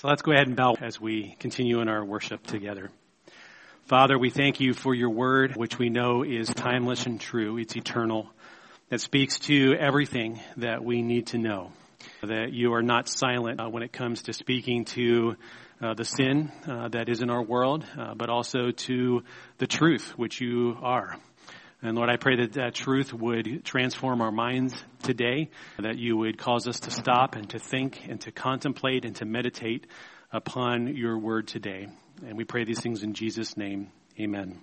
So 0.00 0.08
let's 0.08 0.22
go 0.22 0.32
ahead 0.32 0.46
and 0.46 0.56
bow 0.56 0.76
as 0.80 0.98
we 0.98 1.36
continue 1.40 1.80
in 1.82 1.88
our 1.90 2.02
worship 2.02 2.46
together. 2.46 2.90
Father, 3.84 4.18
we 4.18 4.30
thank 4.30 4.58
you 4.58 4.72
for 4.72 4.94
your 4.94 5.10
word, 5.10 5.56
which 5.56 5.78
we 5.78 5.90
know 5.90 6.22
is 6.22 6.48
timeless 6.48 7.04
and 7.04 7.20
true. 7.20 7.58
It's 7.58 7.76
eternal. 7.76 8.30
That 8.88 9.02
speaks 9.02 9.40
to 9.40 9.74
everything 9.74 10.40
that 10.56 10.82
we 10.82 11.02
need 11.02 11.26
to 11.28 11.38
know. 11.38 11.72
That 12.22 12.54
you 12.54 12.72
are 12.72 12.82
not 12.82 13.10
silent 13.10 13.60
uh, 13.60 13.68
when 13.68 13.82
it 13.82 13.92
comes 13.92 14.22
to 14.22 14.32
speaking 14.32 14.86
to 14.86 15.36
uh, 15.82 15.92
the 15.92 16.06
sin 16.06 16.50
uh, 16.66 16.88
that 16.88 17.10
is 17.10 17.20
in 17.20 17.28
our 17.28 17.42
world, 17.42 17.84
uh, 17.98 18.14
but 18.14 18.30
also 18.30 18.70
to 18.70 19.22
the 19.58 19.66
truth, 19.66 20.14
which 20.16 20.40
you 20.40 20.78
are. 20.80 21.18
And 21.82 21.96
Lord, 21.96 22.10
I 22.10 22.16
pray 22.16 22.36
that 22.36 22.52
that 22.54 22.74
truth 22.74 23.14
would 23.14 23.64
transform 23.64 24.20
our 24.20 24.30
minds 24.30 24.74
today, 25.02 25.48
that 25.78 25.96
you 25.96 26.14
would 26.14 26.36
cause 26.36 26.68
us 26.68 26.80
to 26.80 26.90
stop 26.90 27.36
and 27.36 27.48
to 27.50 27.58
think 27.58 28.06
and 28.06 28.20
to 28.20 28.32
contemplate 28.32 29.06
and 29.06 29.16
to 29.16 29.24
meditate 29.24 29.86
upon 30.30 30.94
your 30.94 31.18
word 31.18 31.48
today. 31.48 31.88
And 32.26 32.36
we 32.36 32.44
pray 32.44 32.64
these 32.64 32.80
things 32.80 33.02
in 33.02 33.14
Jesus' 33.14 33.56
name. 33.56 33.90
Amen. 34.20 34.60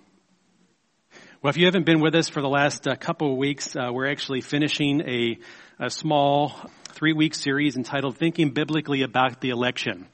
Well, 1.42 1.50
if 1.50 1.56
you 1.56 1.64
haven't 1.64 1.86
been 1.86 2.00
with 2.00 2.14
us 2.14 2.28
for 2.28 2.40
the 2.40 2.48
last 2.48 2.86
uh, 2.86 2.94
couple 2.94 3.32
of 3.32 3.36
weeks, 3.36 3.74
uh, 3.74 3.90
we're 3.92 4.10
actually 4.10 4.40
finishing 4.40 5.00
a, 5.00 5.38
a 5.80 5.90
small 5.90 6.54
three 6.92 7.14
week 7.14 7.34
series 7.34 7.76
entitled 7.76 8.16
Thinking 8.16 8.50
Biblically 8.50 9.02
About 9.02 9.40
the 9.40 9.50
Election. 9.50 10.06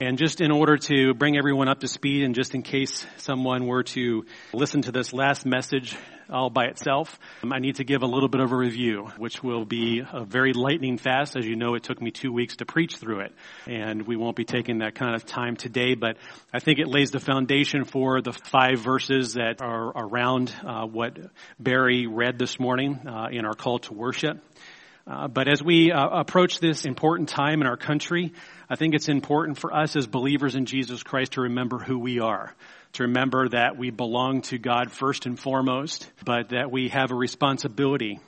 And 0.00 0.16
just 0.16 0.40
in 0.40 0.50
order 0.50 0.78
to 0.78 1.12
bring 1.12 1.36
everyone 1.36 1.68
up 1.68 1.80
to 1.80 1.88
speed 1.88 2.22
and 2.22 2.34
just 2.34 2.54
in 2.54 2.62
case 2.62 3.06
someone 3.18 3.66
were 3.66 3.82
to 3.82 4.24
listen 4.54 4.80
to 4.82 4.92
this 4.92 5.12
last 5.12 5.44
message 5.44 5.94
all 6.30 6.50
by 6.50 6.66
itself, 6.66 7.18
um, 7.42 7.52
I 7.52 7.58
need 7.58 7.76
to 7.76 7.84
give 7.84 8.02
a 8.02 8.06
little 8.06 8.28
bit 8.28 8.40
of 8.40 8.52
a 8.52 8.56
review, 8.56 9.10
which 9.16 9.42
will 9.42 9.64
be 9.64 10.02
a 10.12 10.24
very 10.24 10.52
lightning 10.52 10.98
fast. 10.98 11.36
As 11.36 11.46
you 11.46 11.56
know, 11.56 11.74
it 11.74 11.82
took 11.82 12.00
me 12.00 12.10
two 12.10 12.32
weeks 12.32 12.56
to 12.56 12.66
preach 12.66 12.96
through 12.96 13.20
it. 13.20 13.32
And 13.66 14.06
we 14.06 14.16
won't 14.16 14.36
be 14.36 14.44
taking 14.44 14.78
that 14.78 14.94
kind 14.94 15.14
of 15.14 15.24
time 15.26 15.56
today, 15.56 15.94
but 15.94 16.16
I 16.52 16.60
think 16.60 16.78
it 16.78 16.88
lays 16.88 17.10
the 17.10 17.20
foundation 17.20 17.84
for 17.84 18.20
the 18.20 18.32
five 18.32 18.80
verses 18.80 19.34
that 19.34 19.60
are 19.60 19.88
around 19.88 20.54
uh, 20.64 20.86
what 20.86 21.18
Barry 21.58 22.06
read 22.06 22.38
this 22.38 22.58
morning 22.60 23.06
uh, 23.06 23.28
in 23.30 23.44
our 23.44 23.54
call 23.54 23.78
to 23.80 23.94
worship. 23.94 24.38
Uh, 25.06 25.26
but 25.26 25.48
as 25.48 25.62
we 25.62 25.90
uh, 25.90 26.06
approach 26.06 26.60
this 26.60 26.84
important 26.84 27.30
time 27.30 27.62
in 27.62 27.66
our 27.66 27.78
country, 27.78 28.34
I 28.68 28.76
think 28.76 28.94
it's 28.94 29.08
important 29.08 29.56
for 29.56 29.74
us 29.74 29.96
as 29.96 30.06
believers 30.06 30.54
in 30.54 30.66
Jesus 30.66 31.02
Christ 31.02 31.32
to 31.32 31.42
remember 31.42 31.78
who 31.78 31.98
we 31.98 32.20
are. 32.20 32.54
To 32.98 33.04
remember 33.04 33.48
that 33.50 33.78
we 33.78 33.90
belong 33.90 34.42
to 34.42 34.58
God 34.58 34.90
first 34.90 35.26
and 35.26 35.38
foremost, 35.38 36.10
but 36.24 36.48
that 36.48 36.72
we 36.72 36.88
have 36.88 37.12
a 37.12 37.14
responsibility 37.14 38.18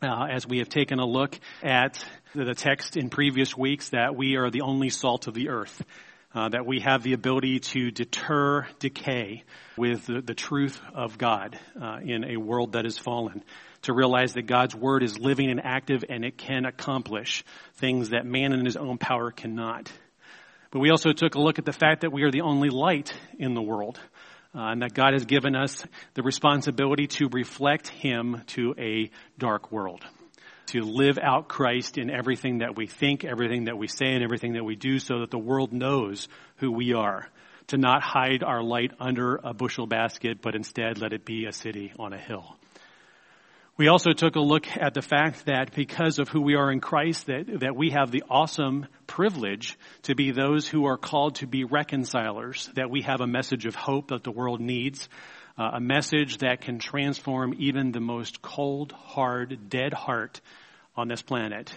uh, 0.00 0.26
as 0.30 0.46
we 0.46 0.58
have 0.58 0.68
taken 0.68 1.00
a 1.00 1.04
look 1.04 1.36
at 1.64 2.04
the 2.32 2.54
text 2.54 2.96
in 2.96 3.10
previous 3.10 3.56
weeks 3.56 3.88
that 3.88 4.14
we 4.14 4.36
are 4.36 4.50
the 4.50 4.60
only 4.60 4.88
salt 4.88 5.26
of 5.26 5.34
the 5.34 5.48
earth. 5.48 5.84
Uh, 6.32 6.48
that 6.48 6.64
we 6.64 6.78
have 6.78 7.02
the 7.02 7.12
ability 7.12 7.58
to 7.58 7.90
deter 7.90 8.68
decay 8.78 9.42
with 9.76 10.06
the, 10.06 10.20
the 10.20 10.34
truth 10.34 10.80
of 10.94 11.18
God 11.18 11.58
uh, 11.82 11.98
in 12.00 12.22
a 12.22 12.36
world 12.36 12.74
that 12.74 12.86
is 12.86 12.98
fallen 12.98 13.42
to 13.82 13.92
realize 13.92 14.34
that 14.34 14.46
God's 14.46 14.76
word 14.76 15.02
is 15.02 15.18
living 15.18 15.50
and 15.50 15.60
active 15.64 16.04
and 16.08 16.24
it 16.24 16.38
can 16.38 16.66
accomplish 16.66 17.42
things 17.78 18.10
that 18.10 18.24
man 18.24 18.52
in 18.52 18.64
his 18.64 18.76
own 18.76 18.96
power 18.98 19.32
cannot. 19.32 19.90
But 20.70 20.80
we 20.80 20.90
also 20.90 21.12
took 21.12 21.34
a 21.34 21.40
look 21.40 21.58
at 21.58 21.64
the 21.64 21.72
fact 21.72 22.02
that 22.02 22.12
we 22.12 22.22
are 22.22 22.30
the 22.30 22.42
only 22.42 22.68
light 22.68 23.12
in 23.38 23.54
the 23.54 23.62
world. 23.62 23.98
Uh, 24.54 24.72
and 24.72 24.82
that 24.82 24.94
God 24.94 25.12
has 25.12 25.26
given 25.26 25.54
us 25.54 25.84
the 26.14 26.22
responsibility 26.22 27.06
to 27.06 27.28
reflect 27.28 27.88
Him 27.88 28.42
to 28.48 28.74
a 28.78 29.10
dark 29.38 29.70
world. 29.70 30.02
To 30.68 30.80
live 30.80 31.18
out 31.22 31.48
Christ 31.48 31.98
in 31.98 32.10
everything 32.10 32.58
that 32.58 32.74
we 32.74 32.86
think, 32.86 33.24
everything 33.24 33.64
that 33.64 33.76
we 33.76 33.88
say, 33.88 34.14
and 34.14 34.24
everything 34.24 34.54
that 34.54 34.64
we 34.64 34.74
do 34.74 34.98
so 35.00 35.20
that 35.20 35.30
the 35.30 35.38
world 35.38 35.74
knows 35.74 36.28
who 36.56 36.72
we 36.72 36.94
are. 36.94 37.28
To 37.68 37.76
not 37.76 38.02
hide 38.02 38.42
our 38.42 38.62
light 38.62 38.92
under 38.98 39.36
a 39.36 39.52
bushel 39.52 39.86
basket, 39.86 40.40
but 40.40 40.54
instead 40.54 40.98
let 40.98 41.12
it 41.12 41.26
be 41.26 41.44
a 41.44 41.52
city 41.52 41.92
on 41.98 42.14
a 42.14 42.18
hill. 42.18 42.56
We 43.78 43.86
also 43.86 44.10
took 44.10 44.34
a 44.34 44.40
look 44.40 44.66
at 44.76 44.94
the 44.94 45.02
fact 45.02 45.46
that 45.46 45.72
because 45.72 46.18
of 46.18 46.28
who 46.28 46.40
we 46.40 46.56
are 46.56 46.72
in 46.72 46.80
Christ, 46.80 47.26
that, 47.26 47.60
that 47.60 47.76
we 47.76 47.90
have 47.90 48.10
the 48.10 48.24
awesome 48.28 48.88
privilege 49.06 49.78
to 50.02 50.16
be 50.16 50.32
those 50.32 50.66
who 50.66 50.86
are 50.86 50.96
called 50.96 51.36
to 51.36 51.46
be 51.46 51.62
reconcilers, 51.62 52.68
that 52.74 52.90
we 52.90 53.02
have 53.02 53.20
a 53.20 53.26
message 53.28 53.66
of 53.66 53.76
hope 53.76 54.08
that 54.08 54.24
the 54.24 54.32
world 54.32 54.60
needs, 54.60 55.08
uh, 55.56 55.70
a 55.74 55.80
message 55.80 56.38
that 56.38 56.60
can 56.60 56.80
transform 56.80 57.54
even 57.56 57.92
the 57.92 58.00
most 58.00 58.42
cold, 58.42 58.90
hard, 58.90 59.70
dead 59.70 59.92
heart 59.94 60.40
on 60.96 61.06
this 61.06 61.22
planet 61.22 61.72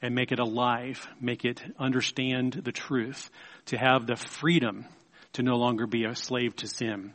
and 0.00 0.14
make 0.14 0.30
it 0.30 0.38
alive, 0.38 1.08
make 1.20 1.44
it 1.44 1.60
understand 1.80 2.52
the 2.64 2.70
truth, 2.70 3.28
to 3.66 3.76
have 3.76 4.06
the 4.06 4.14
freedom 4.14 4.86
to 5.32 5.42
no 5.42 5.56
longer 5.56 5.88
be 5.88 6.04
a 6.04 6.14
slave 6.14 6.54
to 6.54 6.68
sin. 6.68 7.12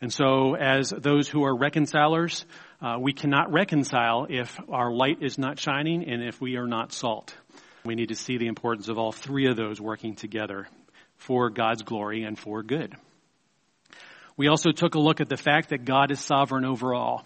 And 0.00 0.12
so 0.12 0.54
as 0.54 0.90
those 0.90 1.28
who 1.28 1.44
are 1.44 1.56
reconcilers, 1.56 2.44
uh, 2.80 2.96
we 3.00 3.12
cannot 3.12 3.52
reconcile 3.52 4.26
if 4.28 4.58
our 4.70 4.92
light 4.92 5.18
is 5.22 5.38
not 5.38 5.58
shining 5.58 6.08
and 6.08 6.22
if 6.22 6.40
we 6.40 6.56
are 6.56 6.66
not 6.66 6.92
salt. 6.92 7.34
We 7.84 7.94
need 7.94 8.08
to 8.08 8.14
see 8.14 8.38
the 8.38 8.46
importance 8.46 8.88
of 8.88 8.98
all 8.98 9.12
three 9.12 9.48
of 9.48 9.56
those 9.56 9.80
working 9.80 10.14
together 10.14 10.68
for 11.16 11.50
God's 11.50 11.82
glory 11.82 12.22
and 12.22 12.38
for 12.38 12.62
good. 12.62 12.94
We 14.36 14.46
also 14.46 14.70
took 14.70 14.94
a 14.94 15.00
look 15.00 15.20
at 15.20 15.28
the 15.28 15.36
fact 15.36 15.70
that 15.70 15.84
God 15.84 16.12
is 16.12 16.20
sovereign 16.20 16.64
over 16.64 16.94
all, 16.94 17.24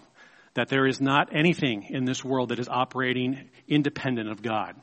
that 0.55 0.69
there 0.69 0.87
is 0.87 0.99
not 0.99 1.35
anything 1.35 1.83
in 1.89 2.05
this 2.05 2.23
world 2.23 2.49
that 2.49 2.59
is 2.59 2.67
operating 2.67 3.49
independent 3.67 4.29
of 4.29 4.41
God. 4.41 4.75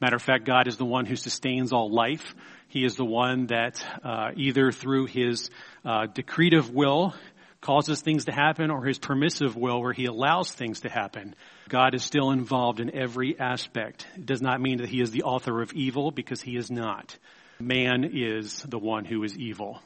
Matter 0.00 0.16
of 0.16 0.22
fact, 0.22 0.44
God 0.44 0.66
is 0.66 0.76
the 0.76 0.84
one 0.84 1.06
who 1.06 1.14
sustains 1.14 1.72
all 1.72 1.92
life. 1.92 2.34
He 2.68 2.84
is 2.84 2.96
the 2.96 3.04
one 3.04 3.46
that 3.46 3.84
uh, 4.02 4.30
either 4.34 4.72
through 4.72 5.06
his 5.06 5.50
uh, 5.84 6.06
decretive 6.06 6.70
will 6.70 7.14
causes 7.60 8.00
things 8.00 8.24
to 8.24 8.32
happen 8.32 8.70
or 8.70 8.84
his 8.84 8.98
permissive 8.98 9.56
will 9.56 9.80
where 9.80 9.92
he 9.92 10.06
allows 10.06 10.50
things 10.50 10.80
to 10.80 10.88
happen. 10.88 11.34
God 11.68 11.94
is 11.94 12.02
still 12.02 12.30
involved 12.30 12.80
in 12.80 12.94
every 12.94 13.38
aspect. 13.38 14.06
It 14.16 14.26
does 14.26 14.40
not 14.40 14.60
mean 14.60 14.78
that 14.78 14.88
he 14.88 15.00
is 15.00 15.10
the 15.10 15.24
author 15.24 15.60
of 15.60 15.72
evil 15.72 16.10
because 16.10 16.40
he 16.40 16.56
is 16.56 16.70
not. 16.70 17.16
Man 17.58 18.10
is 18.12 18.62
the 18.62 18.78
one 18.78 19.04
who 19.04 19.22
is 19.22 19.36
evil. 19.36 19.80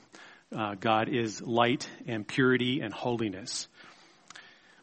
Uh, 0.57 0.77
God 0.79 1.09
is 1.09 1.43
light 1.43 1.89
and 2.07 2.27
purity 2.27 2.81
and 2.81 2.95
holiness. 2.95 3.67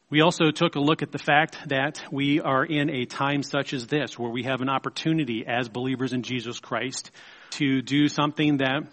We 0.10 0.20
also 0.20 0.52
took 0.52 0.76
a 0.76 0.82
look 0.82 1.02
at 1.02 1.14
the 1.14 1.18
fact 1.18 1.58
that 1.70 2.02
we 2.12 2.42
are 2.42 2.66
in 2.66 2.90
a 2.90 3.06
time 3.06 3.44
such 3.44 3.72
as 3.72 3.88
this 3.88 4.20
where 4.20 4.30
we 4.30 4.44
have 4.44 4.60
an 4.60 4.68
opportunity 4.68 5.46
as 5.48 5.70
believers 5.70 6.12
in 6.12 6.24
Jesus 6.24 6.60
Christ 6.60 7.12
to 7.52 7.82
do 7.82 8.10
something 8.10 8.58
that 8.58 8.84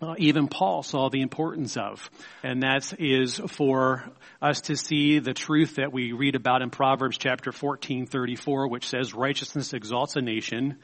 uh, 0.00 0.14
even 0.18 0.48
Paul 0.48 0.82
saw 0.82 1.08
the 1.08 1.22
importance 1.22 1.76
of. 1.76 2.10
And 2.42 2.62
that 2.62 2.92
is 2.98 3.38
for 3.48 4.04
us 4.42 4.62
to 4.62 4.76
see 4.76 5.18
the 5.18 5.34
truth 5.34 5.76
that 5.76 5.92
we 5.92 6.12
read 6.12 6.34
about 6.34 6.62
in 6.62 6.70
Proverbs 6.70 7.16
chapter 7.16 7.52
14, 7.52 8.06
34, 8.06 8.68
which 8.68 8.88
says, 8.88 9.14
righteousness 9.14 9.72
exalts 9.72 10.16
a 10.16 10.20
nation, 10.20 10.78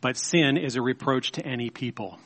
but 0.00 0.16
sin 0.16 0.56
is 0.56 0.76
a 0.76 0.82
reproach 0.82 1.32
to 1.32 1.46
any 1.46 1.70
people. 1.70 2.18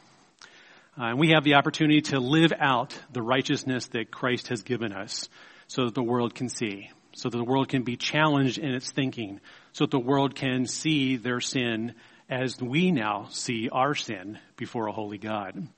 Uh, 0.99 1.05
and 1.05 1.19
we 1.19 1.31
have 1.31 1.45
the 1.45 1.55
opportunity 1.55 2.01
to 2.01 2.19
live 2.19 2.53
out 2.59 2.99
the 3.13 3.23
righteousness 3.23 3.87
that 3.89 4.11
Christ 4.11 4.49
has 4.49 4.63
given 4.63 4.93
us 4.93 5.29
so 5.69 5.85
that 5.85 5.95
the 5.95 6.03
world 6.03 6.35
can 6.35 6.49
see, 6.49 6.91
so 7.13 7.29
that 7.29 7.37
the 7.37 7.45
world 7.45 7.69
can 7.69 7.85
be 7.85 7.97
challenged 7.97 8.59
in 8.59 8.71
its 8.75 8.91
thinking, 8.91 9.41
so 9.73 9.85
that 9.85 9.93
the 9.93 10.01
world 10.01 10.35
can 10.35 10.67
see 10.67 11.17
their 11.17 11.41
sin 11.41 11.95
as 12.29 12.61
we 12.61 12.91
now 12.91 13.29
see 13.31 13.69
our 13.71 13.95
sin 13.95 14.39
before 14.57 14.89
a 14.89 14.93
holy 14.93 15.19
God. 15.19 15.69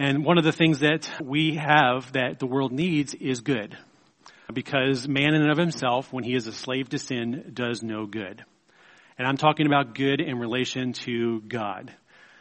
And 0.00 0.24
one 0.24 0.38
of 0.38 0.44
the 0.44 0.52
things 0.52 0.78
that 0.78 1.10
we 1.20 1.56
have 1.56 2.12
that 2.12 2.38
the 2.38 2.46
world 2.46 2.70
needs 2.70 3.14
is 3.14 3.40
good. 3.40 3.76
Because 4.54 5.08
man 5.08 5.34
in 5.34 5.42
and 5.42 5.50
of 5.50 5.58
himself, 5.58 6.12
when 6.12 6.22
he 6.22 6.36
is 6.36 6.46
a 6.46 6.52
slave 6.52 6.88
to 6.90 7.00
sin, 7.00 7.50
does 7.52 7.82
no 7.82 8.06
good. 8.06 8.44
And 9.18 9.26
I'm 9.26 9.36
talking 9.36 9.66
about 9.66 9.96
good 9.96 10.20
in 10.20 10.38
relation 10.38 10.92
to 11.04 11.40
God. 11.40 11.92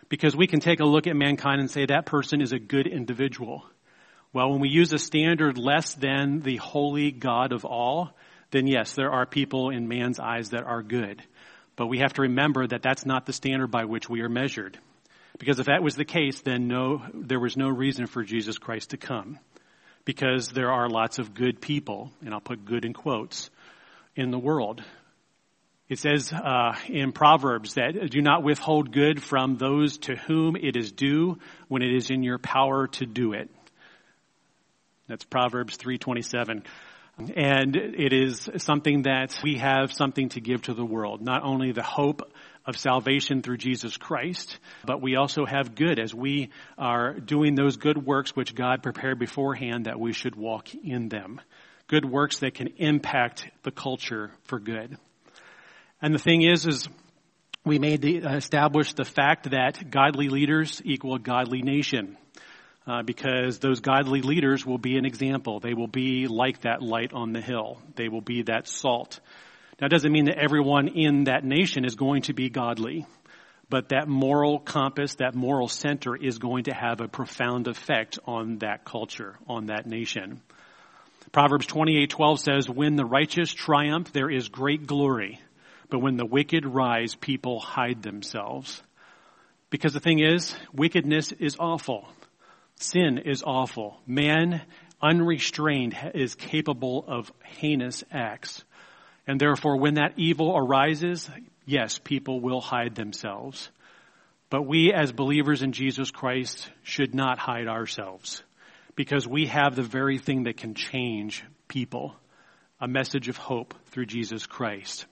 Because 0.07 0.35
we 0.35 0.45
can 0.45 0.59
take 0.59 0.81
a 0.81 0.85
look 0.85 1.07
at 1.07 1.15
mankind 1.15 1.59
and 1.59 1.71
say 1.71 1.87
that 1.87 2.05
person 2.05 2.41
is 2.41 2.53
a 2.53 2.59
good 2.59 2.85
individual. 2.85 3.65
Well, 4.33 4.51
when 4.51 4.61
we 4.61 4.69
use 4.69 4.93
a 4.93 4.99
standard 4.99 5.57
less 5.57 5.95
than 5.95 6.41
the 6.41 6.57
holy 6.57 7.09
God 7.09 7.53
of 7.53 7.65
all, 7.65 8.11
then 8.51 8.67
yes, 8.67 8.93
there 8.93 9.11
are 9.11 9.25
people 9.25 9.71
in 9.71 9.87
man's 9.87 10.19
eyes 10.19 10.51
that 10.51 10.63
are 10.63 10.83
good. 10.83 11.23
But 11.75 11.87
we 11.87 11.99
have 11.99 12.13
to 12.13 12.21
remember 12.21 12.67
that 12.67 12.83
that's 12.83 13.05
not 13.05 13.25
the 13.25 13.33
standard 13.33 13.71
by 13.71 13.85
which 13.85 14.07
we 14.07 14.21
are 14.21 14.29
measured. 14.29 14.77
Because 15.39 15.59
if 15.59 15.67
that 15.67 15.83
was 15.83 15.95
the 15.95 16.05
case, 16.05 16.41
then 16.41 16.67
no, 16.67 17.03
there 17.13 17.39
was 17.39 17.55
no 17.55 17.69
reason 17.69 18.07
for 18.07 18.23
Jesus 18.23 18.57
Christ 18.57 18.91
to 18.91 18.97
come. 18.97 19.39
Because 20.05 20.49
there 20.49 20.71
are 20.71 20.89
lots 20.89 21.19
of 21.19 21.33
good 21.33 21.61
people, 21.61 22.11
and 22.21 22.33
I'll 22.33 22.39
put 22.39 22.65
good 22.65 22.85
in 22.85 22.93
quotes, 22.93 23.49
in 24.15 24.31
the 24.31 24.39
world. 24.39 24.83
It 25.89 25.99
says 25.99 26.33
uh, 26.33 26.75
in 26.87 27.11
Proverbs 27.11 27.75
that 27.75 28.09
do 28.09 28.21
not 28.21 28.43
withhold 28.43 28.91
good 28.91 29.21
from 29.21 29.57
those 29.57 29.99
to 29.99 30.15
whom 30.15 30.55
it 30.55 30.75
is 30.75 30.91
due 30.91 31.39
when 31.69 31.81
it 31.81 31.93
is 31.93 32.09
in 32.09 32.23
your 32.23 32.39
power 32.39 32.87
to 32.87 33.05
do 33.05 33.33
it. 33.33 33.49
That's 35.07 35.23
Proverbs 35.23 35.77
327. 35.77 36.63
And 37.35 37.75
it 37.75 38.13
is 38.13 38.49
something 38.57 39.03
that 39.03 39.39
we 39.41 39.57
have 39.57 39.93
something 39.93 40.29
to 40.29 40.41
give 40.41 40.63
to 40.63 40.73
the 40.73 40.85
world. 40.85 41.21
Not 41.21 41.43
only 41.43 41.71
the 41.71 41.83
hope 41.83 42.31
of 42.67 42.77
salvation 42.77 43.41
through 43.41 43.57
Jesus 43.57 43.95
Christ, 43.95 44.59
but 44.85 45.01
we 45.01 45.15
also 45.15 45.45
have 45.45 45.73
good 45.73 45.99
as 45.99 46.13
we 46.13 46.49
are 46.77 47.13
doing 47.13 47.55
those 47.55 47.77
good 47.77 48.05
works 48.05 48.35
which 48.35 48.53
God 48.53 48.83
prepared 48.83 49.17
beforehand 49.17 49.85
that 49.85 49.99
we 49.99 50.11
should 50.11 50.35
walk 50.35 50.75
in 50.75 51.07
them. 51.07 51.39
Good 51.87 52.03
works 52.03 52.39
that 52.39 52.53
can 52.53 52.67
impact 52.77 53.49
the 53.63 53.71
culture 53.71 54.31
for 54.43 54.59
good. 54.59 54.97
And 56.01 56.13
the 56.13 56.19
thing 56.19 56.41
is, 56.41 56.67
is 56.67 56.89
we 57.63 57.79
made 57.79 58.01
the, 58.01 58.17
establish 58.17 58.93
the 58.93 59.05
fact 59.05 59.51
that 59.51 59.89
godly 59.89 60.27
leaders 60.27 60.81
equal 60.83 61.15
a 61.15 61.19
godly 61.19 61.61
nation. 61.61 62.17
Uh, 62.85 63.03
because 63.03 63.59
those 63.59 63.81
godly 63.81 64.21
leaders 64.21 64.65
will 64.65 64.77
be 64.77 64.97
an 64.97 65.05
example. 65.05 65.59
They 65.59 65.73
will 65.73 65.89
be 65.89 66.27
like 66.27 66.61
that 66.61 66.81
light 66.81 67.11
on 67.11 67.33
the 67.33 67.41
hill. 67.41 67.81
They 67.95 68.07
will 68.07 68.21
be 68.21 68.43
that 68.43 68.65
salt. 68.65 69.19
It 69.79 69.89
doesn't 69.89 70.11
mean 70.11 70.25
that 70.25 70.39
everyone 70.39 70.87
in 70.87 71.25
that 71.25 71.43
nation 71.43 71.85
is 71.85 71.95
going 71.95 72.23
to 72.23 72.33
be 72.33 72.49
godly, 72.49 73.05
but 73.69 73.89
that 73.89 74.07
moral 74.07 74.59
compass, 74.59 75.15
that 75.15 75.35
moral 75.35 75.67
center 75.67 76.15
is 76.15 76.39
going 76.39 76.63
to 76.63 76.73
have 76.73 76.99
a 76.99 77.07
profound 77.07 77.67
effect 77.67 78.17
on 78.25 78.57
that 78.59 78.85
culture, 78.85 79.37
on 79.47 79.67
that 79.67 79.85
nation. 79.85 80.41
Proverbs 81.31 81.67
28:12 81.67 82.39
says, 82.39 82.69
"When 82.69 82.95
the 82.95 83.05
righteous 83.05 83.53
triumph, 83.53 84.11
there 84.13 84.29
is 84.29 84.49
great 84.49 84.87
glory." 84.87 85.39
But 85.89 85.99
when 85.99 86.17
the 86.17 86.25
wicked 86.25 86.65
rise, 86.65 87.15
people 87.15 87.59
hide 87.59 88.01
themselves. 88.01 88.81
Because 89.69 89.93
the 89.93 89.99
thing 89.99 90.19
is, 90.19 90.57
wickedness 90.73 91.31
is 91.33 91.57
awful. 91.59 92.09
Sin 92.75 93.17
is 93.19 93.43
awful. 93.43 94.01
Man, 94.05 94.61
unrestrained, 95.01 95.95
is 96.13 96.35
capable 96.35 97.05
of 97.07 97.31
heinous 97.43 98.03
acts. 98.11 98.63
And 99.27 99.39
therefore, 99.39 99.77
when 99.77 99.95
that 99.95 100.13
evil 100.15 100.55
arises, 100.57 101.29
yes, 101.65 101.99
people 102.01 102.39
will 102.39 102.61
hide 102.61 102.95
themselves. 102.95 103.69
But 104.49 104.63
we 104.63 104.93
as 104.93 105.11
believers 105.11 105.61
in 105.61 105.73
Jesus 105.73 106.09
Christ 106.09 106.69
should 106.81 107.13
not 107.13 107.37
hide 107.37 107.67
ourselves 107.67 108.41
because 108.95 109.27
we 109.27 109.47
have 109.47 109.75
the 109.75 109.83
very 109.83 110.17
thing 110.17 110.43
that 110.43 110.55
can 110.57 110.73
change 110.73 111.43
people. 111.67 112.15
A 112.79 112.87
message 112.87 113.27
of 113.27 113.37
hope 113.37 113.73
through 113.87 114.05
Jesus 114.05 114.45
Christ. 114.45 115.05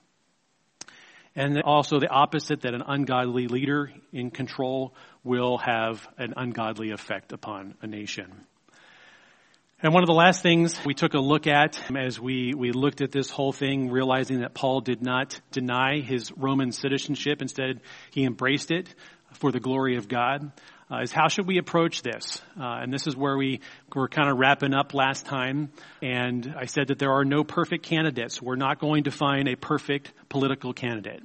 And 1.35 1.61
also 1.63 1.99
the 1.99 2.07
opposite, 2.07 2.61
that 2.61 2.73
an 2.73 2.83
ungodly 2.85 3.47
leader 3.47 3.91
in 4.13 4.31
control 4.31 4.93
will 5.23 5.57
have 5.57 6.07
an 6.17 6.35
ungodly 6.37 6.91
effect 6.91 7.33
upon 7.33 7.75
a 7.81 7.87
nation. 7.87 8.45
And 9.83 9.93
one 9.93 10.03
of 10.03 10.07
the 10.07 10.13
last 10.13 10.41
things 10.41 10.79
we 10.85 10.93
took 10.93 11.15
a 11.15 11.19
look 11.19 11.47
at 11.47 11.79
as 11.93 12.17
we, 12.17 12.53
we 12.53 12.71
looked 12.71 13.01
at 13.01 13.11
this 13.11 13.29
whole 13.29 13.51
thing, 13.51 13.91
realizing 13.91 14.39
that 14.39 14.53
Paul 14.53 14.79
did 14.79 15.01
not 15.01 15.39
deny 15.51 15.99
his 15.99 16.31
Roman 16.31 16.71
citizenship. 16.71 17.41
Instead, 17.41 17.81
he 18.11 18.23
embraced 18.23 18.71
it 18.71 18.87
for 19.33 19.51
the 19.51 19.59
glory 19.59 19.97
of 19.97 20.07
God. 20.07 20.53
Uh, 20.89 21.01
is 21.01 21.11
how 21.11 21.27
should 21.27 21.45
we 21.45 21.57
approach 21.57 22.03
this? 22.03 22.41
Uh, 22.57 22.79
and 22.81 22.93
this 22.93 23.05
is 23.05 23.17
where 23.17 23.35
we 23.35 23.59
were 23.93 24.07
kind 24.07 24.29
of 24.29 24.37
wrapping 24.37 24.73
up 24.73 24.93
last 24.93 25.25
time. 25.25 25.69
And 26.01 26.55
I 26.57 26.67
said 26.67 26.87
that 26.87 26.99
there 26.99 27.11
are 27.11 27.25
no 27.25 27.43
perfect 27.43 27.83
candidates. 27.83 28.41
We're 28.41 28.55
not 28.55 28.79
going 28.79 29.05
to 29.05 29.11
find 29.11 29.49
a 29.49 29.57
perfect 29.57 30.13
political 30.29 30.71
candidate. 30.71 31.23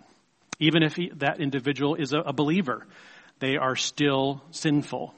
Even 0.59 0.83
if 0.83 0.97
he, 0.97 1.13
that 1.17 1.41
individual 1.41 1.95
is 1.95 2.13
a, 2.13 2.19
a, 2.19 2.33
believer, 2.33 2.87
they 3.39 3.57
are 3.57 3.77
still 3.77 4.43
sinful. 4.51 5.15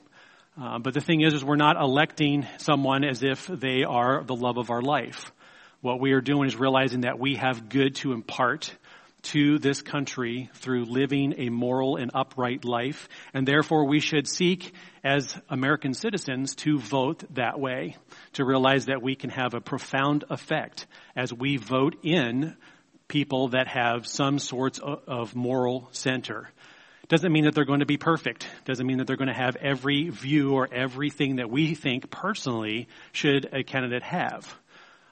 Uh, 0.60 0.78
but 0.78 0.92
the 0.92 1.00
thing 1.00 1.22
is, 1.22 1.32
is 1.32 1.42
we're 1.42 1.56
not 1.56 1.80
electing 1.80 2.46
someone 2.58 3.04
as 3.04 3.22
if 3.22 3.46
they 3.46 3.84
are 3.84 4.22
the 4.22 4.36
love 4.36 4.58
of 4.58 4.70
our 4.70 4.82
life. 4.82 5.32
What 5.80 5.98
we 5.98 6.12
are 6.12 6.20
doing 6.20 6.46
is 6.46 6.56
realizing 6.56 7.02
that 7.02 7.18
we 7.18 7.36
have 7.36 7.70
good 7.70 7.94
to 7.96 8.12
impart 8.12 8.74
to 9.22 9.58
this 9.58 9.80
country 9.80 10.50
through 10.54 10.84
living 10.84 11.34
a 11.38 11.48
moral 11.48 11.96
and 11.96 12.10
upright 12.12 12.64
life, 12.64 13.08
and 13.32 13.48
therefore 13.48 13.86
we 13.86 14.00
should 14.00 14.28
seek 14.28 14.74
as 15.02 15.34
American 15.48 15.94
citizens 15.94 16.54
to 16.56 16.78
vote 16.78 17.24
that 17.34 17.58
way, 17.58 17.96
to 18.34 18.44
realize 18.44 18.86
that 18.86 19.00
we 19.00 19.14
can 19.14 19.30
have 19.30 19.54
a 19.54 19.60
profound 19.60 20.24
effect 20.28 20.86
as 21.16 21.32
we 21.32 21.56
vote 21.56 21.96
in 22.02 22.56
people 23.08 23.48
that 23.48 23.68
have 23.68 24.06
some 24.06 24.38
sorts 24.38 24.80
of 24.82 25.34
moral 25.34 25.88
center. 25.92 26.50
Doesn't 27.12 27.30
mean 27.30 27.44
that 27.44 27.54
they're 27.54 27.66
going 27.66 27.80
to 27.80 27.86
be 27.86 27.98
perfect. 27.98 28.46
Doesn't 28.64 28.86
mean 28.86 28.96
that 28.96 29.06
they're 29.06 29.18
going 29.18 29.28
to 29.28 29.34
have 29.34 29.56
every 29.56 30.08
view 30.08 30.54
or 30.54 30.66
everything 30.72 31.36
that 31.36 31.50
we 31.50 31.74
think 31.74 32.10
personally 32.10 32.88
should 33.12 33.50
a 33.52 33.62
candidate 33.62 34.02
have. 34.02 34.56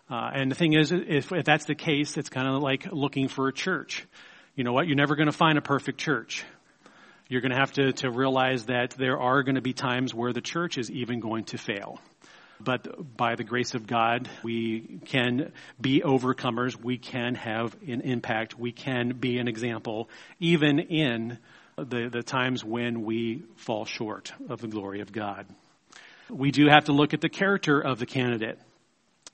Uh, 0.09 0.31
and 0.33 0.51
the 0.51 0.55
thing 0.55 0.73
is, 0.73 0.93
if, 0.93 1.31
if 1.31 1.45
that's 1.45 1.67
the 1.67 1.75
case, 1.75 2.17
it's 2.17 2.31
kind 2.31 2.49
of 2.49 2.63
like 2.63 2.91
looking 2.91 3.29
for 3.29 3.49
a 3.49 3.53
church. 3.53 4.07
You 4.55 4.65
know 4.65 4.73
what? 4.73 4.87
You're 4.87 4.97
never 4.97 5.15
going 5.15 5.27
to 5.27 5.37
find 5.37 5.59
a 5.59 5.61
perfect 5.61 6.01
church. 6.01 6.43
You're 7.29 7.43
going 7.43 7.53
to 7.53 7.59
have 7.59 7.73
to, 7.73 7.93
to 7.93 8.11
realize 8.11 8.65
that 8.65 8.93
there 8.93 9.19
are 9.21 9.43
going 9.43 9.57
to 9.57 9.61
be 9.61 9.75
times 9.75 10.15
where 10.15 10.33
the 10.33 10.41
church 10.41 10.79
is 10.79 10.91
even 10.91 11.21
going 11.21 11.45
to 11.45 11.59
fail. 11.59 12.01
But 12.59 13.15
by 13.15 13.35
the 13.35 13.45
grace 13.45 13.75
of 13.75 13.87
God, 13.87 14.27
we 14.43 15.01
can 15.05 15.53
be 15.79 16.01
overcomers. 16.01 16.83
We 16.83 16.97
can 16.97 17.35
have 17.35 17.77
an 17.87 18.01
impact. 18.01 18.59
We 18.59 18.73
can 18.73 19.11
be 19.11 19.39
an 19.39 19.49
example, 19.49 20.09
even 20.39 20.79
in 20.79 21.39
the, 21.85 22.09
the 22.11 22.23
times 22.23 22.65
when 22.65 23.03
we 23.03 23.43
fall 23.57 23.85
short 23.85 24.33
of 24.49 24.61
the 24.61 24.69
glory 24.69 25.01
of 25.01 25.13
God. 25.13 25.47
We 26.29 26.51
do 26.51 26.67
have 26.69 26.85
to 26.85 26.93
look 26.93 27.15
at 27.15 27.21
the 27.21 27.29
character 27.29 27.81
of 27.81 27.99
the 27.99 28.07
candidate 28.07 28.59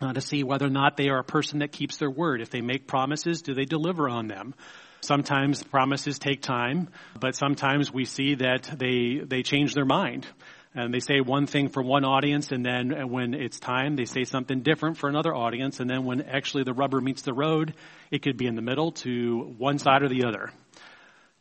uh, 0.00 0.12
to 0.12 0.20
see 0.20 0.42
whether 0.42 0.66
or 0.66 0.70
not 0.70 0.96
they 0.96 1.08
are 1.08 1.18
a 1.18 1.24
person 1.24 1.60
that 1.60 1.72
keeps 1.72 1.98
their 1.98 2.10
word. 2.10 2.40
If 2.40 2.50
they 2.50 2.60
make 2.60 2.86
promises, 2.86 3.42
do 3.42 3.54
they 3.54 3.64
deliver 3.64 4.08
on 4.08 4.28
them? 4.28 4.54
Sometimes 5.00 5.62
promises 5.62 6.18
take 6.18 6.42
time, 6.42 6.88
but 7.20 7.36
sometimes 7.36 7.92
we 7.92 8.04
see 8.04 8.36
that 8.36 8.70
they, 8.78 9.20
they 9.24 9.42
change 9.42 9.74
their 9.74 9.84
mind. 9.84 10.26
And 10.74 10.92
they 10.92 11.00
say 11.00 11.20
one 11.20 11.46
thing 11.46 11.70
for 11.70 11.82
one 11.82 12.04
audience, 12.04 12.52
and 12.52 12.64
then 12.64 13.08
when 13.08 13.32
it's 13.32 13.58
time, 13.58 13.96
they 13.96 14.04
say 14.04 14.24
something 14.24 14.60
different 14.60 14.98
for 14.98 15.08
another 15.08 15.34
audience, 15.34 15.80
and 15.80 15.88
then 15.88 16.04
when 16.04 16.20
actually 16.20 16.64
the 16.64 16.74
rubber 16.74 17.00
meets 17.00 17.22
the 17.22 17.32
road, 17.32 17.74
it 18.10 18.20
could 18.20 18.36
be 18.36 18.46
in 18.46 18.56
the 18.56 18.62
middle 18.62 18.92
to 18.92 19.54
one 19.56 19.78
side 19.78 20.02
or 20.02 20.08
the 20.08 20.24
other. 20.26 20.52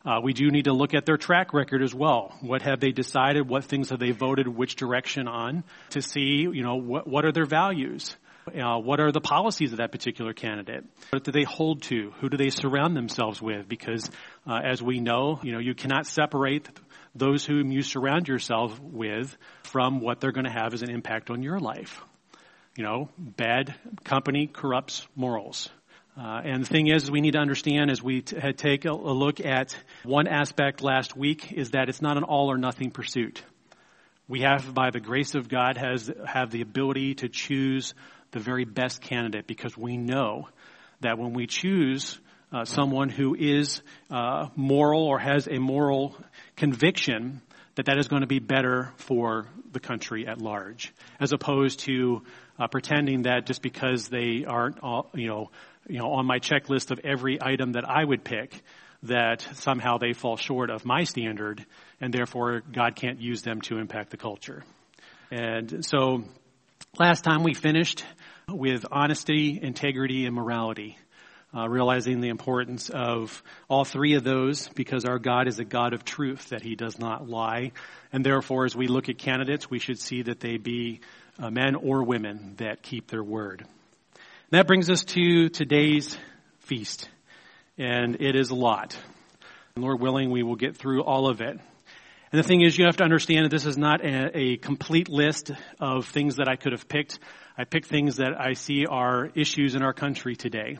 Uh, 0.06 0.20
we 0.22 0.32
do 0.32 0.50
need 0.50 0.66
to 0.66 0.72
look 0.72 0.94
at 0.94 1.04
their 1.04 1.16
track 1.16 1.52
record 1.52 1.82
as 1.82 1.92
well. 1.92 2.32
What 2.40 2.62
have 2.62 2.78
they 2.78 2.92
decided? 2.92 3.48
What 3.48 3.64
things 3.64 3.90
have 3.90 3.98
they 3.98 4.12
voted 4.12 4.46
which 4.46 4.76
direction 4.76 5.26
on? 5.26 5.64
To 5.90 6.00
see, 6.00 6.46
you 6.50 6.62
know, 6.62 6.76
what, 6.76 7.08
what 7.08 7.24
are 7.24 7.32
their 7.32 7.44
values? 7.44 8.16
Uh, 8.46 8.78
what 8.78 9.00
are 9.00 9.10
the 9.10 9.20
policies 9.20 9.72
of 9.72 9.78
that 9.78 9.90
particular 9.90 10.32
candidate? 10.32 10.84
What 11.10 11.24
do 11.24 11.32
they 11.32 11.42
hold 11.42 11.82
to? 11.84 12.12
Who 12.20 12.28
do 12.28 12.36
they 12.36 12.50
surround 12.50 12.96
themselves 12.96 13.42
with? 13.42 13.68
Because 13.68 14.08
uh, 14.46 14.60
as 14.62 14.80
we 14.80 15.00
know, 15.00 15.40
you 15.42 15.50
know, 15.50 15.58
you 15.58 15.74
cannot 15.74 16.06
separate 16.06 16.68
those 17.16 17.44
whom 17.44 17.72
you 17.72 17.82
surround 17.82 18.28
yourself 18.28 18.78
with 18.78 19.36
from 19.64 20.00
what 20.00 20.20
they're 20.20 20.30
going 20.30 20.46
to 20.46 20.52
have 20.52 20.74
as 20.74 20.82
an 20.82 20.90
impact 20.90 21.30
on 21.30 21.42
your 21.42 21.58
life. 21.58 22.00
You 22.76 22.84
know, 22.84 23.08
bad 23.18 23.74
company 24.04 24.46
corrupts 24.46 25.04
morals. 25.16 25.68
Uh, 26.18 26.40
and 26.44 26.64
the 26.64 26.66
thing 26.66 26.86
is, 26.86 27.10
we 27.10 27.20
need 27.20 27.32
to 27.32 27.38
understand 27.38 27.90
as 27.90 28.02
we 28.02 28.22
t- 28.22 28.52
take 28.54 28.86
a, 28.86 28.90
a 28.90 28.92
look 28.92 29.38
at 29.38 29.76
one 30.02 30.26
aspect 30.26 30.80
last 30.80 31.14
week 31.14 31.52
is 31.52 31.72
that 31.72 31.90
it's 31.90 32.00
not 32.00 32.16
an 32.16 32.24
all 32.24 32.50
or 32.50 32.56
nothing 32.56 32.90
pursuit. 32.90 33.42
We 34.26 34.40
have, 34.40 34.72
by 34.72 34.90
the 34.90 34.98
grace 34.98 35.34
of 35.34 35.48
God, 35.48 35.76
has 35.76 36.10
have 36.26 36.50
the 36.50 36.62
ability 36.62 37.16
to 37.16 37.28
choose 37.28 37.94
the 38.30 38.40
very 38.40 38.64
best 38.64 39.02
candidate 39.02 39.46
because 39.46 39.76
we 39.76 39.98
know 39.98 40.48
that 41.00 41.18
when 41.18 41.34
we 41.34 41.46
choose 41.46 42.18
uh, 42.50 42.64
someone 42.64 43.10
who 43.10 43.34
is 43.34 43.82
uh, 44.10 44.48
moral 44.56 45.04
or 45.04 45.18
has 45.18 45.46
a 45.46 45.58
moral 45.58 46.16
conviction, 46.56 47.42
that 47.74 47.86
that 47.86 47.98
is 47.98 48.08
going 48.08 48.22
to 48.22 48.26
be 48.26 48.38
better 48.38 48.92
for 48.96 49.46
the 49.72 49.80
country 49.80 50.26
at 50.26 50.40
large, 50.40 50.94
as 51.20 51.32
opposed 51.32 51.80
to 51.80 52.22
uh, 52.58 52.66
pretending 52.68 53.22
that 53.22 53.44
just 53.44 53.60
because 53.60 54.08
they 54.08 54.44
aren't, 54.46 54.80
all, 54.82 55.10
you 55.14 55.28
know, 55.28 55.50
you 55.88 55.98
know, 55.98 56.12
on 56.12 56.26
my 56.26 56.38
checklist 56.38 56.90
of 56.90 57.00
every 57.04 57.38
item 57.40 57.72
that 57.72 57.88
I 57.88 58.04
would 58.04 58.24
pick, 58.24 58.62
that 59.04 59.46
somehow 59.54 59.98
they 59.98 60.12
fall 60.12 60.36
short 60.36 60.70
of 60.70 60.84
my 60.84 61.04
standard, 61.04 61.64
and 62.00 62.12
therefore 62.12 62.62
God 62.72 62.96
can't 62.96 63.20
use 63.20 63.42
them 63.42 63.60
to 63.62 63.78
impact 63.78 64.10
the 64.10 64.16
culture. 64.16 64.64
And 65.30 65.84
so, 65.84 66.24
last 66.98 67.24
time 67.24 67.42
we 67.42 67.54
finished 67.54 68.04
with 68.48 68.86
honesty, 68.90 69.58
integrity, 69.60 70.26
and 70.26 70.34
morality. 70.34 70.98
Uh, 71.56 71.66
realizing 71.68 72.20
the 72.20 72.28
importance 72.28 72.90
of 72.90 73.42
all 73.68 73.84
three 73.84 74.14
of 74.14 74.24
those 74.24 74.68
because 74.70 75.06
our 75.06 75.18
God 75.18 75.48
is 75.48 75.58
a 75.58 75.64
God 75.64 75.94
of 75.94 76.04
truth, 76.04 76.50
that 76.50 76.60
He 76.60 76.74
does 76.74 76.98
not 76.98 77.30
lie. 77.30 77.70
And 78.12 78.26
therefore, 78.26 78.66
as 78.66 78.76
we 78.76 78.88
look 78.88 79.08
at 79.08 79.16
candidates, 79.16 79.70
we 79.70 79.78
should 79.78 79.98
see 79.98 80.22
that 80.22 80.40
they 80.40 80.58
be 80.58 81.00
uh, 81.38 81.48
men 81.48 81.74
or 81.74 82.02
women 82.02 82.54
that 82.58 82.82
keep 82.82 83.08
their 83.08 83.22
word. 83.22 83.64
That 84.50 84.68
brings 84.68 84.88
us 84.90 85.02
to 85.06 85.48
today's 85.48 86.16
feast. 86.60 87.08
And 87.78 88.20
it 88.20 88.36
is 88.36 88.50
a 88.50 88.54
lot. 88.54 88.96
And 89.74 89.84
Lord 89.84 90.00
willing, 90.00 90.30
we 90.30 90.44
will 90.44 90.54
get 90.54 90.76
through 90.76 91.02
all 91.02 91.26
of 91.28 91.40
it. 91.40 91.58
And 92.30 92.38
the 92.38 92.44
thing 92.44 92.60
is, 92.60 92.78
you 92.78 92.84
have 92.84 92.98
to 92.98 93.04
understand 93.04 93.44
that 93.44 93.50
this 93.50 93.66
is 93.66 93.76
not 93.76 94.04
a, 94.04 94.38
a 94.38 94.56
complete 94.56 95.08
list 95.08 95.50
of 95.80 96.06
things 96.06 96.36
that 96.36 96.46
I 96.46 96.54
could 96.54 96.70
have 96.70 96.86
picked. 96.86 97.18
I 97.58 97.64
pick 97.64 97.86
things 97.86 98.18
that 98.18 98.40
I 98.40 98.52
see 98.52 98.86
are 98.86 99.32
issues 99.34 99.74
in 99.74 99.82
our 99.82 99.92
country 99.92 100.36
today. 100.36 100.78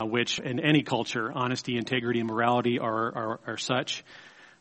uh, 0.00 0.06
which 0.06 0.38
in 0.38 0.60
any 0.60 0.82
culture, 0.82 1.30
honesty, 1.32 1.76
integrity, 1.76 2.20
and 2.20 2.28
morality 2.28 2.78
are, 2.78 3.14
are, 3.14 3.40
are 3.46 3.56
such. 3.56 4.04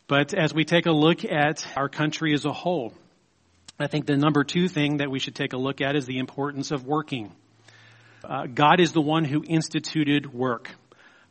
But 0.07 0.33
as 0.33 0.53
we 0.53 0.65
take 0.65 0.85
a 0.85 0.91
look 0.91 1.23
at 1.23 1.65
our 1.75 1.87
country 1.87 2.33
as 2.33 2.45
a 2.45 2.53
whole, 2.53 2.93
I 3.79 3.87
think 3.87 4.05
the 4.05 4.17
number 4.17 4.43
two 4.43 4.67
thing 4.67 4.97
that 4.97 5.09
we 5.09 5.19
should 5.19 5.35
take 5.35 5.53
a 5.53 5.57
look 5.57 5.81
at 5.81 5.95
is 5.95 6.05
the 6.05 6.17
importance 6.17 6.71
of 6.71 6.85
working. 6.85 7.31
Uh, 8.23 8.47
God 8.47 8.79
is 8.79 8.91
the 8.91 9.01
one 9.01 9.23
who 9.23 9.43
instituted 9.47 10.33
work 10.33 10.69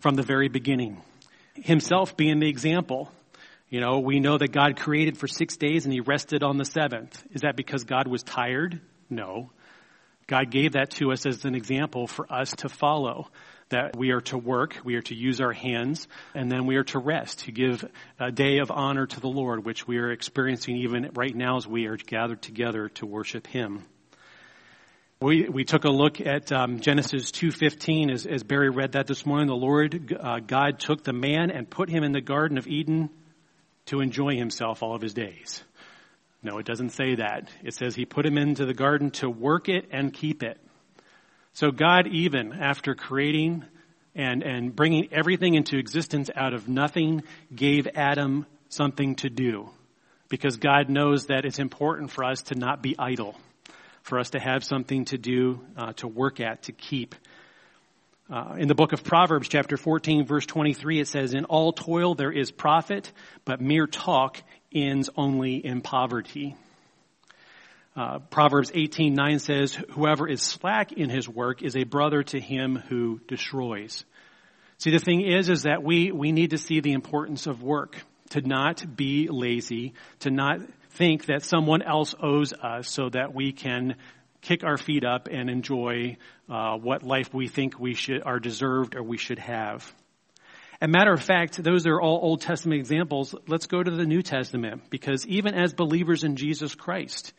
from 0.00 0.14
the 0.14 0.22
very 0.22 0.48
beginning. 0.48 1.02
Himself 1.54 2.16
being 2.16 2.38
the 2.38 2.48
example. 2.48 3.10
You 3.68 3.80
know, 3.80 3.98
we 3.98 4.20
know 4.20 4.38
that 4.38 4.52
God 4.52 4.78
created 4.78 5.18
for 5.18 5.26
six 5.26 5.56
days 5.56 5.84
and 5.84 5.92
he 5.92 6.00
rested 6.00 6.42
on 6.42 6.56
the 6.56 6.64
seventh. 6.64 7.22
Is 7.32 7.42
that 7.42 7.56
because 7.56 7.84
God 7.84 8.08
was 8.08 8.22
tired? 8.22 8.80
No. 9.10 9.50
God 10.26 10.50
gave 10.50 10.72
that 10.72 10.90
to 10.92 11.12
us 11.12 11.26
as 11.26 11.44
an 11.44 11.54
example 11.54 12.06
for 12.06 12.30
us 12.32 12.52
to 12.58 12.68
follow. 12.68 13.28
That 13.70 13.96
we 13.96 14.12
are 14.12 14.22
to 14.22 14.38
work, 14.38 14.78
we 14.82 14.94
are 14.94 15.02
to 15.02 15.14
use 15.14 15.42
our 15.42 15.52
hands, 15.52 16.08
and 16.34 16.50
then 16.50 16.64
we 16.64 16.76
are 16.76 16.84
to 16.84 16.98
rest, 16.98 17.40
to 17.40 17.52
give 17.52 17.84
a 18.18 18.32
day 18.32 18.60
of 18.60 18.70
honor 18.70 19.06
to 19.06 19.20
the 19.20 19.28
Lord, 19.28 19.62
which 19.62 19.86
we 19.86 19.98
are 19.98 20.10
experiencing 20.10 20.78
even 20.78 21.10
right 21.14 21.34
now 21.34 21.58
as 21.58 21.66
we 21.66 21.84
are 21.84 21.98
gathered 21.98 22.40
together 22.40 22.88
to 22.94 23.04
worship 23.04 23.46
Him. 23.46 23.84
We, 25.20 25.48
we 25.48 25.64
took 25.64 25.82
a 25.82 25.90
look 25.90 26.20
at 26.20 26.52
um, 26.52 26.78
Genesis 26.78 27.32
2.15 27.32 28.12
as, 28.12 28.24
as 28.24 28.44
Barry 28.44 28.70
read 28.70 28.92
that 28.92 29.08
this 29.08 29.26
morning. 29.26 29.48
The 29.48 29.54
Lord 29.56 30.16
uh, 30.16 30.38
God 30.38 30.78
took 30.78 31.02
the 31.02 31.12
man 31.12 31.50
and 31.50 31.68
put 31.68 31.90
him 31.90 32.04
in 32.04 32.12
the 32.12 32.20
Garden 32.20 32.56
of 32.56 32.68
Eden 32.68 33.10
to 33.86 34.00
enjoy 34.00 34.36
himself 34.36 34.80
all 34.80 34.94
of 34.94 35.02
his 35.02 35.14
days. 35.14 35.64
No, 36.40 36.58
it 36.58 36.66
doesn't 36.66 36.90
say 36.90 37.16
that. 37.16 37.48
It 37.64 37.74
says 37.74 37.96
he 37.96 38.04
put 38.04 38.26
him 38.26 38.38
into 38.38 38.64
the 38.64 38.74
garden 38.74 39.10
to 39.12 39.28
work 39.28 39.68
it 39.68 39.88
and 39.90 40.14
keep 40.14 40.44
it. 40.44 40.56
So 41.52 41.72
God, 41.72 42.06
even 42.06 42.52
after 42.52 42.94
creating 42.94 43.64
and, 44.14 44.44
and 44.44 44.76
bringing 44.76 45.08
everything 45.10 45.54
into 45.54 45.78
existence 45.78 46.30
out 46.32 46.54
of 46.54 46.68
nothing, 46.68 47.24
gave 47.52 47.88
Adam 47.96 48.46
something 48.68 49.16
to 49.16 49.30
do. 49.30 49.68
Because 50.28 50.58
God 50.58 50.88
knows 50.88 51.26
that 51.26 51.44
it's 51.44 51.58
important 51.58 52.12
for 52.12 52.22
us 52.22 52.42
to 52.42 52.54
not 52.54 52.84
be 52.84 52.94
idle 52.96 53.34
for 54.08 54.18
us 54.18 54.30
to 54.30 54.40
have 54.40 54.64
something 54.64 55.04
to 55.06 55.18
do, 55.18 55.60
uh, 55.76 55.92
to 55.94 56.08
work 56.08 56.40
at, 56.40 56.62
to 56.64 56.72
keep. 56.72 57.14
Uh, 58.30 58.56
in 58.58 58.68
the 58.68 58.74
book 58.74 58.92
of 58.92 59.04
Proverbs, 59.04 59.48
chapter 59.48 59.76
14, 59.76 60.26
verse 60.26 60.46
23, 60.46 61.00
it 61.00 61.08
says, 61.08 61.34
In 61.34 61.44
all 61.44 61.72
toil 61.72 62.14
there 62.14 62.32
is 62.32 62.50
profit, 62.50 63.12
but 63.44 63.60
mere 63.60 63.86
talk 63.86 64.42
ends 64.74 65.08
only 65.16 65.64
in 65.64 65.82
poverty. 65.82 66.56
Uh, 67.96 68.20
Proverbs 68.30 68.70
18:9 68.74 69.40
says, 69.40 69.74
"Whoever 69.90 70.28
is 70.28 70.40
slack 70.40 70.92
in 70.92 71.10
his 71.10 71.28
work 71.28 71.62
is 71.62 71.76
a 71.76 71.82
brother 71.82 72.22
to 72.22 72.38
him 72.38 72.76
who 72.76 73.20
destroys." 73.26 74.04
See, 74.76 74.92
the 74.92 75.00
thing 75.00 75.22
is, 75.22 75.48
is 75.48 75.64
that 75.64 75.82
we 75.82 76.12
we 76.12 76.30
need 76.30 76.50
to 76.50 76.58
see 76.58 76.78
the 76.78 76.92
importance 76.92 77.48
of 77.48 77.60
work, 77.60 77.96
to 78.30 78.40
not 78.40 78.84
be 78.94 79.26
lazy, 79.28 79.94
to 80.20 80.30
not 80.30 80.60
think 80.98 81.26
that 81.26 81.44
someone 81.44 81.80
else 81.80 82.16
owes 82.20 82.52
us 82.52 82.90
so 82.90 83.08
that 83.10 83.32
we 83.32 83.52
can 83.52 83.94
kick 84.42 84.64
our 84.64 84.76
feet 84.76 85.04
up 85.04 85.28
and 85.30 85.48
enjoy 85.48 86.16
uh, 86.48 86.76
what 86.76 87.04
life 87.04 87.32
we 87.32 87.46
think 87.46 87.78
we 87.78 87.94
should 87.94 88.22
are 88.24 88.40
deserved 88.40 88.96
or 88.96 89.02
we 89.02 89.16
should 89.16 89.38
have. 89.38 89.90
A 90.80 90.88
matter 90.88 91.12
of 91.12 91.22
fact, 91.22 91.62
those 91.62 91.86
are 91.86 92.00
all 92.00 92.18
Old 92.20 92.40
Testament 92.40 92.80
examples. 92.80 93.34
Let's 93.46 93.66
go 93.66 93.82
to 93.82 93.90
the 93.90 94.06
New 94.06 94.22
Testament 94.22 94.90
because 94.90 95.24
even 95.26 95.54
as 95.54 95.72
believers 95.72 96.24
in 96.24 96.34
Jesus 96.34 96.74
Christ, 96.74 97.32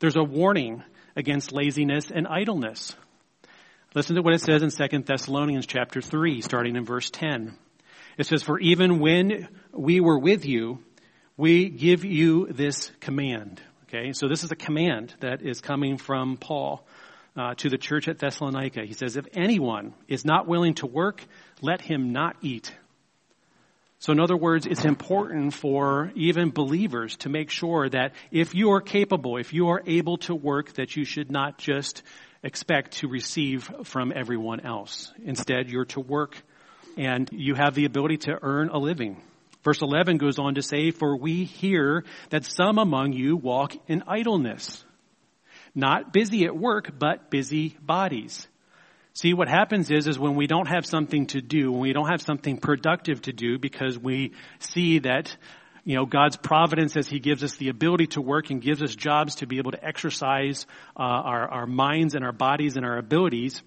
there's 0.00 0.16
a 0.16 0.24
warning 0.24 0.82
against 1.14 1.52
laziness 1.52 2.10
and 2.10 2.26
idleness. 2.26 2.96
Listen 3.94 4.16
to 4.16 4.22
what 4.22 4.34
it 4.34 4.40
says 4.40 4.62
in 4.62 4.70
2 4.70 4.98
Thessalonians 5.02 5.66
chapter 5.66 6.00
3, 6.00 6.40
starting 6.40 6.76
in 6.76 6.84
verse 6.84 7.10
10. 7.10 7.56
It 8.16 8.26
says, 8.26 8.42
For 8.42 8.58
even 8.60 8.98
when 8.98 9.48
we 9.72 10.00
were 10.00 10.18
with 10.18 10.46
you, 10.46 10.80
we 11.36 11.68
give 11.68 12.04
you 12.04 12.46
this 12.46 12.90
command. 13.00 13.60
Okay, 13.88 14.12
so 14.12 14.28
this 14.28 14.44
is 14.44 14.52
a 14.52 14.56
command 14.56 15.14
that 15.20 15.42
is 15.42 15.60
coming 15.60 15.98
from 15.98 16.36
Paul 16.36 16.86
uh, 17.36 17.54
to 17.56 17.68
the 17.68 17.78
church 17.78 18.08
at 18.08 18.18
Thessalonica. 18.18 18.84
He 18.84 18.94
says, 18.94 19.16
If 19.16 19.26
anyone 19.32 19.94
is 20.08 20.24
not 20.24 20.46
willing 20.46 20.74
to 20.74 20.86
work, 20.86 21.24
let 21.60 21.80
him 21.80 22.12
not 22.12 22.36
eat. 22.42 22.72
So, 23.98 24.12
in 24.12 24.20
other 24.20 24.36
words, 24.36 24.66
it's 24.66 24.84
important 24.84 25.54
for 25.54 26.12
even 26.14 26.50
believers 26.50 27.16
to 27.18 27.28
make 27.28 27.50
sure 27.50 27.88
that 27.88 28.12
if 28.30 28.54
you 28.54 28.72
are 28.72 28.80
capable, 28.80 29.38
if 29.38 29.54
you 29.54 29.68
are 29.68 29.82
able 29.86 30.18
to 30.18 30.34
work, 30.34 30.74
that 30.74 30.94
you 30.94 31.04
should 31.04 31.30
not 31.30 31.58
just 31.58 32.02
expect 32.42 32.98
to 32.98 33.08
receive 33.08 33.70
from 33.84 34.12
everyone 34.14 34.60
else. 34.60 35.10
Instead, 35.24 35.70
you're 35.70 35.86
to 35.86 36.00
work 36.00 36.36
and 36.96 37.28
you 37.32 37.54
have 37.54 37.74
the 37.74 37.86
ability 37.86 38.18
to 38.18 38.38
earn 38.42 38.68
a 38.68 38.78
living. 38.78 39.22
Verse 39.64 39.80
11 39.80 40.18
goes 40.18 40.38
on 40.38 40.56
to 40.56 40.62
say, 40.62 40.90
For 40.90 41.16
we 41.16 41.44
hear 41.44 42.04
that 42.28 42.44
some 42.44 42.78
among 42.78 43.14
you 43.14 43.36
walk 43.36 43.74
in 43.88 44.04
idleness. 44.06 44.84
Not 45.74 46.12
busy 46.12 46.44
at 46.44 46.56
work, 46.56 46.98
but 46.98 47.30
busy 47.30 47.76
bodies. 47.80 48.46
See, 49.14 49.32
what 49.32 49.48
happens 49.48 49.90
is, 49.90 50.06
is 50.06 50.18
when 50.18 50.34
we 50.34 50.46
don't 50.46 50.68
have 50.68 50.84
something 50.84 51.26
to 51.28 51.40
do, 51.40 51.72
when 51.72 51.80
we 51.80 51.92
don't 51.92 52.10
have 52.10 52.20
something 52.20 52.58
productive 52.58 53.22
to 53.22 53.32
do 53.32 53.58
because 53.58 53.98
we 53.98 54.32
see 54.58 54.98
that, 55.00 55.34
you 55.84 55.96
know, 55.96 56.04
God's 56.04 56.36
providence 56.36 56.96
as 56.96 57.08
He 57.08 57.18
gives 57.18 57.42
us 57.42 57.56
the 57.56 57.68
ability 57.70 58.08
to 58.08 58.20
work 58.20 58.50
and 58.50 58.60
gives 58.60 58.82
us 58.82 58.94
jobs 58.94 59.36
to 59.36 59.46
be 59.46 59.58
able 59.58 59.70
to 59.70 59.84
exercise 59.84 60.66
uh, 60.96 61.02
our, 61.02 61.48
our 61.48 61.66
minds 61.66 62.14
and 62.14 62.24
our 62.24 62.32
bodies 62.32 62.76
and 62.76 62.84
our 62.84 62.98
abilities, 62.98 63.62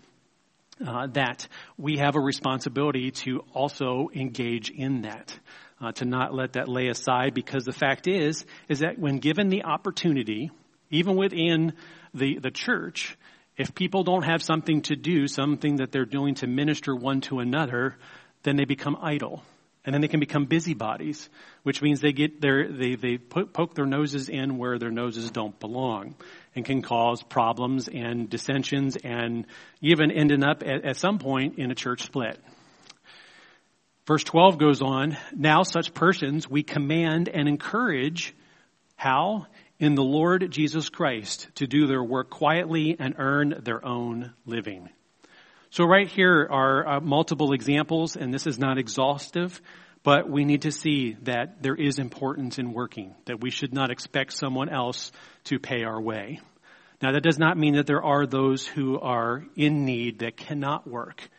uh, 0.85 1.07
that 1.07 1.47
we 1.77 1.97
have 1.97 2.15
a 2.15 2.19
responsibility 2.19 3.11
to 3.11 3.39
also 3.53 4.09
engage 4.13 4.69
in 4.69 5.03
that 5.03 5.37
uh, 5.81 5.91
to 5.93 6.05
not 6.05 6.33
let 6.33 6.53
that 6.53 6.67
lay 6.67 6.87
aside 6.87 7.33
because 7.33 7.65
the 7.65 7.71
fact 7.71 8.07
is, 8.07 8.45
is 8.67 8.79
that 8.79 8.97
when 8.97 9.19
given 9.19 9.49
the 9.49 9.63
opportunity, 9.63 10.51
even 10.89 11.15
within 11.15 11.73
the, 12.13 12.39
the 12.39 12.51
church, 12.51 13.17
if 13.57 13.73
people 13.73 14.03
don't 14.03 14.23
have 14.23 14.41
something 14.41 14.81
to 14.83 14.95
do, 14.95 15.27
something 15.27 15.77
that 15.77 15.91
they're 15.91 16.05
doing 16.05 16.35
to 16.35 16.47
minister 16.47 16.95
one 16.95 17.21
to 17.21 17.39
another, 17.39 17.95
then 18.43 18.55
they 18.55 18.65
become 18.65 18.97
idle. 19.01 19.43
And 19.83 19.93
then 19.93 20.01
they 20.01 20.09
can 20.09 20.19
become 20.19 20.45
busybodies, 20.45 21.29
which 21.63 21.81
means 21.81 22.01
they 22.01 22.11
get 22.11 22.41
their, 22.41 22.69
they, 22.69 22.95
they 22.95 23.17
poke 23.17 23.73
their 23.73 23.85
noses 23.85 24.27
in 24.27 24.57
where 24.57 24.77
their 24.77 24.91
noses 24.91 25.31
don't 25.31 25.57
belong 25.61 26.15
and 26.55 26.65
can 26.65 26.81
cause 26.81 27.23
problems 27.23 27.87
and 27.87 28.29
dissensions 28.29 28.97
and 28.97 29.45
even 29.79 30.11
ending 30.11 30.43
up 30.43 30.61
at, 30.61 30.83
at 30.83 30.97
some 30.97 31.19
point 31.19 31.57
in 31.57 31.71
a 31.71 31.75
church 31.75 32.03
split. 32.03 32.37
Verse 34.07 34.23
12 34.23 34.57
goes 34.57 34.81
on, 34.81 35.17
now 35.35 35.63
such 35.63 35.93
persons 35.93 36.49
we 36.49 36.63
command 36.63 37.27
and 37.27 37.49
encourage, 37.49 38.33
how? 38.95 39.47
In 39.79 39.95
the 39.95 40.03
Lord 40.03 40.49
Jesus 40.49 40.87
Christ 40.87 41.49
to 41.55 41.67
do 41.67 41.87
their 41.87 42.01
work 42.01 42.29
quietly 42.29 42.95
and 42.97 43.15
earn 43.17 43.59
their 43.63 43.85
own 43.85 44.33
living. 44.45 44.87
So 45.71 45.83
right 45.83 46.07
here 46.07 46.47
are 46.49 46.87
uh, 46.87 46.99
multiple 47.01 47.51
examples, 47.51 48.15
and 48.15 48.33
this 48.33 48.47
is 48.47 48.57
not 48.57 48.77
exhaustive, 48.77 49.61
but 50.03 50.29
we 50.29 50.45
need 50.45 50.61
to 50.61 50.71
see 50.71 51.17
that 51.23 51.61
there 51.61 51.75
is 51.75 51.99
importance 51.99 52.59
in 52.59 52.71
working, 52.71 53.13
that 53.25 53.41
we 53.41 53.51
should 53.51 53.73
not 53.73 53.91
expect 53.91 54.31
someone 54.31 54.69
else 54.69 55.11
to 55.43 55.59
pay 55.59 55.83
our 55.83 56.01
way. 56.01 56.39
Now 57.01 57.11
that 57.11 57.23
does 57.23 57.37
not 57.37 57.57
mean 57.57 57.75
that 57.75 57.87
there 57.87 58.03
are 58.03 58.25
those 58.25 58.65
who 58.65 58.97
are 58.97 59.43
in 59.57 59.83
need 59.83 60.19
that 60.19 60.37
cannot 60.37 60.87
work. 60.87 61.29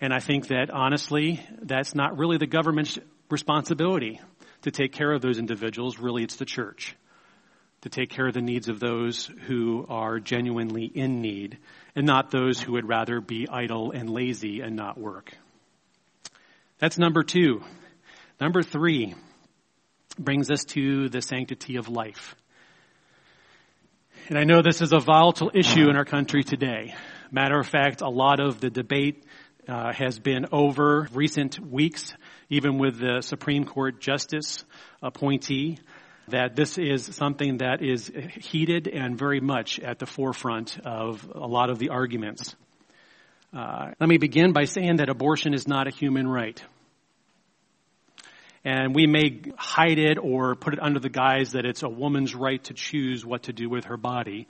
And 0.00 0.12
I 0.12 0.20
think 0.20 0.48
that 0.48 0.70
honestly, 0.70 1.40
that's 1.60 1.94
not 1.94 2.18
really 2.18 2.38
the 2.38 2.46
government's 2.46 2.98
responsibility 3.30 4.20
to 4.62 4.70
take 4.70 4.92
care 4.92 5.12
of 5.12 5.22
those 5.22 5.38
individuals. 5.38 5.98
Really, 5.98 6.22
it's 6.22 6.36
the 6.36 6.44
church 6.44 6.96
to 7.82 7.88
take 7.88 8.10
care 8.10 8.26
of 8.26 8.34
the 8.34 8.40
needs 8.40 8.68
of 8.68 8.80
those 8.80 9.30
who 9.46 9.86
are 9.88 10.18
genuinely 10.18 10.84
in 10.84 11.20
need 11.20 11.58
and 11.94 12.06
not 12.06 12.30
those 12.30 12.60
who 12.60 12.72
would 12.72 12.88
rather 12.88 13.20
be 13.20 13.46
idle 13.48 13.92
and 13.92 14.10
lazy 14.10 14.60
and 14.60 14.74
not 14.74 14.98
work. 14.98 15.32
That's 16.78 16.98
number 16.98 17.22
two. 17.22 17.62
Number 18.40 18.62
three 18.62 19.14
brings 20.18 20.50
us 20.50 20.64
to 20.64 21.08
the 21.08 21.22
sanctity 21.22 21.76
of 21.76 21.88
life. 21.88 22.34
And 24.28 24.38
I 24.38 24.44
know 24.44 24.60
this 24.60 24.82
is 24.82 24.92
a 24.92 24.98
volatile 24.98 25.50
issue 25.54 25.88
in 25.88 25.96
our 25.96 26.04
country 26.04 26.42
today. 26.42 26.94
Matter 27.30 27.58
of 27.58 27.66
fact, 27.66 28.00
a 28.00 28.08
lot 28.08 28.40
of 28.40 28.60
the 28.60 28.70
debate 28.70 29.24
uh, 29.68 29.92
has 29.92 30.18
been 30.18 30.46
over 30.50 31.06
recent 31.12 31.60
weeks, 31.60 32.14
even 32.48 32.78
with 32.78 32.98
the 32.98 33.20
Supreme 33.20 33.64
Court 33.64 34.00
justice 34.00 34.64
appointee, 35.02 35.78
that 36.28 36.56
this 36.56 36.78
is 36.78 37.04
something 37.14 37.58
that 37.58 37.82
is 37.82 38.10
heated 38.40 38.88
and 38.88 39.18
very 39.18 39.40
much 39.40 39.78
at 39.78 39.98
the 39.98 40.06
forefront 40.06 40.78
of 40.84 41.30
a 41.34 41.46
lot 41.46 41.70
of 41.70 41.78
the 41.78 41.90
arguments. 41.90 42.54
Uh, 43.52 43.92
let 44.00 44.08
me 44.08 44.18
begin 44.18 44.52
by 44.52 44.64
saying 44.64 44.96
that 44.96 45.08
abortion 45.08 45.54
is 45.54 45.66
not 45.66 45.86
a 45.86 45.90
human 45.90 46.26
right. 46.26 46.62
And 48.64 48.94
we 48.94 49.06
may 49.06 49.40
hide 49.56 49.98
it 49.98 50.18
or 50.18 50.54
put 50.54 50.74
it 50.74 50.80
under 50.82 51.00
the 51.00 51.08
guise 51.08 51.52
that 51.52 51.64
it's 51.64 51.82
a 51.82 51.88
woman's 51.88 52.34
right 52.34 52.62
to 52.64 52.74
choose 52.74 53.24
what 53.24 53.44
to 53.44 53.52
do 53.52 53.70
with 53.70 53.86
her 53.86 53.96
body. 53.96 54.48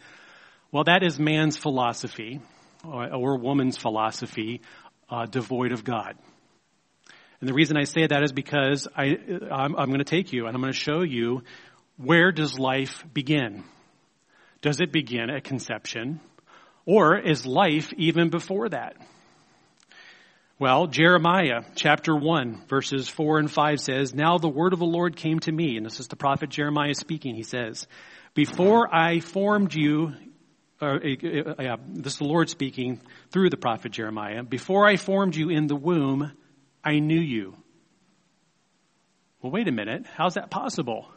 Well, 0.72 0.84
that 0.84 1.02
is 1.02 1.18
man's 1.18 1.56
philosophy 1.56 2.40
or, 2.84 3.14
or 3.14 3.38
woman's 3.38 3.76
philosophy 3.76 4.62
uh, 5.11 5.27
devoid 5.27 5.73
of 5.73 5.85
God. 5.85 6.17
And 7.41 7.49
the 7.49 7.55
reason 7.55 7.77
I 7.77 7.85
say 7.85 8.07
that 8.07 8.23
is 8.23 8.33
because 8.33 8.88
I, 8.97 9.17
I'm, 9.50 9.77
I'm 9.77 9.87
going 9.87 9.99
to 9.99 10.05
take 10.05 10.33
you 10.33 10.47
and 10.47 10.55
I'm 10.55 10.61
going 10.61 10.73
to 10.73 10.79
show 10.79 11.03
you 11.03 11.43
where 11.97 12.33
does 12.33 12.59
life 12.59 13.05
begin? 13.12 13.65
Does 14.61 14.81
it 14.81 14.93
begin 14.93 15.31
at 15.31 15.45
conception? 15.45 16.21
Or 16.85 17.19
is 17.19 17.47
life 17.47 17.93
even 17.97 18.31
before 18.31 18.69
that? 18.71 18.97
Well, 20.61 20.88
Jeremiah 20.88 21.62
chapter 21.77 22.17
1 22.17 22.65
verses 22.69 23.09
4 23.09 23.38
and 23.38 23.50
5 23.50 23.81
says, 23.81 24.15
Now 24.15 24.38
the 24.38 24.49
word 24.49 24.73
of 24.73 24.81
the 24.81 24.85
Lord 24.87 25.17
came 25.17 25.38
to 25.41 25.53
me, 25.53 25.77
and 25.77 25.87
this 25.87 26.00
is 26.00 26.09
the 26.09 26.17
prophet 26.17 26.50
Jeremiah 26.50 26.95
speaking. 26.95 27.37
He 27.37 27.45
says, 27.45 27.87
Before 28.35 28.93
I 28.93 29.21
formed 29.21 29.73
you, 29.73 30.15
uh, 30.80 30.87
uh, 30.87 31.76
this 31.88 32.12
is 32.14 32.18
the 32.18 32.25
Lord 32.25 32.49
speaking 32.49 33.00
through 33.30 33.50
the 33.50 33.56
prophet 33.56 33.92
Jeremiah, 33.92 34.42
before 34.42 34.87
I 34.87 34.97
formed 34.97 35.35
you 35.35 35.50
in 35.50 35.66
the 35.66 35.76
womb, 35.76 36.32
I 36.85 37.00
knew 37.00 37.20
you. 37.20 37.56
Well, 39.42 39.52
wait 39.52 39.68
a 39.68 39.73
minute. 39.73 40.06
How's 40.16 40.35
that 40.35 40.50
possible? 40.50 41.08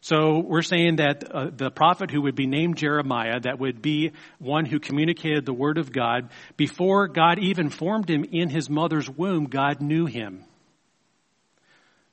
So 0.00 0.40
we're 0.40 0.62
saying 0.62 0.96
that 0.96 1.30
uh, 1.30 1.50
the 1.54 1.70
prophet 1.70 2.10
who 2.10 2.22
would 2.22 2.34
be 2.34 2.48
named 2.48 2.76
Jeremiah, 2.76 3.38
that 3.40 3.60
would 3.60 3.80
be 3.80 4.10
one 4.38 4.64
who 4.64 4.80
communicated 4.80 5.46
the 5.46 5.52
word 5.52 5.78
of 5.78 5.92
God, 5.92 6.30
before 6.56 7.06
God 7.06 7.38
even 7.38 7.70
formed 7.70 8.10
him 8.10 8.24
in 8.24 8.48
his 8.48 8.68
mother's 8.68 9.08
womb, 9.08 9.44
God 9.44 9.80
knew 9.80 10.06
him. 10.06 10.44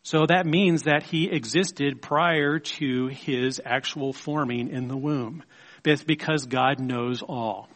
So 0.03 0.25
that 0.27 0.45
means 0.45 0.83
that 0.83 1.03
he 1.03 1.29
existed 1.29 2.01
prior 2.01 2.59
to 2.59 3.07
his 3.07 3.59
actual 3.65 4.13
forming 4.13 4.69
in 4.69 4.87
the 4.87 4.97
womb. 4.97 5.43
That's 5.83 6.03
because 6.03 6.45
God 6.45 6.79
knows 6.79 7.21
all. 7.21 7.69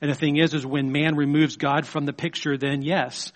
And 0.00 0.10
the 0.10 0.14
thing 0.14 0.36
is, 0.36 0.54
is 0.54 0.64
when 0.64 0.92
man 0.92 1.16
removes 1.16 1.56
God 1.56 1.86
from 1.86 2.06
the 2.06 2.12
picture, 2.12 2.56
then 2.56 2.82
yes, 2.82 3.32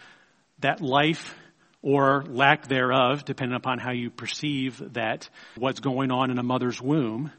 that 0.60 0.80
life 0.80 1.34
or 1.82 2.24
lack 2.28 2.68
thereof, 2.68 3.24
depending 3.24 3.56
upon 3.56 3.78
how 3.78 3.90
you 3.90 4.10
perceive 4.10 4.80
that 4.94 5.28
what's 5.56 5.80
going 5.80 6.12
on 6.12 6.30
in 6.30 6.38
a 6.38 6.42
mother's 6.42 6.80
womb, 6.80 7.32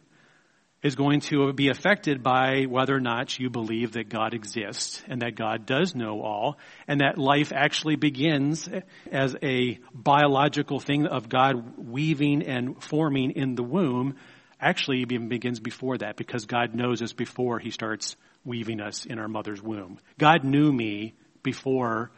is 0.83 0.95
going 0.95 1.21
to 1.21 1.53
be 1.53 1.69
affected 1.69 2.21
by 2.21 2.63
whether 2.63 2.93
or 2.93 2.99
not 2.99 3.39
you 3.39 3.49
believe 3.49 3.93
that 3.93 4.09
God 4.09 4.33
exists 4.33 5.01
and 5.07 5.21
that 5.21 5.35
God 5.35 5.65
does 5.65 5.95
know 5.95 6.21
all 6.21 6.57
and 6.89 6.99
that 6.99 7.17
life 7.17 7.53
actually 7.55 7.95
begins 7.95 8.67
as 9.09 9.33
a 9.41 9.79
biological 9.93 10.81
thing 10.81 11.07
of 11.07 11.29
God 11.29 11.77
weaving 11.77 12.43
and 12.43 12.83
forming 12.83 13.31
in 13.31 13.55
the 13.55 13.63
womb 13.63 14.15
actually 14.63 15.01
even 15.01 15.27
begins 15.27 15.59
before 15.59 15.97
that 15.99 16.15
because 16.15 16.45
God 16.45 16.73
knows 16.73 17.01
us 17.01 17.13
before 17.13 17.59
he 17.59 17.69
starts 17.69 18.15
weaving 18.45 18.81
us 18.81 19.05
in 19.05 19.19
our 19.19 19.27
mother's 19.27 19.61
womb. 19.61 19.99
God 20.17 20.43
knew 20.43 20.71
me 20.71 21.13
before 21.43 22.11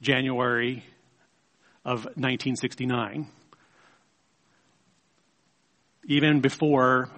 January 0.00 0.84
of 1.84 2.04
1969. 2.04 3.26
Even 6.08 6.40
before 6.40 7.08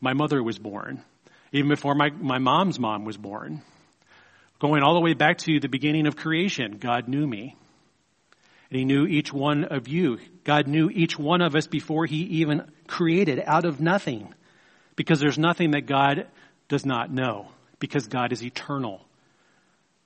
my 0.00 0.12
mother 0.12 0.42
was 0.42 0.58
born. 0.58 1.02
Even 1.52 1.68
before 1.68 1.94
my, 1.94 2.10
my 2.10 2.38
mom's 2.38 2.78
mom 2.78 3.04
was 3.04 3.16
born. 3.16 3.62
Going 4.58 4.82
all 4.82 4.94
the 4.94 5.00
way 5.00 5.14
back 5.14 5.38
to 5.38 5.60
the 5.60 5.68
beginning 5.68 6.06
of 6.06 6.16
creation, 6.16 6.78
God 6.78 7.08
knew 7.08 7.26
me. 7.26 7.56
And 8.70 8.78
He 8.78 8.84
knew 8.84 9.06
each 9.06 9.32
one 9.32 9.64
of 9.64 9.88
you. 9.88 10.18
God 10.44 10.66
knew 10.66 10.90
each 10.90 11.18
one 11.18 11.42
of 11.42 11.54
us 11.54 11.66
before 11.66 12.06
He 12.06 12.22
even 12.40 12.70
created 12.86 13.42
out 13.44 13.64
of 13.64 13.80
nothing. 13.80 14.34
Because 14.96 15.20
there's 15.20 15.38
nothing 15.38 15.72
that 15.72 15.86
God 15.86 16.26
does 16.68 16.86
not 16.86 17.12
know. 17.12 17.48
Because 17.78 18.06
God 18.06 18.32
is 18.32 18.42
eternal. 18.42 19.04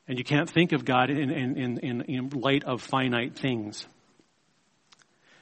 And 0.07 0.19
you 0.19 0.25
can't 0.25 0.49
think 0.49 0.73
of 0.73 0.85
God 0.85 1.11
in, 1.11 1.31
in, 1.31 1.79
in, 1.79 2.01
in 2.03 2.31
light 2.31 2.65
of 2.65 2.81
finite 2.81 3.37
things. 3.37 3.87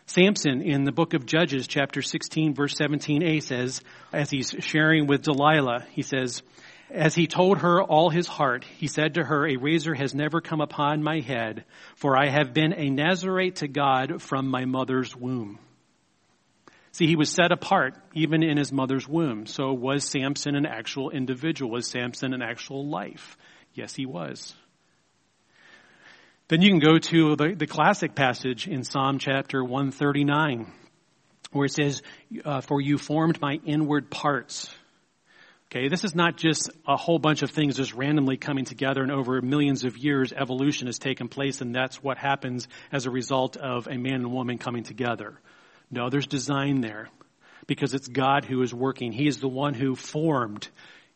Samson 0.07 0.63
in 0.63 0.85
the 0.85 0.93
book 0.93 1.15
of 1.15 1.27
Judges, 1.27 1.67
chapter 1.67 2.01
16, 2.01 2.55
verse 2.55 2.75
17a 2.75 3.43
says, 3.43 3.81
as 4.13 4.31
he's 4.31 4.55
sharing 4.61 5.07
with 5.07 5.23
Delilah, 5.23 5.85
he 5.91 6.03
says, 6.03 6.43
as 6.91 7.15
he 7.15 7.27
told 7.27 7.59
her 7.59 7.83
all 7.83 8.11
his 8.11 8.27
heart, 8.27 8.65
he 8.79 8.87
said 8.87 9.15
to 9.15 9.25
her, 9.25 9.47
A 9.47 9.57
razor 9.57 9.95
has 9.95 10.15
never 10.15 10.41
come 10.41 10.61
upon 10.61 11.03
my 11.03 11.21
head, 11.21 11.65
for 11.97 12.17
I 12.17 12.29
have 12.29 12.55
been 12.55 12.73
a 12.73 12.91
Nazarite 12.91 13.57
to 13.57 13.69
God 13.69 14.23
from 14.23 14.49
my 14.49 14.65
mother's 14.65 15.15
womb. 15.15 15.59
See, 16.93 17.07
he 17.07 17.17
was 17.17 17.29
set 17.29 17.53
apart 17.53 17.95
even 18.15 18.43
in 18.43 18.57
his 18.57 18.73
mother's 18.73 19.07
womb. 19.07 19.47
So 19.47 19.73
was 19.73 20.05
Samson 20.05 20.55
an 20.55 20.65
actual 20.65 21.11
individual? 21.11 21.71
Was 21.71 21.91
Samson 21.91 22.33
an 22.33 22.41
actual 22.41 22.87
life? 22.87 23.37
Yes, 23.75 23.95
he 23.95 24.07
was. 24.07 24.55
Then 26.49 26.63
you 26.63 26.71
can 26.71 26.79
go 26.79 26.99
to 26.99 27.37
the, 27.37 27.55
the 27.55 27.67
classic 27.67 28.15
passage 28.15 28.69
in 28.69 28.85
Psalm 28.85 29.19
chapter 29.19 29.63
139, 29.63 30.73
where 31.51 31.67
it 31.67 31.73
says, 31.73 32.03
uh, 32.45 32.61
For 32.61 32.81
you 32.81 32.97
formed 32.97 33.41
my 33.41 33.59
inward 33.67 34.11
parts. 34.11 34.71
Okay, 35.73 35.89
this 35.89 36.05
is 36.05 36.15
not 36.15 36.37
just 36.37 36.71
a 36.87 36.97
whole 36.97 37.19
bunch 37.19 37.43
of 37.43 37.51
things 37.51 37.77
just 37.77 37.93
randomly 37.93 38.37
coming 38.37 38.65
together 38.65 39.03
and 39.03 39.11
over 39.11 39.43
millions 39.43 39.85
of 39.85 39.99
years 39.99 40.33
evolution 40.33 40.87
has 40.87 41.01
taken 41.01 41.27
place 41.27 41.61
and 41.61 41.75
that's 41.75 42.01
what 42.01 42.19
happens 42.19 42.69
as 42.93 43.07
a 43.07 43.11
result 43.11 43.57
of 43.57 43.89
a 43.89 43.99
man 43.99 44.15
and 44.15 44.33
woman 44.33 44.59
coming 44.59 44.85
together. 44.85 45.41
No, 45.91 46.09
there's 46.09 46.29
design 46.29 46.83
there 46.83 47.09
because 47.67 47.95
it's 47.95 48.07
God 48.07 48.45
who 48.45 48.63
is 48.63 48.73
working. 48.73 49.11
He 49.11 49.27
is 49.27 49.41
the 49.41 49.49
one 49.49 49.75
who 49.75 49.97
formed 49.97 50.69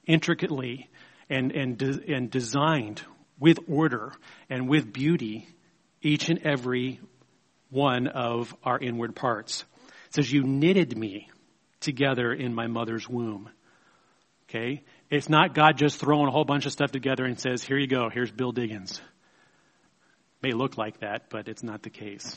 intricately 0.05 0.91
and, 1.29 1.53
and, 1.53 1.79
de- 1.79 2.13
and 2.13 2.29
designed 2.29 3.03
with 3.39 3.61
order 3.69 4.13
and 4.49 4.69
with 4.69 4.93
beauty 4.93 5.49
each 6.03 6.29
and 6.29 6.41
every 6.41 7.01
one 7.71 8.09
of 8.09 8.55
our 8.65 8.81
inward 8.81 9.15
parts. 9.15 9.65
It 10.09 10.15
says, 10.15 10.33
You 10.33 10.43
knitted 10.43 10.99
me 10.99 11.31
together 11.79 12.33
in 12.33 12.53
my 12.53 12.67
mother's 12.67 13.09
womb. 13.09 13.49
Okay? 14.51 14.83
It's 15.11 15.29
not 15.29 15.55
God 15.55 15.79
just 15.79 15.99
throwing 15.99 16.27
a 16.27 16.31
whole 16.31 16.45
bunch 16.45 16.67
of 16.67 16.73
stuff 16.73 16.91
together 16.91 17.25
and 17.25 17.39
says, 17.39 17.63
Here 17.63 17.79
you 17.79 17.87
go, 17.87 18.09
here's 18.13 18.33
Bill 18.33 18.53
Diggins. 18.53 19.01
May 20.43 20.51
look 20.53 20.77
like 20.77 21.01
that, 21.01 21.31
but 21.31 21.49
it's 21.49 21.63
not 21.63 21.83
the 21.83 21.91
case. 21.91 22.37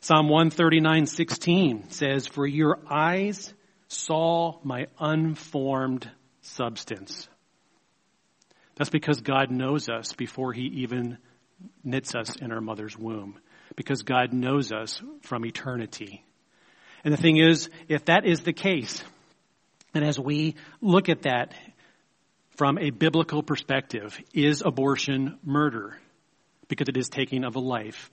Psalm 0.00 0.28
139:16 0.28 1.92
says, 1.92 2.26
"For 2.26 2.44
your 2.44 2.80
eyes 2.90 3.54
saw 3.86 4.58
my 4.64 4.88
unformed 4.98 6.10
substance." 6.40 7.28
That's 8.74 8.90
because 8.90 9.20
God 9.20 9.52
knows 9.52 9.88
us 9.88 10.12
before 10.14 10.52
He 10.52 10.62
even 10.82 11.18
knits 11.84 12.16
us 12.16 12.34
in 12.34 12.50
our 12.50 12.60
mother's 12.60 12.98
womb. 12.98 13.38
Because 13.76 14.02
God 14.02 14.32
knows 14.32 14.72
us 14.72 15.00
from 15.20 15.46
eternity. 15.46 16.24
And 17.04 17.12
the 17.12 17.18
thing 17.18 17.36
is, 17.36 17.70
if 17.86 18.06
that 18.06 18.26
is 18.26 18.40
the 18.40 18.52
case, 18.52 19.04
and 19.94 20.04
as 20.04 20.18
we 20.18 20.56
look 20.80 21.08
at 21.08 21.22
that 21.22 21.54
from 22.56 22.78
a 22.78 22.90
biblical 22.90 23.42
perspective, 23.42 24.18
is 24.32 24.62
abortion 24.64 25.38
murder? 25.44 25.98
Because 26.68 26.88
it 26.88 26.96
is 26.96 27.08
taking 27.08 27.44
of 27.44 27.56
a 27.56 27.60
life. 27.60 28.10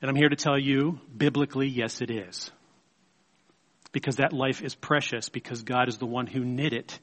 And 0.00 0.10
I'm 0.10 0.16
here 0.16 0.28
to 0.28 0.36
tell 0.36 0.58
you, 0.58 1.00
biblically, 1.16 1.68
yes, 1.68 2.00
it 2.02 2.10
is. 2.10 2.50
Because 3.92 4.16
that 4.16 4.32
life 4.32 4.62
is 4.62 4.74
precious, 4.74 5.28
because 5.28 5.62
God 5.62 5.88
is 5.88 5.98
the 5.98 6.06
one 6.06 6.26
who 6.26 6.44
knit 6.44 6.72
it 6.72 6.98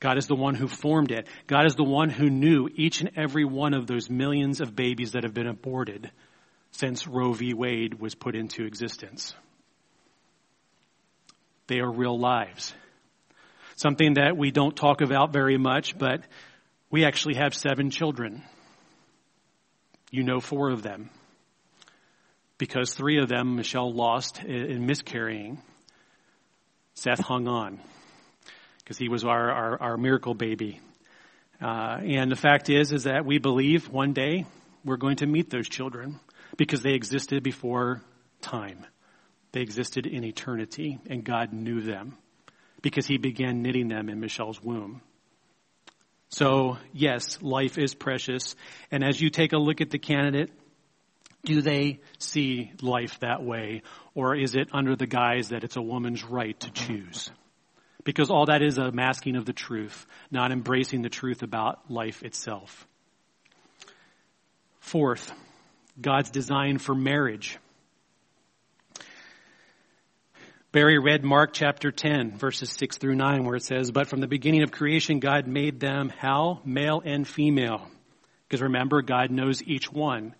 God 0.00 0.16
is 0.16 0.26
the 0.26 0.34
one 0.34 0.54
who 0.54 0.66
formed 0.66 1.12
it. 1.12 1.28
God 1.46 1.66
is 1.66 1.74
the 1.74 1.84
one 1.84 2.08
who 2.08 2.30
knew 2.30 2.68
each 2.74 3.02
and 3.02 3.10
every 3.16 3.44
one 3.44 3.74
of 3.74 3.86
those 3.86 4.08
millions 4.08 4.62
of 4.62 4.74
babies 4.74 5.12
that 5.12 5.24
have 5.24 5.34
been 5.34 5.46
aborted 5.46 6.10
since 6.72 7.06
Roe 7.06 7.34
v. 7.34 7.52
Wade 7.52 8.00
was 8.00 8.14
put 8.14 8.34
into 8.34 8.64
existence. 8.64 9.34
They 11.66 11.80
are 11.80 11.90
real 11.90 12.18
lives. 12.18 12.72
Something 13.80 14.14
that 14.14 14.36
we 14.36 14.50
don't 14.50 14.76
talk 14.76 15.00
about 15.00 15.32
very 15.32 15.56
much, 15.56 15.96
but 15.96 16.20
we 16.90 17.06
actually 17.06 17.36
have 17.36 17.54
seven 17.54 17.88
children. 17.88 18.42
You 20.10 20.22
know 20.22 20.38
four 20.38 20.68
of 20.68 20.82
them. 20.82 21.08
Because 22.58 22.92
three 22.92 23.18
of 23.22 23.30
them 23.30 23.56
Michelle 23.56 23.90
lost 23.90 24.44
in 24.44 24.84
miscarrying. 24.84 25.62
Seth 26.92 27.20
hung 27.20 27.48
on 27.48 27.80
because 28.80 28.98
he 28.98 29.08
was 29.08 29.24
our, 29.24 29.50
our, 29.50 29.80
our 29.80 29.96
miracle 29.96 30.34
baby. 30.34 30.78
Uh, 31.58 32.00
and 32.02 32.30
the 32.30 32.36
fact 32.36 32.68
is, 32.68 32.92
is 32.92 33.04
that 33.04 33.24
we 33.24 33.38
believe 33.38 33.88
one 33.88 34.12
day 34.12 34.44
we're 34.84 34.98
going 34.98 35.16
to 35.16 35.26
meet 35.26 35.48
those 35.48 35.70
children 35.70 36.20
because 36.58 36.82
they 36.82 36.92
existed 36.92 37.42
before 37.42 38.02
time. 38.42 38.84
They 39.52 39.62
existed 39.62 40.06
in 40.06 40.22
eternity, 40.22 40.98
and 41.08 41.24
God 41.24 41.54
knew 41.54 41.80
them 41.80 42.18
because 42.82 43.06
He 43.06 43.18
began 43.18 43.62
knitting 43.62 43.88
them 43.88 44.08
in 44.08 44.20
Michelle's 44.20 44.62
womb. 44.62 45.02
So, 46.30 46.78
yes, 46.92 47.42
life 47.42 47.76
is 47.76 47.94
precious. 47.94 48.54
And 48.90 49.02
as 49.02 49.20
you 49.20 49.30
take 49.30 49.52
a 49.52 49.58
look 49.58 49.80
at 49.80 49.90
the 49.90 49.98
candidate, 49.98 50.50
do 51.44 51.60
they 51.60 52.00
see 52.18 52.72
life 52.80 53.18
that 53.20 53.42
way? 53.42 53.82
Or 54.14 54.36
is 54.36 54.54
it 54.54 54.68
under 54.72 54.94
the 54.94 55.06
guise 55.06 55.48
that 55.48 55.64
it's 55.64 55.76
a 55.76 55.82
woman's 55.82 56.22
right 56.24 56.58
to 56.60 56.70
choose? 56.70 57.30
Because 58.04 58.30
all 58.30 58.46
that 58.46 58.62
is 58.62 58.78
a 58.78 58.92
masking 58.92 59.36
of 59.36 59.44
the 59.44 59.52
truth, 59.52 60.06
not 60.30 60.52
embracing 60.52 61.02
the 61.02 61.08
truth 61.08 61.42
about 61.42 61.90
life 61.90 62.22
itself. 62.22 62.86
Fourth, 64.78 65.32
God's 66.00 66.30
design 66.30 66.78
for 66.78 66.94
marriage. 66.94 67.58
Barry 70.72 71.00
read 71.00 71.24
Mark 71.24 71.52
chapter 71.52 71.90
10, 71.90 72.38
verses 72.38 72.70
6 72.70 72.98
through 72.98 73.16
9, 73.16 73.44
where 73.44 73.56
it 73.56 73.64
says, 73.64 73.90
But 73.90 74.06
from 74.06 74.20
the 74.20 74.28
beginning 74.28 74.62
of 74.62 74.70
creation, 74.70 75.18
God 75.18 75.48
made 75.48 75.80
them 75.80 76.12
how? 76.16 76.60
Male 76.64 77.02
and 77.04 77.26
female. 77.26 77.88
Because 78.46 78.62
remember, 78.62 79.02
God 79.02 79.32
knows 79.32 79.64
each 79.64 79.90
one 79.90 80.32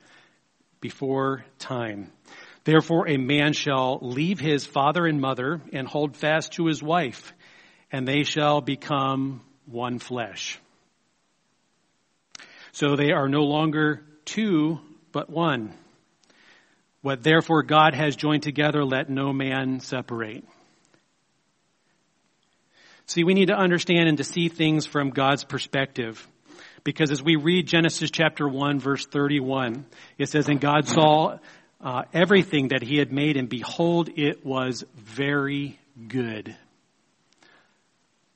before 0.80 1.44
time. 1.58 2.12
Therefore, 2.62 3.08
a 3.08 3.16
man 3.16 3.54
shall 3.54 3.98
leave 4.02 4.38
his 4.38 4.64
father 4.64 5.04
and 5.04 5.20
mother 5.20 5.60
and 5.72 5.88
hold 5.88 6.16
fast 6.16 6.52
to 6.52 6.66
his 6.66 6.80
wife, 6.80 7.32
and 7.90 8.06
they 8.06 8.22
shall 8.22 8.60
become 8.60 9.40
one 9.66 9.98
flesh. 9.98 10.60
So 12.70 12.94
they 12.94 13.10
are 13.10 13.28
no 13.28 13.42
longer 13.42 14.04
two, 14.26 14.78
but 15.10 15.28
one. 15.28 15.74
What 17.02 17.22
therefore 17.22 17.62
God 17.62 17.94
has 17.94 18.16
joined 18.16 18.42
together, 18.42 18.84
let 18.84 19.08
no 19.08 19.32
man 19.32 19.80
separate. 19.80 20.44
See, 23.06 23.24
we 23.24 23.34
need 23.34 23.48
to 23.48 23.56
understand 23.56 24.08
and 24.08 24.18
to 24.18 24.24
see 24.24 24.48
things 24.48 24.86
from 24.86 25.10
God's 25.10 25.44
perspective. 25.44 26.26
Because 26.84 27.10
as 27.10 27.22
we 27.22 27.36
read 27.36 27.66
Genesis 27.66 28.10
chapter 28.10 28.48
1 28.48 28.78
verse 28.78 29.04
31, 29.06 29.84
it 30.18 30.28
says, 30.28 30.48
And 30.48 30.60
God 30.60 30.86
saw 30.86 31.38
uh, 31.80 32.02
everything 32.12 32.68
that 32.68 32.82
he 32.82 32.98
had 32.98 33.12
made, 33.12 33.36
and 33.36 33.48
behold, 33.48 34.10
it 34.16 34.44
was 34.44 34.84
very 34.94 35.78
good. 36.08 36.54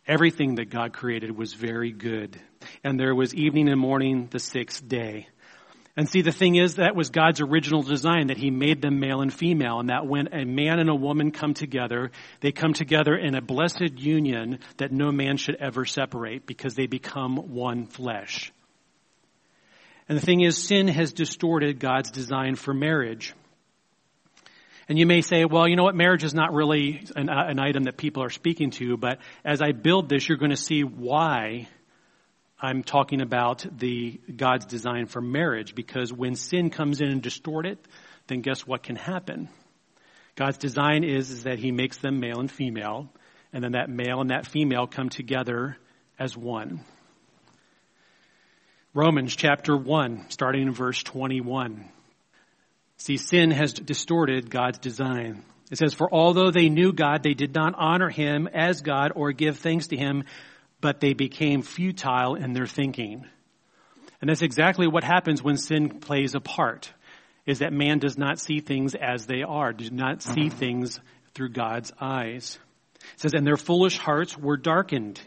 Everything 0.07 0.57
that 0.57 0.71
God 0.71 0.93
created 0.93 1.37
was 1.37 1.55
very 1.55 1.93
good. 1.93 2.39
And 2.83 2.99
there 2.99 3.15
was 3.15 3.35
evening 3.35 3.69
and 3.69 3.81
morning 3.81 4.29
the 4.31 4.39
sixth 4.39 4.87
day. 4.87 5.29
And 5.97 6.09
see, 6.09 6.23
the 6.23 6.33
thing 6.33 6.57
is, 6.57 6.75
that 6.75 6.97
was 6.97 7.11
God's 7.11 7.41
original 7.41 7.83
design, 7.83 8.27
that 8.27 8.37
He 8.37 8.51
made 8.51 8.83
them 8.83 8.99
male 8.99 9.21
and 9.21 9.33
female, 9.33 9.79
and 9.79 9.91
that 9.91 10.07
when 10.07 10.35
a 10.35 10.45
man 10.45 10.81
and 10.81 10.91
a 10.91 10.95
woman 10.95 11.31
come 11.31 11.55
together, 11.55 12.11
they 12.41 12.51
come 12.51 12.73
together 12.73 13.15
in 13.15 13.37
a 13.37 13.41
blessed 13.41 13.99
union 13.99 14.59
that 14.79 14.91
no 14.91 15.13
man 15.13 15.37
should 15.37 15.55
ever 15.55 15.85
separate 15.85 16.47
because 16.47 16.75
they 16.75 16.87
become 16.87 17.37
one 17.55 17.87
flesh. 17.87 18.53
And 20.09 20.19
the 20.19 20.25
thing 20.25 20.41
is, 20.41 20.59
sin 20.59 20.89
has 20.89 21.13
distorted 21.13 21.79
God's 21.79 22.11
design 22.11 22.57
for 22.57 22.75
marriage. 22.75 23.33
And 24.89 24.99
you 24.99 25.07
may 25.07 25.23
say, 25.23 25.45
well, 25.45 25.67
you 25.67 25.77
know 25.77 25.85
what, 25.85 25.95
marriage 25.95 26.25
is 26.25 26.35
not 26.35 26.53
really 26.53 27.05
an, 27.17 27.31
uh, 27.31 27.45
an 27.47 27.59
item 27.59 27.85
that 27.85 27.97
people 27.97 28.23
are 28.23 28.31
speaking 28.31 28.71
to, 28.73 28.97
but 28.97 29.19
as 29.45 29.63
I 29.63 29.73
build 29.73 30.09
this, 30.09 30.29
you're 30.29 30.39
going 30.39 30.51
to 30.51 30.57
see 30.57 30.83
why 30.83 31.69
I'm 32.61 32.83
talking 32.83 33.21
about 33.21 33.67
the 33.79 34.21
God's 34.35 34.67
design 34.67 35.07
for 35.07 35.21
marriage 35.21 35.75
because 35.75 36.13
when 36.13 36.37
sin 36.37 36.71
comes 36.71 37.01
in 37.01 37.09
and 37.09 37.23
distort 37.23 37.67
it, 37.67 37.79
then 38.27 38.41
guess 38.41 38.67
what 38.67 38.83
can 38.83 38.97
happen? 38.97 39.49
God's 40.37 40.59
design 40.59 41.05
is, 41.05 41.31
is 41.31 41.43
that 41.45 41.59
he 41.59 41.71
makes 41.71 41.99
them 41.99 42.21
male 42.21 42.41
and 42.41 42.51
female, 42.51 43.09
and 43.53 43.63
then 43.63 43.73
that 43.73 43.89
male 43.89 44.21
and 44.21 44.31
that 44.31 44.47
female 44.47 44.87
come 44.87 45.09
together 45.09 45.77
as 46.19 46.37
one. 46.37 46.85
Romans 48.95 49.35
chapter 49.35 49.77
1, 49.77 50.27
starting 50.29 50.63
in 50.63 50.73
verse 50.73 51.03
21. 51.03 51.89
See, 52.97 53.17
sin 53.17 53.51
has 53.51 53.73
distorted 53.73 54.51
God's 54.51 54.79
design. 54.79 55.45
It 55.71 55.79
says, 55.79 55.95
For 55.95 56.13
although 56.13 56.51
they 56.51 56.69
knew 56.69 56.93
God, 56.93 57.23
they 57.23 57.35
did 57.35 57.55
not 57.55 57.75
honor 57.77 58.09
him 58.09 58.49
as 58.53 58.83
God 58.83 59.13
or 59.15 59.33
give 59.33 59.59
thanks 59.59 59.89
to 59.89 59.97
him, 59.97 60.25
but 60.85 61.01
they 61.01 61.15
became 61.15 61.63
futile 61.63 62.35
in 62.35 62.53
their 62.53 62.67
thinking. 62.67 63.25
And 64.21 64.29
that's 64.29 64.43
exactly 64.43 64.87
what 64.87 65.03
happens 65.03 65.43
when 65.43 65.57
sin 65.57 65.89
plays 65.99 66.35
a 66.35 66.41
part, 66.41 66.93
is 67.47 67.61
that 67.61 67.73
man 67.73 68.01
does 68.01 68.19
not 68.19 68.39
see 68.39 68.61
things 68.61 68.95
as 68.95 69.25
they 69.25 69.43
are, 69.43 69.73
does 69.73 69.91
not 69.91 70.21
see 70.21 70.51
things 70.51 71.01
through 71.33 71.53
God's 71.53 71.91
eyes. 71.99 72.59
It 73.15 73.21
says, 73.21 73.33
and 73.33 73.47
their 73.47 73.57
foolish 73.57 73.97
hearts 73.97 74.37
were 74.37 74.59
darkened. 74.59 75.19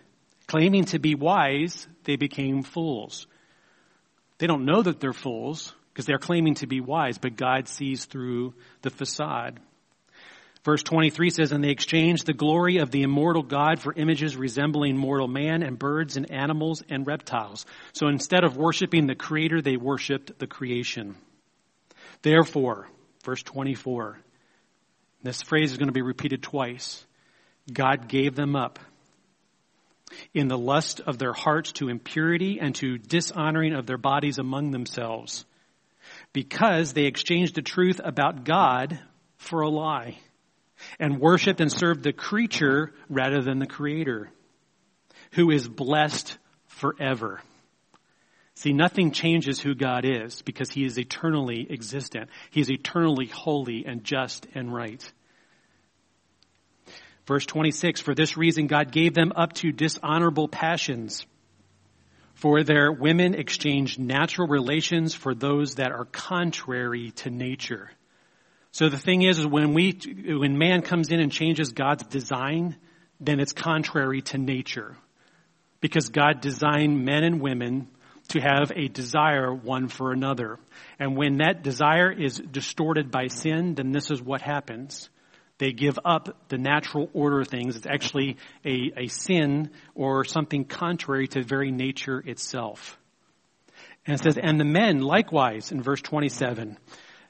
Claiming 0.45 0.85
to 0.85 0.99
be 0.99 1.15
wise, 1.15 1.87
they 2.03 2.17
became 2.17 2.61
fools. 2.61 3.25
They 4.37 4.45
don't 4.45 4.65
know 4.65 4.83
that 4.83 4.99
they're 4.99 5.11
fools 5.11 5.73
because 5.91 6.05
they're 6.05 6.19
claiming 6.19 6.53
to 6.55 6.67
be 6.67 6.81
wise, 6.81 7.17
but 7.17 7.35
God 7.35 7.67
sees 7.67 8.05
through 8.05 8.53
the 8.83 8.91
facade. 8.91 9.59
Verse 10.63 10.83
23 10.83 11.29
says, 11.29 11.51
And 11.51 11.63
they 11.63 11.69
exchanged 11.69 12.25
the 12.25 12.33
glory 12.33 12.77
of 12.77 12.91
the 12.91 13.03
immortal 13.03 13.43
God 13.43 13.79
for 13.79 13.93
images 13.93 14.35
resembling 14.35 14.97
mortal 14.97 15.27
man 15.27 15.63
and 15.63 15.77
birds 15.77 16.17
and 16.17 16.31
animals 16.31 16.83
and 16.89 17.05
reptiles. 17.05 17.65
So 17.93 18.07
instead 18.07 18.43
of 18.43 18.57
worshiping 18.57 19.07
the 19.07 19.15
Creator, 19.15 19.61
they 19.61 19.77
worshiped 19.77 20.39
the 20.39 20.47
creation. 20.47 21.15
Therefore, 22.21 22.87
verse 23.23 23.43
24, 23.43 24.19
this 25.23 25.41
phrase 25.41 25.71
is 25.71 25.77
going 25.77 25.89
to 25.89 25.93
be 25.93 26.01
repeated 26.01 26.41
twice. 26.41 27.05
God 27.71 28.07
gave 28.07 28.35
them 28.35 28.55
up 28.55 28.79
in 30.33 30.47
the 30.47 30.57
lust 30.57 31.01
of 31.01 31.17
their 31.17 31.33
hearts 31.33 31.73
to 31.73 31.89
impurity 31.89 32.59
and 32.59 32.73
to 32.75 32.97
dishonoring 32.97 33.73
of 33.73 33.85
their 33.85 33.97
bodies 33.97 34.37
among 34.37 34.71
themselves 34.71 35.45
because 36.31 36.93
they 36.93 37.05
exchanged 37.05 37.55
the 37.55 37.61
truth 37.61 37.99
about 38.03 38.45
God 38.45 38.99
for 39.37 39.61
a 39.61 39.69
lie 39.69 40.17
and 40.99 41.19
worshiped 41.19 41.61
and 41.61 41.71
served 41.71 42.03
the 42.03 42.13
creature 42.13 42.93
rather 43.09 43.41
than 43.41 43.59
the 43.59 43.67
creator, 43.67 44.29
who 45.33 45.51
is 45.51 45.67
blessed 45.67 46.37
forever. 46.67 47.41
See, 48.55 48.73
nothing 48.73 49.11
changes 49.11 49.59
who 49.59 49.75
God 49.75 50.03
is 50.03 50.41
because 50.41 50.71
he 50.71 50.83
is 50.83 50.97
eternally 50.97 51.67
existent. 51.69 52.29
He 52.49 52.59
is 52.59 52.71
eternally 52.71 53.27
holy 53.27 53.85
and 53.85 54.03
just 54.03 54.47
and 54.55 54.73
right. 54.73 55.03
Verse 57.27 57.45
26, 57.45 58.01
for 58.01 58.15
this 58.15 58.37
reason 58.37 58.67
God 58.67 58.91
gave 58.91 59.13
them 59.13 59.33
up 59.35 59.53
to 59.53 59.71
dishonorable 59.71 60.47
passions. 60.47 61.25
For 62.33 62.63
their 62.63 62.91
women 62.91 63.35
exchanged 63.35 63.99
natural 63.99 64.47
relations 64.47 65.13
for 65.13 65.35
those 65.35 65.75
that 65.75 65.91
are 65.91 66.05
contrary 66.05 67.11
to 67.17 67.29
nature. 67.29 67.91
So 68.77 68.89
the 68.89 68.97
thing 68.99 69.23
is, 69.23 69.39
is 69.39 69.47
when 69.47 69.73
we, 69.73 69.97
when 70.27 70.59
man 70.59 70.83
comes 70.83 71.09
in 71.09 71.19
and 71.19 71.31
changes 71.31 71.71
God's 71.71 72.03
design, 72.03 72.75
then 73.19 73.39
it's 73.39 73.51
contrary 73.51 74.21
to 74.21 74.37
nature. 74.37 74.95
Because 75.81 76.09
God 76.09 76.41
designed 76.41 77.03
men 77.03 77.23
and 77.23 77.41
women 77.41 77.87
to 78.27 78.39
have 78.39 78.71
a 78.75 78.87
desire 78.87 79.51
one 79.51 79.87
for 79.87 80.11
another. 80.11 80.59
And 80.99 81.17
when 81.17 81.37
that 81.37 81.63
desire 81.63 82.11
is 82.11 82.37
distorted 82.37 83.09
by 83.09 83.29
sin, 83.29 83.73
then 83.73 83.93
this 83.93 84.11
is 84.11 84.21
what 84.21 84.43
happens. 84.43 85.09
They 85.57 85.71
give 85.71 85.97
up 86.05 86.47
the 86.49 86.59
natural 86.59 87.09
order 87.13 87.41
of 87.41 87.47
things. 87.47 87.77
It's 87.77 87.87
actually 87.87 88.37
a, 88.63 88.91
a 88.95 89.07
sin 89.07 89.71
or 89.95 90.23
something 90.23 90.65
contrary 90.65 91.27
to 91.29 91.41
very 91.41 91.71
nature 91.71 92.19
itself. 92.19 92.99
And 94.05 94.19
it 94.19 94.23
says, 94.23 94.37
and 94.37 94.59
the 94.59 94.65
men 94.65 95.01
likewise 95.01 95.71
in 95.71 95.81
verse 95.81 96.03
27, 96.03 96.77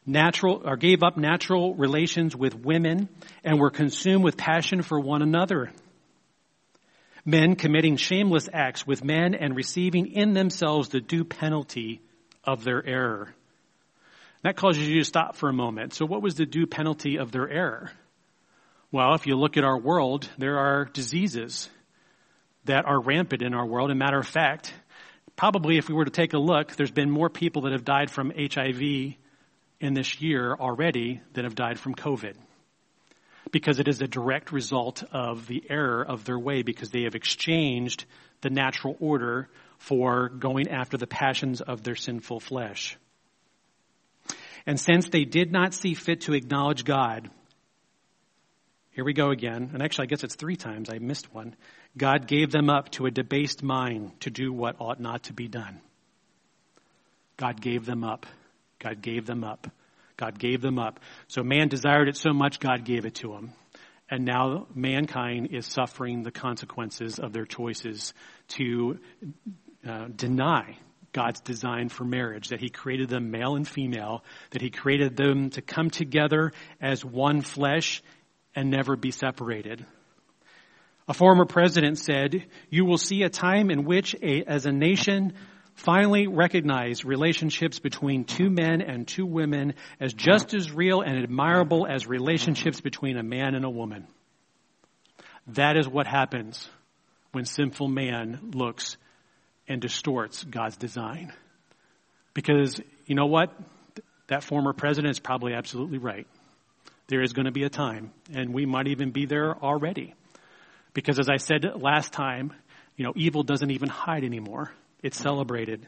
natural, 0.07 0.61
or 0.63 0.77
gave 0.77 1.03
up 1.03 1.17
natural 1.17 1.75
relations 1.75 2.35
with 2.35 2.55
women 2.55 3.09
and 3.43 3.59
were 3.59 3.69
consumed 3.69 4.23
with 4.23 4.37
passion 4.37 4.81
for 4.81 4.99
one 4.99 5.21
another. 5.21 5.69
Men 7.25 7.57
committing 7.57 7.97
shameless 7.97 8.47
acts 8.53 8.87
with 8.87 9.03
men 9.03 9.35
and 9.35 9.55
receiving 9.55 10.13
in 10.13 10.31
themselves 10.33 10.87
the 10.89 11.01
due 11.01 11.25
penalty 11.25 12.01
of 12.45 12.63
their 12.63 12.83
error. 12.85 13.35
That 14.43 14.55
causes 14.55 14.87
you 14.87 14.99
to 14.99 15.03
stop 15.03 15.35
for 15.35 15.49
a 15.49 15.53
moment. 15.53 15.93
So 15.93 16.05
what 16.05 16.21
was 16.21 16.35
the 16.35 16.45
due 16.45 16.67
penalty 16.67 17.17
of 17.17 17.33
their 17.33 17.49
error? 17.49 17.91
Well, 18.93 19.13
if 19.15 19.27
you 19.27 19.35
look 19.35 19.57
at 19.57 19.65
our 19.65 19.77
world, 19.77 20.29
there 20.37 20.57
are 20.57 20.85
diseases 20.85 21.69
that 22.63 22.85
are 22.85 23.01
rampant 23.01 23.41
in 23.41 23.53
our 23.53 23.65
world. 23.65 23.89
As 23.89 23.95
a 23.95 23.97
matter 23.97 24.19
of 24.19 24.27
fact, 24.27 24.73
probably 25.35 25.77
if 25.77 25.89
we 25.89 25.95
were 25.95 26.05
to 26.05 26.11
take 26.11 26.33
a 26.33 26.37
look, 26.37 26.77
there's 26.77 26.91
been 26.91 27.11
more 27.11 27.29
people 27.29 27.63
that 27.63 27.73
have 27.73 27.83
died 27.83 28.09
from 28.09 28.31
HIV 28.31 29.15
in 29.79 29.93
this 29.93 30.21
year 30.21 30.53
already 30.53 31.21
that 31.33 31.43
have 31.43 31.55
died 31.55 31.79
from 31.79 31.95
COVID. 31.95 32.35
Because 33.51 33.79
it 33.79 33.87
is 33.87 34.01
a 34.01 34.07
direct 34.07 34.51
result 34.51 35.03
of 35.11 35.47
the 35.47 35.63
error 35.69 36.03
of 36.03 36.25
their 36.25 36.39
way 36.39 36.63
because 36.63 36.89
they 36.89 37.03
have 37.03 37.15
exchanged 37.15 38.05
the 38.41 38.49
natural 38.49 38.97
order 38.99 39.49
for 39.77 40.29
going 40.29 40.67
after 40.67 40.97
the 40.97 41.07
passions 41.07 41.61
of 41.61 41.83
their 41.83 41.95
sinful 41.95 42.39
flesh. 42.39 42.97
And 44.65 44.79
since 44.79 45.07
they 45.09 45.23
did 45.23 45.51
not 45.51 45.73
see 45.73 45.93
fit 45.93 46.21
to 46.21 46.33
acknowledge 46.33 46.83
God, 46.83 47.29
here 48.91 49.05
we 49.05 49.13
go 49.13 49.29
again. 49.29 49.69
And 49.73 49.81
actually, 49.81 50.03
I 50.03 50.07
guess 50.07 50.23
it's 50.23 50.35
three 50.35 50.55
times. 50.55 50.89
I 50.89 50.97
missed 50.97 51.33
one. 51.33 51.55
God 51.95 52.27
gave 52.27 52.51
them 52.51 52.69
up 52.69 52.89
to 52.91 53.05
a 53.05 53.11
debased 53.11 53.63
mind 53.63 54.19
to 54.21 54.29
do 54.29 54.51
what 54.51 54.75
ought 54.79 54.99
not 54.99 55.23
to 55.25 55.33
be 55.33 55.47
done. 55.47 55.79
God 57.37 57.61
gave 57.61 57.85
them 57.85 58.03
up. 58.03 58.25
God 58.79 59.01
gave 59.01 59.25
them 59.25 59.43
up. 59.43 59.67
God 60.17 60.39
gave 60.39 60.61
them 60.61 60.79
up. 60.79 60.99
So 61.27 61.43
man 61.43 61.67
desired 61.67 62.09
it 62.09 62.17
so 62.17 62.33
much, 62.33 62.59
God 62.59 62.83
gave 62.83 63.05
it 63.05 63.15
to 63.15 63.33
him. 63.33 63.51
And 64.09 64.25
now 64.25 64.67
mankind 64.73 65.49
is 65.51 65.65
suffering 65.65 66.23
the 66.23 66.31
consequences 66.31 67.19
of 67.19 67.33
their 67.33 67.45
choices 67.45 68.13
to 68.49 68.99
uh, 69.87 70.07
deny 70.15 70.77
God's 71.11 71.39
design 71.41 71.89
for 71.89 72.03
marriage, 72.03 72.49
that 72.49 72.59
He 72.59 72.69
created 72.69 73.09
them 73.09 73.31
male 73.31 73.55
and 73.55 73.67
female, 73.67 74.23
that 74.51 74.61
He 74.61 74.69
created 74.69 75.17
them 75.17 75.49
to 75.51 75.61
come 75.61 75.89
together 75.89 76.51
as 76.79 77.03
one 77.03 77.41
flesh 77.41 78.01
and 78.55 78.69
never 78.69 78.95
be 78.95 79.11
separated. 79.11 79.85
A 81.07 81.13
former 81.13 81.45
president 81.45 81.97
said, 81.99 82.45
you 82.69 82.85
will 82.85 82.97
see 82.97 83.23
a 83.23 83.29
time 83.29 83.71
in 83.71 83.85
which 83.85 84.15
a, 84.15 84.43
as 84.43 84.65
a 84.65 84.71
nation 84.71 85.33
finally 85.77 86.25
recognize 86.25 87.05
relationships 87.05 87.79
between 87.79 88.25
two 88.25 88.49
men 88.49 88.81
and 88.81 89.07
two 89.07 89.25
women 89.25 89.75
as 89.99 90.11
just 90.11 90.53
as 90.53 90.71
real 90.71 91.01
and 91.01 91.23
admirable 91.23 91.87
as 91.87 92.07
relationships 92.07 92.81
between 92.81 93.15
a 93.15 93.23
man 93.23 93.53
and 93.53 93.63
a 93.63 93.69
woman. 93.69 94.07
That 95.49 95.77
is 95.77 95.87
what 95.87 96.07
happens 96.07 96.67
when 97.31 97.45
sinful 97.45 97.87
man 97.87 98.51
looks 98.53 98.97
and 99.67 99.79
distorts 99.79 100.43
God's 100.43 100.77
design. 100.77 101.31
Because 102.33 102.81
you 103.05 103.15
know 103.15 103.27
what? 103.27 103.55
That 104.27 104.43
former 104.43 104.73
president 104.73 105.11
is 105.11 105.19
probably 105.19 105.53
absolutely 105.53 105.99
right. 105.99 106.27
There 107.07 107.21
is 107.21 107.33
going 107.33 107.45
to 107.45 107.51
be 107.51 107.63
a 107.63 107.69
time, 107.69 108.11
and 108.33 108.53
we 108.53 108.65
might 108.65 108.87
even 108.87 109.11
be 109.11 109.25
there 109.25 109.55
already. 109.55 110.15
Because 110.93 111.19
as 111.19 111.29
I 111.29 111.37
said 111.37 111.65
last 111.75 112.11
time, 112.11 112.51
you 112.97 113.05
know, 113.05 113.13
evil 113.15 113.43
doesn't 113.43 113.71
even 113.71 113.87
hide 113.87 114.23
anymore. 114.23 114.71
It's 115.01 115.17
celebrated. 115.17 115.85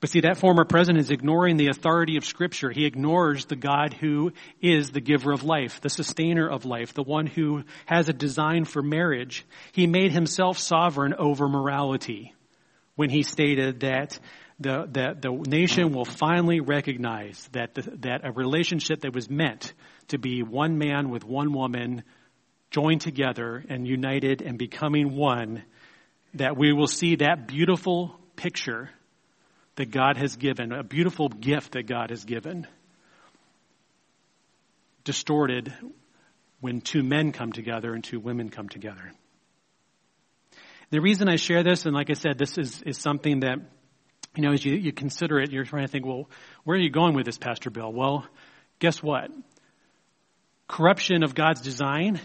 But 0.00 0.10
see, 0.10 0.20
that 0.20 0.36
former 0.36 0.64
president 0.64 1.04
is 1.04 1.10
ignoring 1.10 1.56
the 1.56 1.68
authority 1.68 2.16
of 2.16 2.24
Scripture. 2.24 2.70
He 2.70 2.84
ignores 2.84 3.46
the 3.46 3.56
God 3.56 3.94
who 3.94 4.32
is 4.60 4.90
the 4.90 5.00
giver 5.00 5.32
of 5.32 5.42
life, 5.42 5.80
the 5.80 5.88
sustainer 5.88 6.48
of 6.48 6.66
life, 6.66 6.92
the 6.92 7.02
one 7.02 7.26
who 7.26 7.64
has 7.86 8.08
a 8.08 8.12
design 8.12 8.64
for 8.64 8.82
marriage. 8.82 9.46
He 9.72 9.86
made 9.86 10.12
himself 10.12 10.58
sovereign 10.58 11.14
over 11.14 11.48
morality 11.48 12.34
when 12.94 13.10
he 13.10 13.22
stated 13.22 13.80
that 13.80 14.18
the, 14.58 14.88
that 14.92 15.22
the 15.22 15.30
nation 15.30 15.92
will 15.92 16.04
finally 16.04 16.60
recognize 16.60 17.48
that, 17.52 17.74
the, 17.74 17.82
that 17.98 18.20
a 18.24 18.32
relationship 18.32 19.02
that 19.02 19.14
was 19.14 19.28
meant 19.28 19.72
to 20.08 20.18
be 20.18 20.42
one 20.42 20.78
man 20.78 21.10
with 21.10 21.24
one 21.24 21.52
woman 21.52 22.02
joined 22.70 23.00
together 23.00 23.64
and 23.68 23.86
united 23.86 24.42
and 24.42 24.58
becoming 24.58 25.14
one, 25.14 25.62
that 26.38 26.56
we 26.56 26.72
will 26.72 26.86
see 26.86 27.16
that 27.16 27.46
beautiful 27.46 28.18
picture 28.36 28.90
that 29.76 29.90
God 29.90 30.16
has 30.16 30.36
given, 30.36 30.72
a 30.72 30.82
beautiful 30.82 31.28
gift 31.28 31.72
that 31.72 31.84
God 31.84 32.10
has 32.10 32.24
given, 32.24 32.66
distorted 35.04 35.72
when 36.60 36.80
two 36.80 37.02
men 37.02 37.32
come 37.32 37.52
together 37.52 37.94
and 37.94 38.02
two 38.02 38.18
women 38.18 38.48
come 38.48 38.68
together. 38.68 39.12
The 40.90 41.00
reason 41.00 41.28
I 41.28 41.36
share 41.36 41.62
this, 41.62 41.84
and 41.84 41.94
like 41.94 42.10
I 42.10 42.14
said, 42.14 42.38
this 42.38 42.58
is, 42.58 42.82
is 42.82 42.98
something 42.98 43.40
that, 43.40 43.58
you 44.34 44.42
know, 44.42 44.52
as 44.52 44.64
you, 44.64 44.74
you 44.74 44.92
consider 44.92 45.38
it, 45.40 45.50
you're 45.50 45.64
trying 45.64 45.84
to 45.84 45.88
think, 45.88 46.06
well, 46.06 46.30
where 46.64 46.76
are 46.76 46.80
you 46.80 46.90
going 46.90 47.14
with 47.14 47.26
this, 47.26 47.38
Pastor 47.38 47.70
Bill? 47.70 47.92
Well, 47.92 48.26
guess 48.78 49.02
what? 49.02 49.30
Corruption 50.68 51.22
of 51.22 51.34
God's 51.34 51.60
design 51.60 52.20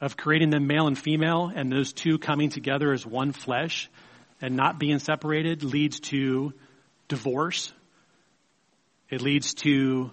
of 0.00 0.16
creating 0.16 0.50
them 0.50 0.66
male 0.66 0.86
and 0.86 0.98
female 0.98 1.50
and 1.54 1.70
those 1.72 1.92
two 1.92 2.18
coming 2.18 2.50
together 2.50 2.92
as 2.92 3.04
one 3.04 3.32
flesh 3.32 3.90
and 4.40 4.56
not 4.56 4.78
being 4.78 4.98
separated 4.98 5.64
leads 5.64 6.00
to 6.00 6.52
divorce. 7.08 7.72
It 9.10 9.20
leads 9.20 9.54
to 9.54 10.10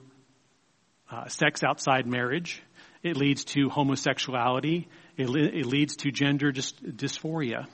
uh, 1.11 1.27
sex 1.27 1.63
outside 1.63 2.07
marriage. 2.07 2.63
It 3.03 3.17
leads 3.17 3.45
to 3.45 3.69
homosexuality. 3.69 4.87
It, 5.17 5.29
le- 5.29 5.39
it 5.39 5.65
leads 5.65 5.97
to 5.97 6.11
gender 6.11 6.51
dys- 6.51 6.73
dysphoria 6.81 7.67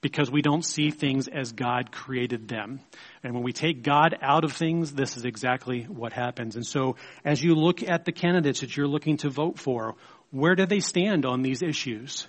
because 0.00 0.28
we 0.28 0.42
don't 0.42 0.64
see 0.64 0.90
things 0.90 1.28
as 1.28 1.52
God 1.52 1.92
created 1.92 2.48
them. 2.48 2.80
And 3.22 3.34
when 3.34 3.44
we 3.44 3.52
take 3.52 3.84
God 3.84 4.16
out 4.20 4.44
of 4.44 4.52
things, 4.52 4.92
this 4.92 5.16
is 5.16 5.24
exactly 5.24 5.84
what 5.84 6.12
happens. 6.12 6.56
And 6.56 6.66
so 6.66 6.96
as 7.24 7.40
you 7.40 7.54
look 7.54 7.88
at 7.88 8.04
the 8.04 8.10
candidates 8.10 8.60
that 8.60 8.76
you're 8.76 8.88
looking 8.88 9.18
to 9.18 9.30
vote 9.30 9.60
for, 9.60 9.94
where 10.32 10.56
do 10.56 10.66
they 10.66 10.80
stand 10.80 11.24
on 11.24 11.42
these 11.42 11.62
issues? 11.62 12.26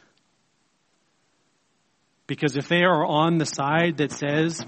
Because 2.28 2.56
if 2.56 2.68
they 2.68 2.84
are 2.84 3.06
on 3.06 3.38
the 3.38 3.46
side 3.46 3.98
that 3.98 4.12
says 4.12 4.64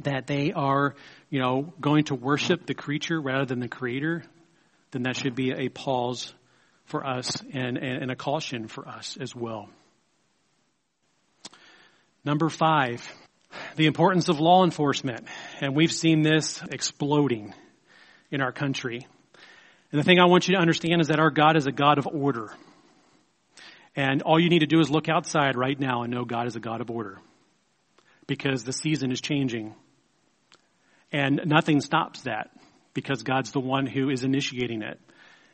that 0.00 0.26
they 0.26 0.52
are, 0.52 0.94
you 1.30 1.40
know, 1.40 1.72
going 1.80 2.04
to 2.04 2.14
worship 2.14 2.64
the 2.64 2.74
creature 2.74 3.20
rather 3.20 3.44
than 3.44 3.60
the 3.60 3.68
creator, 3.68 4.24
then 4.92 5.02
that 5.02 5.16
should 5.16 5.34
be 5.34 5.52
a 5.52 5.68
pause 5.68 6.32
for 6.86 7.06
us 7.06 7.42
and, 7.52 7.76
and 7.76 8.10
a 8.10 8.16
caution 8.16 8.66
for 8.66 8.88
us 8.88 9.18
as 9.20 9.34
well. 9.34 9.68
Number 12.24 12.48
five, 12.48 13.06
the 13.76 13.86
importance 13.86 14.28
of 14.28 14.40
law 14.40 14.64
enforcement. 14.64 15.26
And 15.60 15.74
we've 15.74 15.92
seen 15.92 16.22
this 16.22 16.62
exploding 16.70 17.54
in 18.30 18.40
our 18.40 18.52
country. 18.52 19.06
And 19.90 19.98
the 19.98 20.04
thing 20.04 20.20
I 20.20 20.26
want 20.26 20.48
you 20.48 20.54
to 20.54 20.60
understand 20.60 21.00
is 21.00 21.08
that 21.08 21.18
our 21.18 21.30
God 21.30 21.56
is 21.56 21.66
a 21.66 21.72
God 21.72 21.98
of 21.98 22.06
order. 22.06 22.52
And 23.96 24.22
all 24.22 24.38
you 24.38 24.50
need 24.50 24.60
to 24.60 24.66
do 24.66 24.80
is 24.80 24.90
look 24.90 25.08
outside 25.08 25.56
right 25.56 25.78
now 25.78 26.02
and 26.02 26.12
know 26.12 26.24
God 26.24 26.46
is 26.46 26.56
a 26.56 26.60
God 26.60 26.80
of 26.80 26.90
order. 26.90 27.18
Because 28.26 28.64
the 28.64 28.72
season 28.72 29.10
is 29.10 29.20
changing. 29.20 29.74
And 31.10 31.40
nothing 31.46 31.80
stops 31.80 32.22
that 32.22 32.50
because 32.92 33.22
God's 33.22 33.52
the 33.52 33.60
one 33.60 33.86
who 33.86 34.10
is 34.10 34.24
initiating 34.24 34.82
it. 34.82 35.00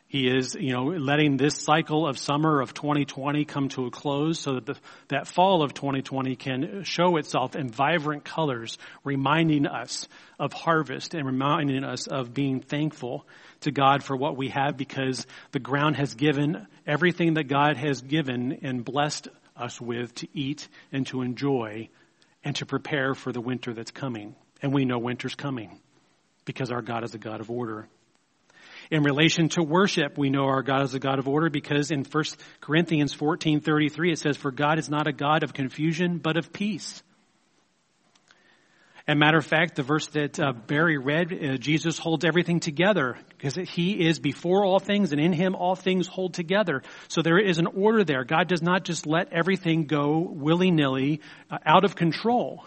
He 0.08 0.28
is, 0.28 0.54
you 0.54 0.72
know, 0.72 0.84
letting 0.84 1.36
this 1.36 1.56
cycle 1.56 2.06
of 2.06 2.18
summer 2.18 2.60
of 2.60 2.74
2020 2.74 3.44
come 3.44 3.68
to 3.70 3.86
a 3.86 3.90
close 3.90 4.38
so 4.38 4.54
that 4.54 4.66
the, 4.66 4.76
that 5.08 5.26
fall 5.26 5.62
of 5.62 5.74
2020 5.74 6.36
can 6.36 6.84
show 6.84 7.16
itself 7.16 7.56
in 7.56 7.68
vibrant 7.68 8.24
colors, 8.24 8.78
reminding 9.02 9.66
us 9.66 10.06
of 10.38 10.52
harvest 10.52 11.14
and 11.14 11.26
reminding 11.26 11.82
us 11.82 12.06
of 12.06 12.34
being 12.34 12.60
thankful 12.60 13.26
to 13.64 13.72
God 13.72 14.02
for 14.02 14.16
what 14.16 14.36
we 14.36 14.48
have 14.48 14.76
because 14.76 15.26
the 15.52 15.58
ground 15.58 15.96
has 15.96 16.14
given 16.14 16.66
everything 16.86 17.34
that 17.34 17.44
God 17.44 17.76
has 17.76 18.00
given 18.00 18.60
and 18.62 18.84
blessed 18.84 19.28
us 19.56 19.80
with 19.80 20.14
to 20.16 20.28
eat 20.32 20.68
and 20.92 21.06
to 21.08 21.22
enjoy 21.22 21.88
and 22.42 22.56
to 22.56 22.66
prepare 22.66 23.14
for 23.14 23.32
the 23.32 23.40
winter 23.40 23.72
that's 23.72 23.90
coming. 23.90 24.34
And 24.62 24.72
we 24.72 24.84
know 24.84 24.98
winter's 24.98 25.34
coming 25.34 25.78
because 26.44 26.70
our 26.70 26.82
God 26.82 27.04
is 27.04 27.14
a 27.14 27.18
God 27.18 27.40
of 27.40 27.50
order. 27.50 27.88
In 28.90 29.02
relation 29.02 29.48
to 29.50 29.62
worship, 29.62 30.18
we 30.18 30.30
know 30.30 30.44
our 30.44 30.62
God 30.62 30.82
is 30.82 30.94
a 30.94 30.98
God 30.98 31.18
of 31.18 31.28
order 31.28 31.48
because 31.48 31.90
in 31.90 32.04
1 32.04 32.24
Corinthians 32.60 33.14
14:33 33.14 34.12
it 34.12 34.18
says 34.18 34.36
for 34.36 34.50
God 34.50 34.78
is 34.78 34.90
not 34.90 35.06
a 35.06 35.12
God 35.12 35.42
of 35.42 35.54
confusion 35.54 36.18
but 36.18 36.36
of 36.36 36.52
peace. 36.52 37.02
And 39.06 39.18
matter 39.18 39.36
of 39.36 39.44
fact, 39.44 39.74
the 39.76 39.82
verse 39.82 40.06
that 40.08 40.40
uh, 40.40 40.52
Barry 40.52 40.96
read, 40.96 41.30
uh, 41.30 41.56
Jesus 41.58 41.98
holds 41.98 42.24
everything 42.24 42.60
together 42.60 43.18
because 43.28 43.54
he 43.54 44.06
is 44.06 44.18
before 44.18 44.64
all 44.64 44.78
things 44.78 45.12
and 45.12 45.20
in 45.20 45.34
him 45.34 45.54
all 45.54 45.74
things 45.74 46.06
hold 46.06 46.32
together. 46.32 46.82
So 47.08 47.20
there 47.20 47.38
is 47.38 47.58
an 47.58 47.66
order 47.66 48.02
there. 48.02 48.24
God 48.24 48.48
does 48.48 48.62
not 48.62 48.84
just 48.84 49.06
let 49.06 49.30
everything 49.30 49.84
go 49.84 50.20
willy-nilly 50.20 51.20
uh, 51.50 51.58
out 51.66 51.84
of 51.84 51.96
control. 51.96 52.64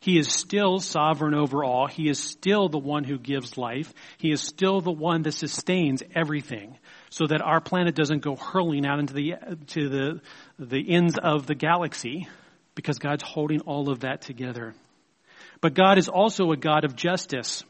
He 0.00 0.18
is 0.18 0.32
still 0.32 0.80
sovereign 0.80 1.34
over 1.34 1.62
all. 1.62 1.86
He 1.86 2.08
is 2.08 2.18
still 2.18 2.70
the 2.70 2.78
one 2.78 3.04
who 3.04 3.18
gives 3.18 3.58
life. 3.58 3.92
He 4.16 4.32
is 4.32 4.40
still 4.40 4.80
the 4.80 4.90
one 4.90 5.22
that 5.22 5.32
sustains 5.32 6.02
everything 6.14 6.78
so 7.10 7.26
that 7.26 7.42
our 7.42 7.60
planet 7.60 7.94
doesn't 7.94 8.20
go 8.20 8.36
hurling 8.36 8.86
out 8.86 9.00
into 9.00 9.12
the, 9.12 9.34
to 9.68 9.88
the, 9.90 10.20
the 10.58 10.94
ends 10.94 11.18
of 11.22 11.46
the 11.46 11.54
galaxy 11.54 12.26
because 12.74 12.98
God's 12.98 13.22
holding 13.22 13.60
all 13.60 13.90
of 13.90 14.00
that 14.00 14.22
together. 14.22 14.74
But 15.62 15.72
God 15.72 15.96
is 15.96 16.10
also 16.10 16.52
a 16.52 16.56
God 16.58 16.84
of 16.84 16.94
justice. 16.94 17.64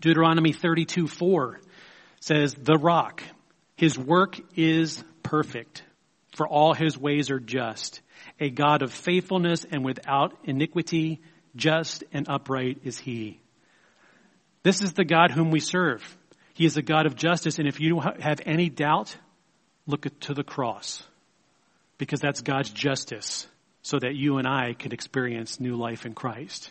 Deuteronomy 0.00 0.52
32 0.52 1.06
4 1.06 1.60
says, 2.18 2.54
The 2.54 2.76
rock, 2.76 3.22
his 3.76 3.96
work 3.96 4.40
is 4.56 5.04
perfect, 5.22 5.84
for 6.34 6.48
all 6.48 6.74
his 6.74 6.98
ways 6.98 7.30
are 7.30 7.38
just 7.38 8.00
a 8.40 8.50
God 8.50 8.82
of 8.82 8.92
faithfulness 8.92 9.66
and 9.70 9.84
without 9.84 10.36
iniquity, 10.44 11.20
just 11.56 12.04
and 12.12 12.28
upright 12.28 12.78
is 12.84 12.98
he. 12.98 13.40
This 14.62 14.82
is 14.82 14.92
the 14.92 15.04
God 15.04 15.30
whom 15.30 15.50
we 15.50 15.60
serve. 15.60 16.02
He 16.54 16.64
is 16.64 16.76
a 16.76 16.82
God 16.82 17.06
of 17.06 17.16
justice, 17.16 17.58
and 17.58 17.68
if 17.68 17.80
you 17.80 18.00
have 18.00 18.40
any 18.44 18.68
doubt, 18.68 19.16
look 19.86 20.06
to 20.20 20.34
the 20.34 20.42
cross. 20.42 21.02
Because 21.98 22.20
that's 22.20 22.42
God's 22.42 22.70
justice, 22.70 23.46
so 23.82 23.98
that 23.98 24.14
you 24.14 24.38
and 24.38 24.46
I 24.46 24.74
can 24.74 24.92
experience 24.92 25.60
new 25.60 25.76
life 25.76 26.06
in 26.06 26.14
Christ. 26.14 26.70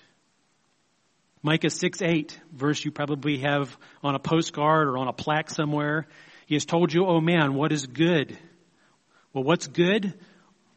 Micah 1.48 1.70
6 1.70 2.02
8, 2.02 2.38
verse 2.52 2.84
you 2.84 2.92
probably 2.92 3.38
have 3.38 3.78
on 4.04 4.16
a 4.16 4.20
postcard 4.20 4.90
or 4.90 4.98
on 4.98 5.08
a 5.08 5.14
plaque 5.14 5.50
somewhere. 5.50 6.06
He 6.46 6.56
has 6.56 6.66
told 6.66 6.92
you, 6.92 7.06
oh 7.06 7.22
man, 7.22 7.54
what 7.54 7.72
is 7.72 7.88
good? 7.88 8.38
Well, 9.32 9.46
what's 9.46 9.66
good? 9.66 10.14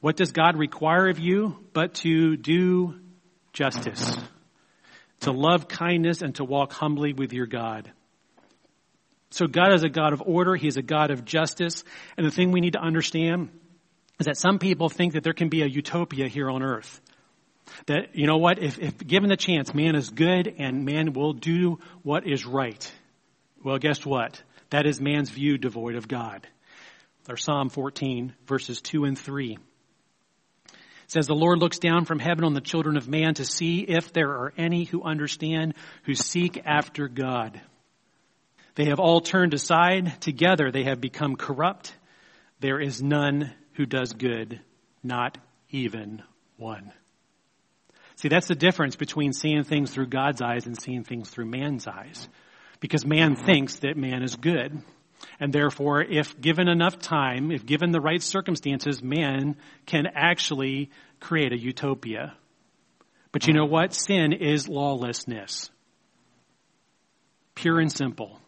What 0.01 0.15
does 0.15 0.31
God 0.31 0.57
require 0.57 1.09
of 1.09 1.19
you 1.19 1.57
but 1.73 1.95
to 2.07 2.37
do 2.37 3.01
justice, 3.53 4.17
to 5.23 5.33
love 5.33 5.67
kindness, 5.67 6.23
and 6.23 6.37
to 6.37 6.45
walk 6.45 6.73
humbly 6.73 7.15
with 7.15 7.33
your 7.33 7.47
God? 7.47 7.91
So 9.31 9.49
God 9.49 9.75
is 9.75 9.83
a 9.83 9.89
God 9.89 10.13
of 10.13 10.23
order. 10.25 10.55
He 10.55 10.69
is 10.69 10.77
a 10.77 10.83
God 10.83 11.11
of 11.11 11.25
justice. 11.25 11.83
And 12.17 12.25
the 12.25 12.31
thing 12.31 12.53
we 12.53 12.61
need 12.61 12.75
to 12.75 12.81
understand 12.81 13.49
is 14.21 14.27
that 14.27 14.37
some 14.37 14.61
people 14.61 14.89
think 14.89 15.15
that 15.15 15.25
there 15.25 15.33
can 15.33 15.49
be 15.49 15.63
a 15.63 15.67
utopia 15.67 16.29
here 16.29 16.49
on 16.49 16.63
earth. 16.63 17.01
That, 17.87 18.15
you 18.15 18.27
know 18.27 18.39
what, 18.39 18.59
if, 18.59 18.79
if 18.79 18.99
given 18.99 19.29
the 19.29 19.37
chance, 19.37 19.75
man 19.75 19.97
is 19.97 20.11
good 20.11 20.55
and 20.59 20.85
man 20.85 21.13
will 21.13 21.33
do 21.33 21.79
what 22.03 22.27
is 22.27 22.47
right. 22.47 22.93
Well, 23.63 23.79
guess 23.79 24.05
what? 24.05 24.43
That 24.71 24.87
is 24.87 25.01
man's 25.01 25.31
view 25.31 25.59
devoid 25.59 25.97
of 25.97 26.09
God. 26.09 26.47
Or 27.29 27.37
Psalm 27.37 27.69
14, 27.69 28.35
verses 28.47 28.81
2 28.81 29.05
and 29.05 29.19
3 29.19 29.59
says 31.11 31.27
the 31.27 31.35
Lord 31.35 31.59
looks 31.59 31.81
down 31.81 32.05
from 32.05 32.21
heaven 32.21 32.45
on 32.45 32.55
the 32.55 32.61
children 32.61 32.97
of 32.97 33.09
man 33.09 33.35
to 33.35 33.45
see 33.45 33.81
if 33.81 34.13
there 34.13 34.31
are 34.31 34.53
any 34.57 34.85
who 34.85 35.03
understand, 35.03 35.75
who 36.05 36.15
seek 36.15 36.63
after 36.65 37.09
God. 37.09 37.61
They 38.77 38.85
have 38.87 39.01
all 39.01 39.21
turned 39.21 39.53
aside. 39.53 40.21
Together 40.21 40.71
they 40.71 40.85
have 40.85 41.01
become 41.01 41.35
corrupt. 41.35 41.93
There 42.61 42.81
is 42.81 43.03
none 43.03 43.53
who 43.73 43.87
does 43.87 44.13
good, 44.13 44.61
not 45.03 45.37
even 45.71 46.23
one. 46.57 46.93
See, 48.21 48.29
that's 48.29 48.49
the 48.49 48.55
difference 48.55 48.97
between 48.97 49.33
seeing 49.33 49.65
things 49.65 49.93
through 49.93 50.09
God's 50.09 50.43
eyes 50.43 50.67
and 50.67 50.79
seeing 50.79 51.05
things 51.05 51.31
through 51.31 51.47
man's 51.47 51.87
eyes. 51.87 52.29
Because 52.79 53.07
man 53.07 53.35
thinks 53.35 53.77
that 53.77 53.97
man 53.97 54.23
is 54.23 54.37
good. 54.37 54.83
And 55.39 55.55
therefore, 55.55 56.03
if 56.03 56.39
given 56.39 56.69
enough 56.69 56.99
time, 56.99 57.51
if 57.51 57.65
given 57.65 57.93
the 57.93 58.01
right 58.01 58.23
circumstances, 58.23 59.03
man 59.03 59.57
can 59.87 60.07
actually 60.15 60.91
create 61.19 61.55
a 61.55 61.59
utopia. 61.59 62.35
But 63.33 63.47
you 63.47 63.55
know 63.55 63.65
what? 63.65 63.95
Sin 63.95 64.35
is 64.35 64.69
lawlessness. 64.69 65.71
Pure 67.55 67.81
and 67.81 67.91
simple. 67.91 68.39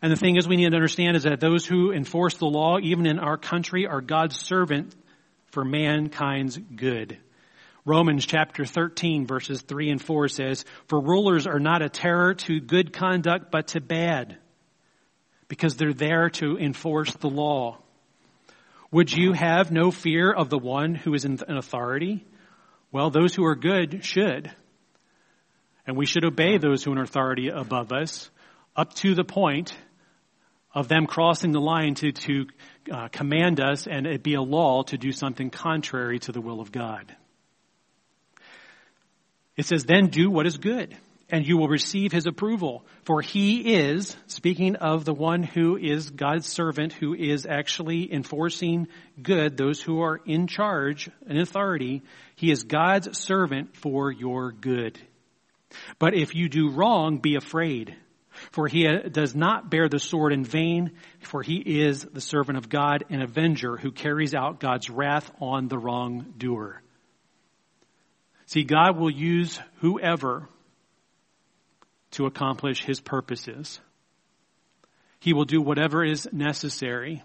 And 0.00 0.10
the 0.10 0.16
thing 0.16 0.36
is 0.36 0.48
we 0.48 0.56
need 0.56 0.70
to 0.70 0.76
understand 0.76 1.18
is 1.18 1.24
that 1.24 1.40
those 1.40 1.66
who 1.66 1.92
enforce 1.92 2.38
the 2.38 2.46
law, 2.46 2.78
even 2.78 3.04
in 3.04 3.18
our 3.18 3.36
country, 3.36 3.86
are 3.86 4.00
God's 4.00 4.40
servant 4.40 4.94
for 5.50 5.66
mankind's 5.66 6.56
good. 6.56 7.18
Romans 7.86 8.26
chapter 8.26 8.64
13 8.64 9.28
verses 9.28 9.62
3 9.62 9.90
and 9.90 10.02
4 10.02 10.28
says, 10.28 10.64
For 10.88 11.00
rulers 11.00 11.46
are 11.46 11.60
not 11.60 11.82
a 11.82 11.88
terror 11.88 12.34
to 12.34 12.58
good 12.58 12.92
conduct, 12.92 13.52
but 13.52 13.68
to 13.68 13.80
bad 13.80 14.36
because 15.46 15.76
they're 15.76 15.92
there 15.92 16.28
to 16.30 16.58
enforce 16.58 17.12
the 17.14 17.30
law. 17.30 17.78
Would 18.90 19.12
you 19.12 19.32
have 19.32 19.70
no 19.70 19.92
fear 19.92 20.32
of 20.32 20.50
the 20.50 20.58
one 20.58 20.96
who 20.96 21.14
is 21.14 21.24
in 21.24 21.38
authority? 21.48 22.26
Well, 22.90 23.10
those 23.10 23.36
who 23.36 23.44
are 23.44 23.54
good 23.54 24.04
should. 24.04 24.50
And 25.86 25.96
we 25.96 26.06
should 26.06 26.24
obey 26.24 26.58
those 26.58 26.82
who 26.82 26.90
are 26.90 26.96
in 26.96 27.02
authority 27.02 27.50
above 27.50 27.92
us 27.92 28.28
up 28.74 28.94
to 28.94 29.14
the 29.14 29.24
point 29.24 29.76
of 30.74 30.88
them 30.88 31.06
crossing 31.06 31.52
the 31.52 31.60
line 31.60 31.94
to, 31.94 32.10
to 32.10 32.46
uh, 32.90 33.08
command 33.08 33.60
us 33.60 33.86
and 33.86 34.08
it 34.08 34.24
be 34.24 34.34
a 34.34 34.42
law 34.42 34.82
to 34.82 34.98
do 34.98 35.12
something 35.12 35.50
contrary 35.50 36.18
to 36.18 36.32
the 36.32 36.40
will 36.40 36.60
of 36.60 36.72
God. 36.72 37.14
It 39.56 39.66
says, 39.66 39.84
then 39.84 40.08
do 40.08 40.30
what 40.30 40.46
is 40.46 40.58
good 40.58 40.96
and 41.28 41.46
you 41.46 41.56
will 41.56 41.68
receive 41.68 42.12
his 42.12 42.26
approval. 42.26 42.84
For 43.04 43.20
he 43.20 43.74
is, 43.74 44.16
speaking 44.26 44.76
of 44.76 45.04
the 45.04 45.14
one 45.14 45.42
who 45.42 45.76
is 45.76 46.10
God's 46.10 46.46
servant, 46.46 46.92
who 46.92 47.14
is 47.14 47.46
actually 47.46 48.12
enforcing 48.12 48.88
good, 49.20 49.56
those 49.56 49.80
who 49.82 50.02
are 50.02 50.20
in 50.24 50.46
charge 50.46 51.10
and 51.26 51.38
authority, 51.38 52.02
he 52.36 52.50
is 52.50 52.62
God's 52.62 53.18
servant 53.18 53.76
for 53.76 54.10
your 54.10 54.52
good. 54.52 54.98
But 55.98 56.14
if 56.14 56.34
you 56.34 56.48
do 56.48 56.70
wrong, 56.70 57.18
be 57.18 57.34
afraid. 57.34 57.96
For 58.52 58.68
he 58.68 58.86
uh, 58.86 59.08
does 59.08 59.34
not 59.34 59.70
bear 59.70 59.88
the 59.88 59.98
sword 59.98 60.32
in 60.32 60.44
vain, 60.44 60.92
for 61.20 61.42
he 61.42 61.56
is 61.56 62.02
the 62.02 62.20
servant 62.20 62.58
of 62.58 62.68
God, 62.68 63.04
an 63.08 63.22
avenger 63.22 63.76
who 63.76 63.90
carries 63.90 64.34
out 64.34 64.60
God's 64.60 64.90
wrath 64.90 65.30
on 65.40 65.68
the 65.68 65.78
wrongdoer. 65.78 66.82
See, 68.46 68.62
God 68.62 68.96
will 68.96 69.10
use 69.10 69.60
whoever 69.80 70.48
to 72.12 72.26
accomplish 72.26 72.84
his 72.84 73.00
purposes. 73.00 73.80
He 75.18 75.32
will 75.32 75.44
do 75.44 75.60
whatever 75.60 76.04
is 76.04 76.28
necessary. 76.32 77.22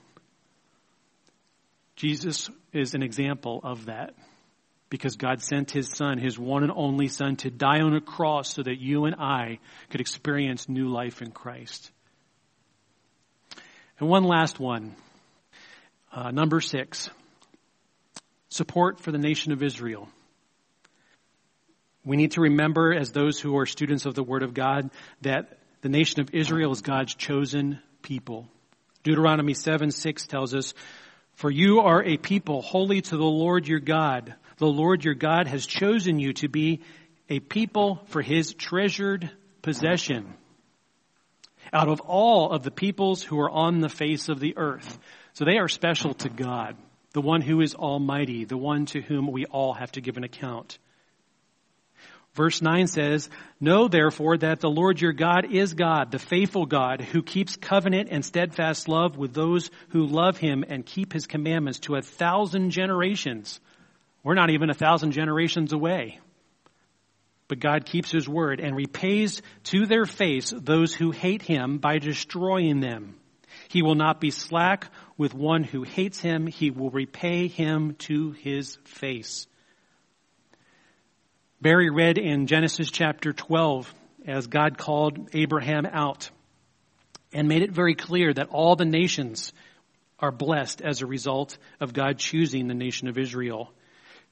Jesus 1.96 2.50
is 2.74 2.96
an 2.96 3.04
example 3.04 3.62
of 3.64 3.86
that 3.86 4.16
because 4.90 5.16
God 5.16 5.42
sent 5.42 5.72
his 5.72 5.90
son, 5.90 6.18
his 6.18 6.38
one 6.38 6.64
and 6.64 6.72
only 6.76 7.08
son, 7.08 7.36
to 7.38 7.52
die 7.52 7.80
on 7.82 7.96
a 7.96 8.02
cross 8.02 8.54
so 8.54 8.64
that 8.64 8.80
you 8.80 9.06
and 9.06 9.16
I 9.16 9.60
could 9.90 10.02
experience 10.02 10.68
new 10.68 10.90
life 10.90 11.22
in 11.22 11.32
Christ. 11.32 11.92
And 14.00 14.10
one 14.10 14.24
last 14.24 14.60
one. 14.60 14.96
Uh, 16.12 16.32
number 16.32 16.60
six. 16.60 17.10
Support 18.50 19.00
for 19.00 19.12
the 19.12 19.20
nation 19.20 19.52
of 19.52 19.62
Israel. 19.62 20.10
We 22.04 22.18
need 22.18 22.32
to 22.32 22.42
remember, 22.42 22.94
as 22.94 23.12
those 23.12 23.40
who 23.40 23.58
are 23.58 23.66
students 23.66 24.06
of 24.06 24.16
the 24.16 24.24
Word 24.24 24.44
of 24.44 24.54
God, 24.54 24.90
that 25.22 25.58
the 25.82 25.90
nation 25.90 26.22
of 26.22 26.34
Israel 26.34 26.72
is 26.72 26.82
God's 26.82 27.14
chosen 27.14 27.80
people. 28.02 28.48
Deuteronomy 29.04 29.54
7 29.54 29.92
6 29.92 30.28
tells 30.28 30.56
us, 30.56 30.74
For 31.36 31.52
you 31.52 31.82
are 31.82 32.04
a 32.04 32.18
people 32.18 32.62
holy 32.62 33.02
to 33.02 33.18
the 33.18 33.24
Lord 33.24 33.68
your 33.68 33.80
God. 33.80 34.36
The 34.58 34.68
Lord 34.68 35.04
your 35.04 35.16
God 35.16 35.48
has 35.48 35.66
chosen 35.66 36.20
you 36.20 36.34
to 36.34 36.48
be 36.48 36.82
a 37.30 37.40
people 37.40 38.02
for 38.08 38.22
his 38.22 38.54
treasured 38.54 39.30
possession 39.62 40.34
out 41.74 41.88
of 41.88 42.02
all 42.02 42.52
of 42.52 42.64
the 42.64 42.72
peoples 42.72 43.24
who 43.24 43.40
are 43.40 43.50
on 43.50 43.80
the 43.80 43.90
face 43.90 44.30
of 44.30 44.40
the 44.40 44.58
earth. 44.58 45.00
So 45.34 45.46
they 45.46 45.58
are 45.58 45.70
special 45.70 46.14
to 46.16 46.30
God, 46.30 46.76
the 47.14 47.22
one 47.22 47.42
who 47.42 47.62
is 47.62 47.76
almighty, 47.76 48.46
the 48.46 48.58
one 48.58 48.86
to 48.88 49.02
whom 49.02 49.32
we 49.32 49.46
all 49.46 49.74
have 49.74 49.92
to 49.94 50.02
give 50.02 50.18
an 50.18 50.24
account. 50.24 50.78
Verse 52.34 52.62
9 52.62 52.88
says, 52.88 53.30
Know 53.60 53.88
therefore 53.88 54.38
that 54.38 54.62
the 54.62 54.70
Lord 54.70 55.02
your 55.02 55.12
God 55.12 55.52
is 55.52 55.74
God, 55.74 56.12
the 56.12 56.20
faithful 56.20 56.66
God, 56.66 57.02
who 57.02 57.22
keeps 57.22 57.58
covenant 57.58 58.08
and 58.10 58.24
steadfast 58.24 58.88
love 58.88 59.18
with 59.18 59.34
those 59.34 59.70
who 59.90 60.06
love 60.06 60.38
him 60.38 60.64
and 60.68 60.86
keep 60.86 61.12
his 61.12 61.28
commandments 61.28 61.80
to 61.80 61.96
a 61.96 62.02
thousand 62.02 62.72
generations. 62.72 63.60
We're 64.24 64.36
not 64.36 64.50
even 64.50 64.70
a 64.70 64.76
thousand 64.76 65.12
generations 65.12 65.74
away. 65.74 66.20
But 67.50 67.60
God 67.60 67.86
keeps 67.86 68.12
his 68.12 68.30
word 68.30 68.62
and 68.62 68.78
repays 68.78 69.42
to 69.66 69.86
their 69.86 70.06
face 70.06 70.54
those 70.56 70.94
who 70.94 71.12
hate 71.12 71.42
him 71.42 71.80
by 71.80 71.98
destroying 71.98 72.80
them. 72.80 73.16
He 73.68 73.82
will 73.82 73.96
not 73.96 74.22
be 74.22 74.32
slack 74.32 74.88
with 75.18 75.34
one 75.34 75.66
who 75.66 75.84
hates 75.84 76.22
him. 76.22 76.48
He 76.48 76.72
will 76.72 76.92
repay 76.92 77.48
him 77.48 77.96
to 78.00 78.32
his 78.32 78.78
face. 78.86 79.48
Barry 81.62 81.92
read 81.92 82.18
in 82.18 82.48
Genesis 82.48 82.90
chapter 82.90 83.34
12 83.34 83.94
as 84.26 84.48
God 84.48 84.80
called 84.80 85.30
Abraham 85.34 85.86
out 85.86 86.32
and 87.34 87.48
made 87.48 87.62
it 87.62 87.72
very 87.72 87.94
clear 87.94 88.34
that 88.34 88.50
all 88.50 88.76
the 88.76 88.84
nations 88.84 89.54
are 90.18 90.32
blessed 90.32 90.82
as 90.82 91.02
a 91.02 91.06
result 91.06 91.60
of 91.80 91.94
God 91.94 92.18
choosing 92.18 92.68
the 92.68 92.74
nation 92.74 93.08
of 93.10 93.20
Israel. 93.20 93.72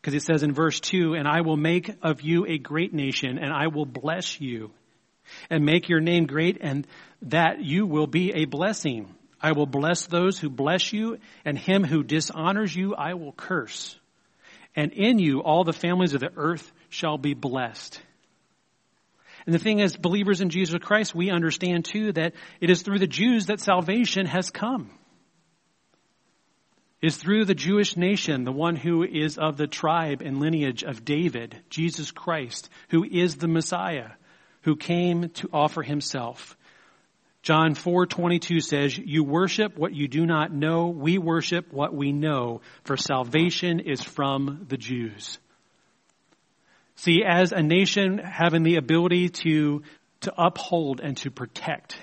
Because 0.02 0.16
it 0.16 0.24
says 0.24 0.42
in 0.42 0.54
verse 0.54 0.80
2, 0.80 1.14
And 1.14 1.28
I 1.28 1.42
will 1.42 1.56
make 1.56 1.92
of 2.02 2.22
you 2.22 2.48
a 2.48 2.58
great 2.58 2.96
nation, 2.96 3.38
and 3.38 3.54
I 3.54 3.68
will 3.68 3.86
bless 3.86 4.42
you, 4.42 4.72
and 5.52 5.64
make 5.64 5.88
your 5.88 6.00
name 6.00 6.26
great, 6.26 6.58
and 6.60 6.88
that 7.22 7.62
you 7.62 7.86
will 7.86 8.08
be 8.08 8.32
a 8.32 8.46
blessing. 8.46 9.08
I 9.40 9.52
will 9.52 9.68
bless 9.68 10.08
those 10.08 10.40
who 10.40 10.50
bless 10.50 10.94
you, 10.94 11.20
and 11.46 11.60
him 11.60 11.84
who 11.84 12.02
dishonors 12.02 12.76
you 12.76 12.96
I 12.96 13.14
will 13.14 13.34
curse. 13.34 13.96
And 14.76 14.94
in 14.94 15.20
you 15.20 15.44
all 15.44 15.64
the 15.64 15.74
families 15.74 16.16
of 16.16 16.22
the 16.22 16.32
earth 16.36 16.72
shall 16.90 17.18
be 17.18 17.34
blessed. 17.34 18.02
And 19.46 19.56
the 19.56 19.60
thing 19.60 19.80
is, 19.80 19.96
believers 19.96 20.42
in 20.42 20.50
Jesus 20.50 20.80
Christ, 20.82 21.16
we 21.16 21.32
understand 21.32 21.86
too 21.86 22.12
that 22.14 22.34
it 22.60 22.70
is 22.70 22.82
through 22.82 23.00
the 23.00 23.08
Jews 23.08 23.48
that 23.48 23.60
salvation 23.60 24.26
has 24.26 24.50
come. 24.50 24.92
It 27.02 27.08
is 27.08 27.18
through 27.18 27.46
the 27.46 27.56
Jewish 27.56 27.96
nation, 27.96 28.44
the 28.44 28.52
one 28.52 28.76
who 28.76 29.04
is 29.04 29.38
of 29.38 29.56
the 29.56 29.68
tribe 29.68 30.22
and 30.22 30.40
lineage 30.40 30.84
of 30.84 31.06
David, 31.06 31.56
Jesus 31.70 32.12
Christ, 32.12 32.70
who 32.90 33.06
is 33.06 33.38
the 33.38 33.48
Messiah, 33.48 34.10
who 34.64 34.76
came 34.76 35.30
to 35.30 35.50
offer 35.54 35.82
himself. 35.82 36.58
John 37.42 37.74
4:22 37.74 38.60
says, 38.60 38.98
"You 38.98 39.24
worship 39.24 39.78
what 39.78 39.96
you 39.96 40.10
do 40.10 40.26
not 40.26 40.52
know, 40.52 40.90
we 40.90 41.18
worship 41.18 41.72
what 41.72 41.94
we 41.94 42.12
know, 42.12 42.60
for 42.84 42.98
salvation 42.98 43.80
is 43.80 44.04
from 44.04 44.66
the 44.68 44.78
Jews." 44.78 45.40
See, 47.00 47.24
as 47.26 47.54
a 47.54 47.64
nation 47.64 48.18
having 48.18 48.64
the 48.64 48.76
ability 48.76 49.30
to, 49.30 49.84
to 50.20 50.34
uphold 50.38 51.00
and 51.00 51.16
to 51.20 51.32
protect 51.32 51.98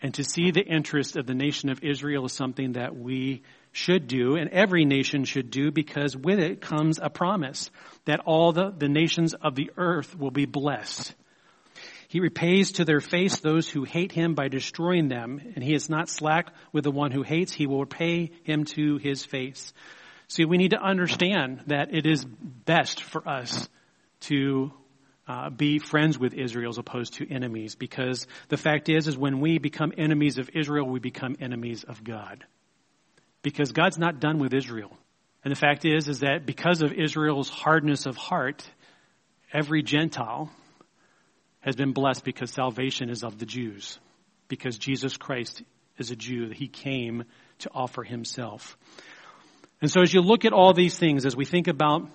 and 0.00 0.14
to 0.14 0.22
see 0.22 0.52
the 0.52 0.64
interest 0.64 1.16
of 1.16 1.26
the 1.26 1.34
nation 1.34 1.68
of 1.68 1.82
Israel 1.82 2.26
is 2.26 2.32
something 2.32 2.74
that 2.74 2.96
we 2.96 3.42
should 3.72 4.06
do 4.06 4.36
and 4.36 4.48
every 4.50 4.84
nation 4.84 5.24
should 5.24 5.50
do 5.50 5.72
because 5.72 6.16
with 6.16 6.38
it 6.38 6.60
comes 6.60 7.00
a 7.02 7.10
promise 7.10 7.70
that 8.04 8.20
all 8.20 8.52
the, 8.52 8.70
the 8.70 8.88
nations 8.88 9.34
of 9.34 9.56
the 9.56 9.72
earth 9.76 10.16
will 10.16 10.30
be 10.30 10.46
blessed. 10.46 11.12
He 12.06 12.20
repays 12.20 12.70
to 12.74 12.84
their 12.84 13.00
face 13.00 13.40
those 13.40 13.68
who 13.68 13.82
hate 13.82 14.12
him 14.12 14.34
by 14.34 14.46
destroying 14.46 15.08
them, 15.08 15.40
and 15.56 15.64
he 15.64 15.74
is 15.74 15.90
not 15.90 16.08
slack 16.08 16.52
with 16.70 16.84
the 16.84 16.92
one 16.92 17.10
who 17.10 17.24
hates. 17.24 17.52
He 17.52 17.66
will 17.66 17.80
repay 17.80 18.30
him 18.44 18.62
to 18.76 18.98
his 18.98 19.24
face. 19.24 19.74
See, 20.28 20.44
we 20.44 20.56
need 20.56 20.70
to 20.70 20.80
understand 20.80 21.64
that 21.66 21.92
it 21.92 22.06
is 22.06 22.24
best 22.24 23.02
for 23.02 23.28
us 23.28 23.68
to 24.28 24.72
uh, 25.28 25.50
be 25.50 25.78
friends 25.78 26.18
with 26.18 26.34
Israel 26.34 26.70
as 26.70 26.78
opposed 26.78 27.14
to 27.14 27.32
enemies 27.32 27.74
because 27.74 28.26
the 28.48 28.56
fact 28.56 28.88
is, 28.88 29.08
is 29.08 29.18
when 29.18 29.40
we 29.40 29.58
become 29.58 29.92
enemies 29.98 30.38
of 30.38 30.50
Israel, 30.54 30.86
we 30.88 31.00
become 31.00 31.36
enemies 31.40 31.84
of 31.84 32.04
God. 32.04 32.44
Because 33.42 33.72
God's 33.72 33.98
not 33.98 34.20
done 34.20 34.38
with 34.38 34.54
Israel. 34.54 34.96
And 35.44 35.50
the 35.50 35.58
fact 35.58 35.84
is, 35.84 36.08
is 36.08 36.20
that 36.20 36.46
because 36.46 36.82
of 36.82 36.92
Israel's 36.92 37.48
hardness 37.48 38.06
of 38.06 38.16
heart, 38.16 38.68
every 39.52 39.82
Gentile 39.82 40.50
has 41.60 41.76
been 41.76 41.92
blessed 41.92 42.24
because 42.24 42.50
salvation 42.50 43.10
is 43.10 43.24
of 43.24 43.38
the 43.38 43.46
Jews. 43.46 43.98
Because 44.48 44.78
Jesus 44.78 45.16
Christ 45.16 45.62
is 45.98 46.10
a 46.10 46.16
Jew. 46.16 46.50
He 46.50 46.68
came 46.68 47.24
to 47.60 47.70
offer 47.74 48.02
himself. 48.02 48.76
And 49.80 49.90
so 49.90 50.02
as 50.02 50.12
you 50.12 50.20
look 50.20 50.44
at 50.44 50.52
all 50.52 50.72
these 50.72 50.98
things, 50.98 51.26
as 51.26 51.36
we 51.36 51.44
think 51.44 51.68
about 51.68 52.08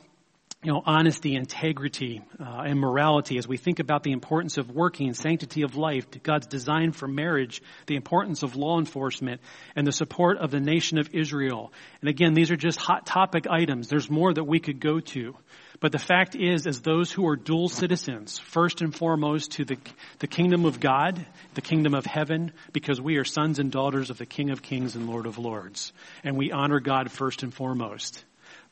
you 0.63 0.71
know, 0.71 0.83
honesty, 0.85 1.35
integrity, 1.35 2.21
uh, 2.39 2.61
and 2.67 2.79
morality 2.79 3.39
as 3.39 3.47
we 3.47 3.57
think 3.57 3.79
about 3.79 4.03
the 4.03 4.11
importance 4.11 4.59
of 4.59 4.69
working, 4.69 5.11
sanctity 5.15 5.63
of 5.63 5.75
life, 5.75 6.05
God's 6.21 6.45
design 6.45 6.91
for 6.91 7.07
marriage, 7.07 7.63
the 7.87 7.95
importance 7.95 8.43
of 8.43 8.55
law 8.55 8.77
enforcement, 8.77 9.41
and 9.75 9.87
the 9.87 9.91
support 9.91 10.37
of 10.37 10.51
the 10.51 10.59
nation 10.59 10.99
of 10.99 11.09
Israel. 11.13 11.73
And 12.01 12.09
again, 12.11 12.35
these 12.35 12.51
are 12.51 12.55
just 12.55 12.79
hot 12.79 13.07
topic 13.07 13.47
items. 13.49 13.87
There's 13.87 14.07
more 14.07 14.31
that 14.31 14.43
we 14.43 14.59
could 14.59 14.79
go 14.79 14.99
to. 14.99 15.35
But 15.79 15.91
the 15.91 15.97
fact 15.97 16.35
is, 16.35 16.67
as 16.67 16.81
those 16.81 17.11
who 17.11 17.27
are 17.27 17.35
dual 17.35 17.67
citizens, 17.67 18.37
first 18.37 18.81
and 18.81 18.95
foremost 18.95 19.53
to 19.53 19.65
the, 19.65 19.79
the 20.19 20.27
kingdom 20.27 20.65
of 20.65 20.79
God, 20.79 21.25
the 21.55 21.61
kingdom 21.61 21.95
of 21.95 22.05
heaven, 22.05 22.51
because 22.71 23.01
we 23.01 23.15
are 23.15 23.25
sons 23.25 23.57
and 23.57 23.71
daughters 23.71 24.11
of 24.11 24.19
the 24.19 24.27
King 24.27 24.51
of 24.51 24.61
Kings 24.61 24.95
and 24.95 25.09
Lord 25.09 25.25
of 25.25 25.39
Lords. 25.39 25.91
And 26.23 26.37
we 26.37 26.51
honor 26.51 26.79
God 26.79 27.11
first 27.11 27.41
and 27.41 27.51
foremost. 27.51 28.23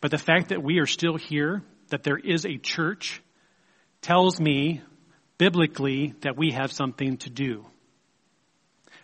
But 0.01 0.11
the 0.11 0.19
fact 0.19 0.49
that 0.49 0.61
we 0.61 0.77
are 0.77 0.85
still 0.85 1.17
here 1.17 1.63
that 1.89 2.03
there 2.03 2.17
is 2.17 2.45
a 2.45 2.57
church 2.57 3.21
tells 4.01 4.39
me 4.39 4.81
biblically 5.37 6.13
that 6.21 6.37
we 6.37 6.51
have 6.51 6.71
something 6.71 7.17
to 7.17 7.29
do. 7.29 7.65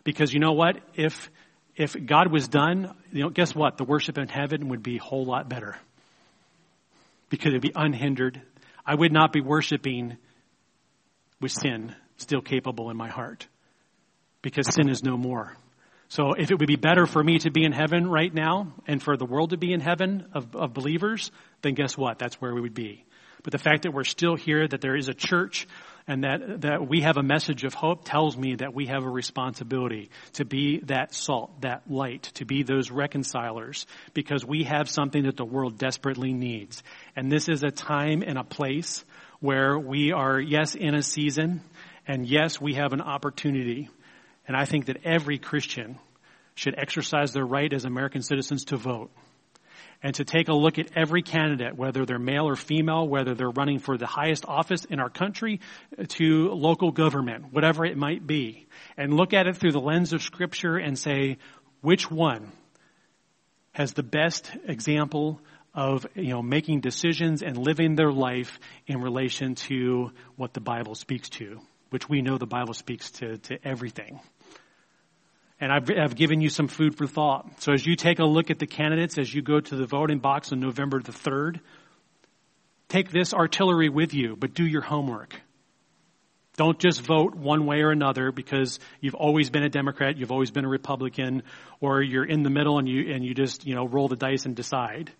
Because 0.03 0.33
you 0.33 0.39
know 0.39 0.53
what? 0.53 0.77
If, 0.93 1.29
if 1.75 1.95
God 2.05 2.31
was 2.31 2.47
done, 2.47 2.95
you 3.11 3.23
know, 3.23 3.29
guess 3.29 3.55
what? 3.55 3.77
The 3.77 3.83
worship 3.83 4.17
in 4.17 4.27
heaven 4.27 4.69
would 4.69 4.83
be 4.83 4.97
a 4.97 5.01
whole 5.01 5.25
lot 5.25 5.49
better. 5.49 5.77
Because 7.29 7.47
it'd 7.47 7.61
be 7.61 7.71
unhindered. 7.75 8.41
I 8.85 8.95
would 8.95 9.11
not 9.11 9.33
be 9.33 9.41
worshiping 9.41 10.17
with 11.41 11.51
sin 11.51 11.95
still 12.17 12.41
capable 12.41 12.89
in 12.91 12.97
my 12.97 13.09
heart. 13.09 13.47
Because 14.41 14.73
sin 14.73 14.89
is 14.89 15.03
no 15.03 15.17
more. 15.17 15.57
So 16.07 16.33
if 16.33 16.51
it 16.51 16.59
would 16.59 16.67
be 16.67 16.75
better 16.75 17.07
for 17.07 17.23
me 17.23 17.39
to 17.39 17.49
be 17.49 17.63
in 17.63 17.71
heaven 17.71 18.07
right 18.07 18.33
now 18.33 18.73
and 18.85 19.01
for 19.01 19.17
the 19.17 19.25
world 19.25 19.49
to 19.49 19.57
be 19.57 19.73
in 19.73 19.79
heaven 19.79 20.27
of, 20.33 20.55
of 20.55 20.73
believers, 20.73 21.31
then 21.65 21.73
guess 21.73 21.97
what? 21.97 22.19
That's 22.19 22.35
where 22.35 22.53
we 22.53 22.61
would 22.61 22.73
be. 22.73 23.03
But 23.43 23.51
the 23.51 23.59
fact 23.59 23.83
that 23.83 23.91
we're 23.91 24.05
still 24.05 24.35
here, 24.35 24.67
that 24.67 24.81
there 24.81 24.95
is 24.95 25.07
a 25.07 25.13
church, 25.13 25.67
and 26.07 26.23
that, 26.23 26.61
that 26.61 26.87
we 26.87 27.01
have 27.01 27.17
a 27.17 27.23
message 27.23 27.63
of 27.63 27.73
hope 27.73 28.05
tells 28.05 28.37
me 28.37 28.55
that 28.55 28.73
we 28.73 28.87
have 28.87 29.03
a 29.03 29.09
responsibility 29.09 30.09
to 30.33 30.45
be 30.45 30.79
that 30.85 31.13
salt, 31.13 31.61
that 31.61 31.83
light, 31.89 32.23
to 32.35 32.45
be 32.45 32.63
those 32.63 32.89
reconcilers, 32.89 33.85
because 34.13 34.45
we 34.45 34.63
have 34.63 34.89
something 34.89 35.23
that 35.23 35.37
the 35.37 35.45
world 35.45 35.77
desperately 35.77 36.33
needs. 36.33 36.81
And 37.15 37.31
this 37.31 37.49
is 37.49 37.63
a 37.63 37.71
time 37.71 38.23
and 38.25 38.37
a 38.37 38.43
place 38.43 39.03
where 39.41 39.77
we 39.77 40.11
are, 40.11 40.39
yes, 40.39 40.73
in 40.75 40.95
a 40.95 41.03
season, 41.03 41.61
and 42.07 42.25
yes, 42.25 42.59
we 42.59 42.75
have 42.75 42.93
an 42.93 43.01
opportunity 43.01 43.89
and 44.47 44.55
I 44.55 44.65
think 44.65 44.85
that 44.85 44.97
every 45.03 45.37
Christian 45.37 45.97
should 46.55 46.75
exercise 46.77 47.33
their 47.33 47.45
right 47.45 47.71
as 47.71 47.85
American 47.85 48.21
citizens 48.21 48.65
to 48.65 48.77
vote 48.77 49.11
and 50.03 50.15
to 50.15 50.25
take 50.25 50.47
a 50.47 50.53
look 50.53 50.77
at 50.79 50.91
every 50.95 51.21
candidate, 51.21 51.75
whether 51.75 52.05
they're 52.05 52.19
male 52.19 52.47
or 52.47 52.55
female, 52.55 53.07
whether 53.07 53.33
they're 53.33 53.49
running 53.49 53.79
for 53.79 53.97
the 53.97 54.05
highest 54.05 54.45
office 54.45 54.85
in 54.85 54.99
our 54.99 55.09
country 55.09 55.61
to 56.09 56.49
local 56.51 56.91
government, 56.91 57.51
whatever 57.51 57.85
it 57.85 57.97
might 57.97 58.25
be, 58.25 58.67
and 58.97 59.13
look 59.13 59.33
at 59.33 59.47
it 59.47 59.57
through 59.57 59.71
the 59.71 59.79
lens 59.79 60.13
of 60.13 60.21
scripture 60.21 60.77
and 60.77 60.97
say, 60.97 61.37
which 61.81 62.09
one 62.09 62.51
has 63.73 63.93
the 63.93 64.03
best 64.03 64.51
example 64.65 65.41
of, 65.73 66.07
you 66.15 66.29
know, 66.29 66.41
making 66.41 66.79
decisions 66.79 67.41
and 67.41 67.57
living 67.57 67.95
their 67.95 68.11
life 68.11 68.59
in 68.87 69.01
relation 69.01 69.55
to 69.55 70.11
what 70.37 70.53
the 70.53 70.61
Bible 70.61 70.95
speaks 70.95 71.29
to, 71.29 71.59
which 71.89 72.07
we 72.07 72.21
know 72.21 72.37
the 72.37 72.45
Bible 72.47 72.73
speaks 72.73 73.11
to, 73.11 73.37
to 73.37 73.67
everything. 73.67 74.19
And 75.59 75.71
I've, 75.71 75.89
I've, 75.89 76.15
given 76.15 76.41
you 76.41 76.49
some 76.49 76.67
food 76.67 76.97
for 76.97 77.07
thought. 77.07 77.61
So 77.61 77.71
as 77.71 77.85
you 77.85 77.95
take 77.95 78.19
a 78.19 78.25
look 78.25 78.51
at 78.51 78.59
the 78.59 78.67
candidates, 78.67 79.17
as 79.17 79.33
you 79.33 79.41
go 79.41 79.61
to 79.61 79.75
the 79.75 79.85
voting 79.85 80.19
box 80.19 80.51
on 80.51 80.59
November 80.59 81.01
the 81.01 81.13
3rd, 81.13 81.61
take 82.89 83.09
this 83.09 83.33
artillery 83.33 83.87
with 83.87 84.13
you, 84.13 84.35
but 84.35 84.53
do 84.53 84.65
your 84.65 84.81
homework. 84.81 85.39
Don't 86.57 86.79
just 86.79 87.01
vote 87.01 87.35
one 87.35 87.65
way 87.65 87.81
or 87.81 87.91
another 87.91 88.31
because 88.31 88.79
you've 89.01 89.15
always 89.15 89.49
been 89.49 89.63
a 89.63 89.69
Democrat, 89.69 90.17
you've 90.17 90.31
always 90.31 90.51
been 90.51 90.65
a 90.65 90.69
Republican, 90.69 91.43
or 91.81 92.01
you're 92.01 92.25
in 92.25 92.43
the 92.43 92.49
middle 92.49 92.77
and 92.77 92.87
you, 92.87 93.13
and 93.13 93.25
you 93.25 93.33
just, 93.33 93.65
you 93.65 93.75
know, 93.75 93.85
roll 93.85 94.07
the 94.07 94.15
dice 94.15 94.45
and 94.45 94.55
decide. 94.55 95.11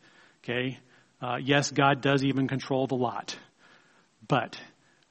Okay? 0.44 0.80
Uh, 1.22 1.38
yes, 1.42 1.72
God 1.72 2.02
does 2.02 2.24
even 2.24 2.48
control 2.48 2.88
the 2.88 2.96
lot. 2.96 3.38
But 4.28 4.58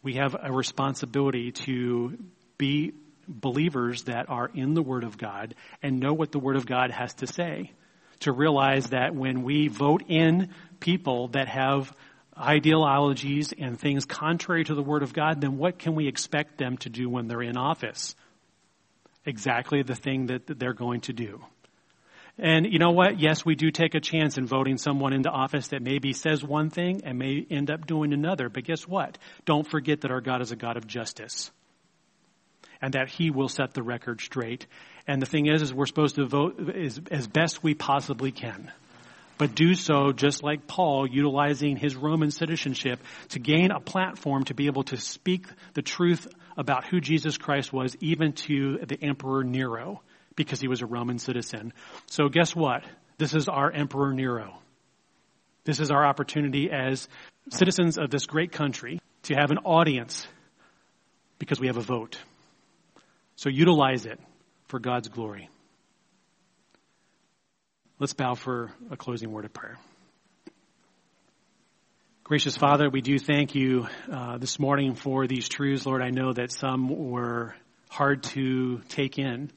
we 0.03 0.15
have 0.15 0.37
a 0.41 0.53
responsibility 0.53 1.53
to 1.53 2.19
be 2.57 2.93
believers 3.29 4.05
that 4.05 4.29
are 4.29 4.51
in 4.55 4.75
the 4.75 4.83
Word 4.83 5.05
of 5.05 5.19
God 5.19 5.55
and 5.83 6.01
know 6.01 6.13
what 6.13 6.33
the 6.33 6.39
Word 6.39 6.57
of 6.57 6.67
God 6.67 6.91
has 6.91 7.15
to 7.15 7.27
say. 7.27 7.73
To 8.21 8.33
realize 8.33 8.91
that 8.91 9.15
when 9.15 9.43
we 9.43 9.69
vote 9.69 10.05
in 10.09 10.51
people 10.81 11.29
that 11.29 11.49
have 11.49 11.93
ideologies 12.39 13.53
and 13.57 13.79
things 13.79 14.05
contrary 14.05 14.65
to 14.65 14.75
the 14.75 14.83
Word 14.83 15.03
of 15.03 15.13
God, 15.13 15.41
then 15.41 15.59
what 15.59 15.79
can 15.79 15.95
we 15.95 16.09
expect 16.09 16.59
them 16.59 16.77
to 16.79 16.89
do 16.89 17.09
when 17.09 17.29
they're 17.29 17.43
in 17.43 17.57
office? 17.57 18.15
Exactly 19.27 19.83
the 19.83 19.95
thing 19.95 20.27
that 20.27 20.47
they're 20.47 20.75
going 20.75 21.01
to 21.03 21.13
do. 21.13 21.41
And 22.37 22.67
you 22.67 22.79
know 22.79 22.91
what? 22.91 23.21
Yes, 23.21 23.45
we 23.45 23.55
do 23.55 23.71
take 23.71 23.95
a 23.95 24.01
chance 24.01 24.39
in 24.39 24.47
voting 24.47 24.77
someone 24.77 25.13
into 25.13 25.31
office 25.31 25.69
that 25.69 25.83
maybe 25.83 26.13
says 26.13 26.43
one 26.43 26.71
thing 26.71 27.03
and 27.05 27.19
may 27.19 27.47
end 27.49 27.71
up 27.71 27.87
doing 27.87 28.13
another. 28.13 28.49
But 28.49 28.65
guess 28.65 28.89
what? 28.89 29.19
Don't 29.45 29.67
forget 29.67 30.01
that 30.01 30.11
our 30.11 30.21
God 30.21 30.43
is 30.43 30.51
a 30.51 30.57
God 30.57 30.77
of 30.77 30.87
justice 30.87 31.53
and 32.81 32.95
that 32.95 33.09
he 33.09 33.31
will 33.31 33.49
set 33.49 33.75
the 33.75 33.83
record 33.83 34.21
straight. 34.21 34.67
And 35.07 35.21
the 35.21 35.27
thing 35.27 35.47
is, 35.47 35.63
is 35.63 35.75
we're 35.75 35.87
supposed 35.87 36.17
to 36.17 36.27
vote 36.27 36.71
as, 36.75 37.01
as 37.11 37.27
best 37.27 37.63
we 37.63 37.75
possibly 37.75 38.33
can. 38.33 38.73
But 39.37 39.55
do 39.55 39.75
so 39.75 40.13
just 40.13 40.43
like 40.43 40.67
Paul, 40.67 41.09
utilizing 41.09 41.77
his 41.77 41.97
Roman 41.97 42.31
citizenship 42.31 43.01
to 43.31 43.39
gain 43.39 43.71
a 43.73 43.81
platform 43.81 44.45
to 44.45 44.55
be 44.55 44.67
able 44.67 44.85
to 44.85 44.97
speak 44.97 45.47
the 45.75 45.83
truth 45.83 46.29
about 46.57 46.85
who 46.85 47.01
Jesus 47.01 47.37
Christ 47.37 47.73
was, 47.73 47.97
even 48.01 48.33
to 48.33 48.79
the 48.87 48.97
Emperor 49.03 49.43
Nero, 49.43 50.03
because 50.37 50.61
he 50.61 50.69
was 50.69 50.83
a 50.83 50.87
Roman 50.87 51.19
citizen. 51.19 51.73
So 52.07 52.29
guess 52.29 52.55
what? 52.55 52.85
This 53.19 53.35
is 53.35 53.49
our 53.49 53.71
Emperor 53.71 54.13
Nero. 54.13 54.59
This 55.65 55.81
is 55.81 55.91
our 55.91 56.05
opportunity 56.05 56.71
as 56.71 57.09
citizens 57.51 57.99
of 57.99 58.11
this 58.11 58.27
great 58.27 58.53
country 58.53 59.01
to 59.25 59.35
have 59.35 59.51
an 59.51 59.59
audience 59.59 60.27
because 61.39 61.59
we 61.59 61.67
have 61.67 61.77
a 61.77 61.83
vote. 61.83 62.19
So 63.37 63.49
utilize 63.49 64.07
it 64.07 64.21
for 64.69 64.79
God's 64.79 65.09
glory. 65.09 65.49
Let's 67.99 68.13
bow 68.13 68.35
for 68.35 68.73
a 68.91 68.97
closing 68.97 69.31
word 69.33 69.45
of 69.45 69.53
prayer. 69.53 69.79
Gracious 72.25 72.57
Father, 72.57 72.89
we 72.89 73.03
do 73.03 73.19
thank 73.19 73.55
you 73.55 73.87
uh, 74.11 74.39
this 74.39 74.59
morning 74.59 74.95
for 74.95 75.27
these 75.27 75.49
truths. 75.49 75.85
Lord, 75.85 76.01
I 76.01 76.11
know 76.11 76.33
that 76.33 76.51
some 76.51 77.11
were 77.11 77.55
hard 77.91 78.23
to 78.23 78.81
take 78.89 79.19
in 79.19 79.51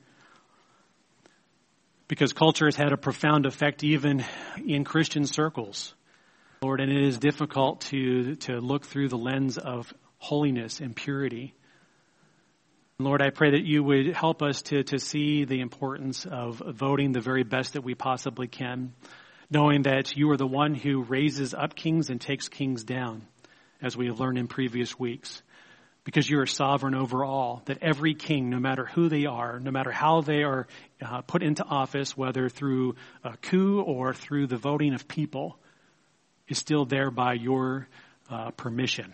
because 2.08 2.34
culture 2.34 2.66
has 2.66 2.76
had 2.76 2.92
a 2.92 2.98
profound 2.98 3.46
effect 3.46 3.84
even 3.84 4.24
in 4.66 4.84
Christian 4.84 5.26
circles. 5.26 5.94
Lord, 6.62 6.82
and 6.82 6.92
it 6.92 7.04
is 7.04 7.18
difficult 7.18 7.82
to, 7.82 8.36
to 8.36 8.60
look 8.60 8.86
through 8.86 9.10
the 9.10 9.18
lens 9.18 9.58
of 9.58 9.94
holiness 10.18 10.80
and 10.80 10.96
purity. 10.96 11.54
Lord, 13.00 13.22
I 13.22 13.30
pray 13.30 13.52
that 13.52 13.64
you 13.64 13.84
would 13.84 14.16
help 14.16 14.42
us 14.42 14.64
to, 14.64 14.82
to 14.86 14.98
see 14.98 15.46
the 15.46 15.60
importance 15.60 16.26
of 16.26 16.64
voting 16.66 17.12
the 17.12 17.22
very 17.22 17.44
best 17.44 17.74
that 17.74 17.84
we 17.84 17.94
possibly 17.94 18.48
can, 18.48 18.92
knowing 19.52 19.84
that 19.84 20.18
you 20.18 20.32
are 20.32 20.38
the 20.38 20.48
one 20.48 20.74
who 20.74 21.04
raises 21.04 21.54
up 21.54 21.76
kings 21.76 22.10
and 22.10 22.20
takes 22.20 22.50
kings 22.50 22.84
down, 22.84 23.28
as 23.84 23.96
we 23.96 24.08
have 24.08 24.20
learned 24.20 24.40
in 24.40 24.48
previous 24.48 24.98
weeks. 24.98 25.44
Because 26.06 26.28
you 26.28 26.40
are 26.40 26.48
sovereign 26.48 26.96
over 26.96 27.24
all, 27.24 27.62
that 27.66 27.84
every 27.84 28.16
king, 28.16 28.50
no 28.50 28.58
matter 28.58 28.86
who 28.86 29.10
they 29.10 29.28
are, 29.28 29.60
no 29.60 29.70
matter 29.70 29.92
how 29.92 30.22
they 30.22 30.42
are 30.42 30.66
uh, 31.00 31.22
put 31.22 31.44
into 31.44 31.64
office, 31.64 32.18
whether 32.18 32.50
through 32.50 32.96
a 33.24 33.38
coup 33.38 33.80
or 33.80 34.16
through 34.16 34.48
the 34.48 34.58
voting 34.58 34.96
of 34.96 35.08
people, 35.08 35.60
is 36.48 36.58
still 36.58 36.86
there 36.86 37.12
by 37.12 37.34
your 37.34 37.88
uh, 38.32 38.50
permission, 38.50 39.14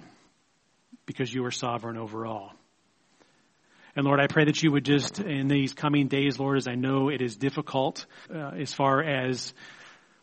because 1.06 1.34
you 1.34 1.44
are 1.44 1.52
sovereign 1.52 1.98
over 1.98 2.26
all. 2.26 2.54
And 3.96 4.06
Lord, 4.06 4.20
I 4.20 4.26
pray 4.26 4.46
that 4.46 4.64
you 4.64 4.72
would 4.72 4.86
just, 4.86 5.20
in 5.20 5.48
these 5.48 5.74
coming 5.74 6.08
days, 6.08 6.40
Lord, 6.40 6.58
as 6.58 6.68
I 6.68 6.74
know 6.74 7.10
it 7.10 7.22
is 7.22 7.36
difficult 7.36 8.08
uh, 8.34 8.52
as 8.58 8.74
far 8.74 9.04
as 9.04 9.54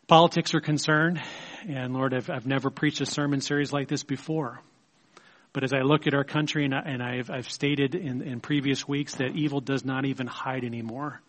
politics 0.07 0.53
are 0.53 0.59
concerned. 0.59 1.21
And 1.69 1.93
Lord, 1.93 2.13
I've, 2.13 2.29
I've 2.29 2.45
never 2.45 2.69
preached 2.69 2.99
a 2.99 3.05
sermon 3.05 3.39
series 3.39 3.71
like 3.71 3.87
this 3.87 4.03
before. 4.03 4.59
But 5.53 5.63
as 5.63 5.71
I 5.71 5.83
look 5.83 6.05
at 6.05 6.13
our 6.13 6.25
country, 6.25 6.65
and, 6.65 6.75
I, 6.75 6.79
and 6.79 7.01
I've, 7.01 7.29
I've 7.29 7.49
stated 7.49 7.95
in, 7.95 8.21
in 8.21 8.41
previous 8.41 8.85
weeks 8.85 9.15
that 9.15 9.35
evil 9.35 9.61
does 9.61 9.85
not 9.85 10.03
even 10.03 10.27
hide 10.27 10.65
anymore. 10.65 11.21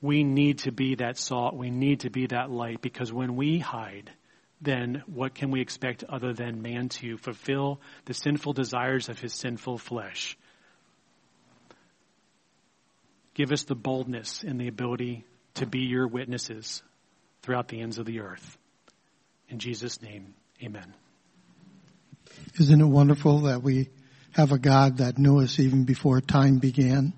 We 0.00 0.22
need 0.22 0.58
to 0.60 0.70
be 0.70 0.96
that 0.96 1.18
salt. 1.18 1.54
We 1.56 1.70
need 1.70 2.00
to 2.00 2.10
be 2.10 2.26
that 2.26 2.50
light 2.50 2.82
because 2.82 3.12
when 3.12 3.34
we 3.34 3.58
hide, 3.58 4.12
then 4.60 5.02
what 5.06 5.34
can 5.34 5.50
we 5.50 5.60
expect 5.60 6.04
other 6.04 6.32
than 6.32 6.62
man 6.62 6.88
to 6.90 7.16
fulfill 7.16 7.80
the 8.04 8.14
sinful 8.14 8.52
desires 8.52 9.08
of 9.08 9.18
his 9.18 9.34
sinful 9.34 9.78
flesh? 9.78 10.36
Give 13.34 13.50
us 13.52 13.64
the 13.64 13.74
boldness 13.74 14.42
and 14.42 14.60
the 14.60 14.68
ability 14.68 15.24
to 15.54 15.66
be 15.66 15.80
your 15.80 16.06
witnesses 16.06 16.82
throughout 17.42 17.68
the 17.68 17.80
ends 17.80 17.98
of 17.98 18.06
the 18.06 18.20
earth. 18.20 18.56
In 19.48 19.58
Jesus' 19.58 20.00
name, 20.00 20.34
amen. 20.62 20.94
Isn't 22.58 22.80
it 22.80 22.86
wonderful 22.86 23.40
that 23.40 23.62
we 23.62 23.90
have 24.32 24.52
a 24.52 24.58
God 24.58 24.98
that 24.98 25.18
knew 25.18 25.40
us 25.40 25.58
even 25.58 25.84
before 25.84 26.20
time 26.20 26.58
began? 26.58 27.12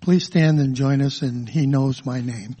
Please 0.00 0.24
stand 0.24 0.58
and 0.58 0.74
join 0.74 1.02
us 1.02 1.22
and 1.22 1.48
He 1.48 1.66
Knows 1.66 2.04
My 2.04 2.20
Name. 2.20 2.56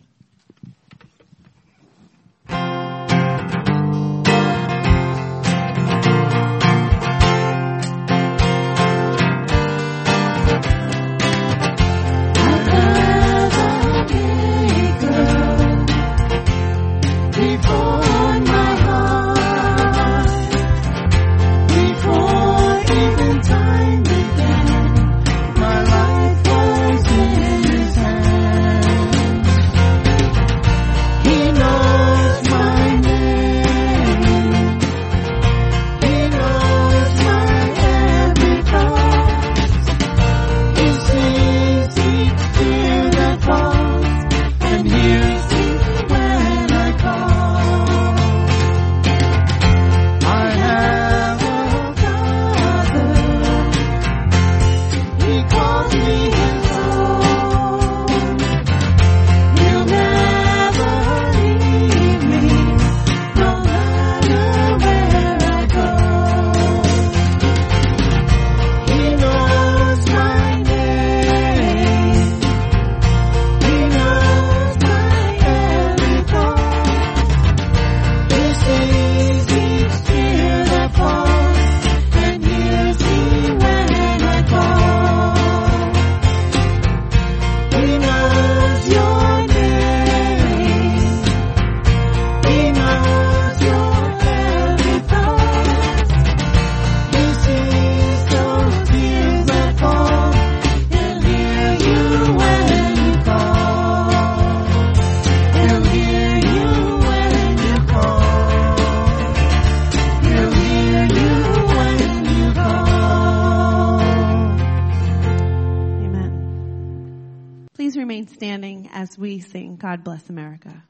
God 119.78 120.02
bless 120.02 120.28
America. 120.28 120.82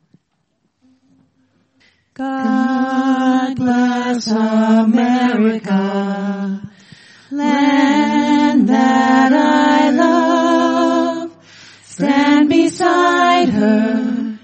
God 2.14 3.54
bless 3.54 4.26
America, 4.28 5.82
land 7.30 8.68
that 8.68 9.32
I 9.34 9.90
love. 9.90 11.36
Stand 11.84 12.48
beside 12.48 13.50
her 13.50 14.38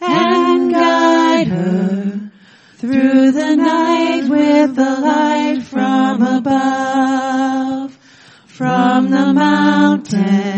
and 0.00 0.72
guide 0.72 1.48
her 1.48 2.30
through 2.76 3.32
the 3.32 3.56
night 3.56 4.28
with 4.30 4.76
the 4.76 5.00
light 5.00 5.62
from 5.64 6.22
above. 6.22 7.98
From 8.46 9.10
the 9.10 9.32
mountains 9.34 10.51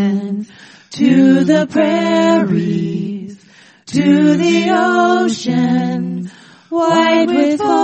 to 0.95 1.43
the 1.43 1.67
prairies, 1.67 3.45
to 3.87 4.37
the 4.37 4.71
ocean, 4.71 6.31
white 6.69 7.27
with 7.27 7.59
foam. 7.59 7.75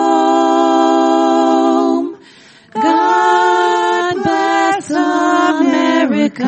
God 2.72 4.14
bless 4.14 4.90
America, 4.90 6.46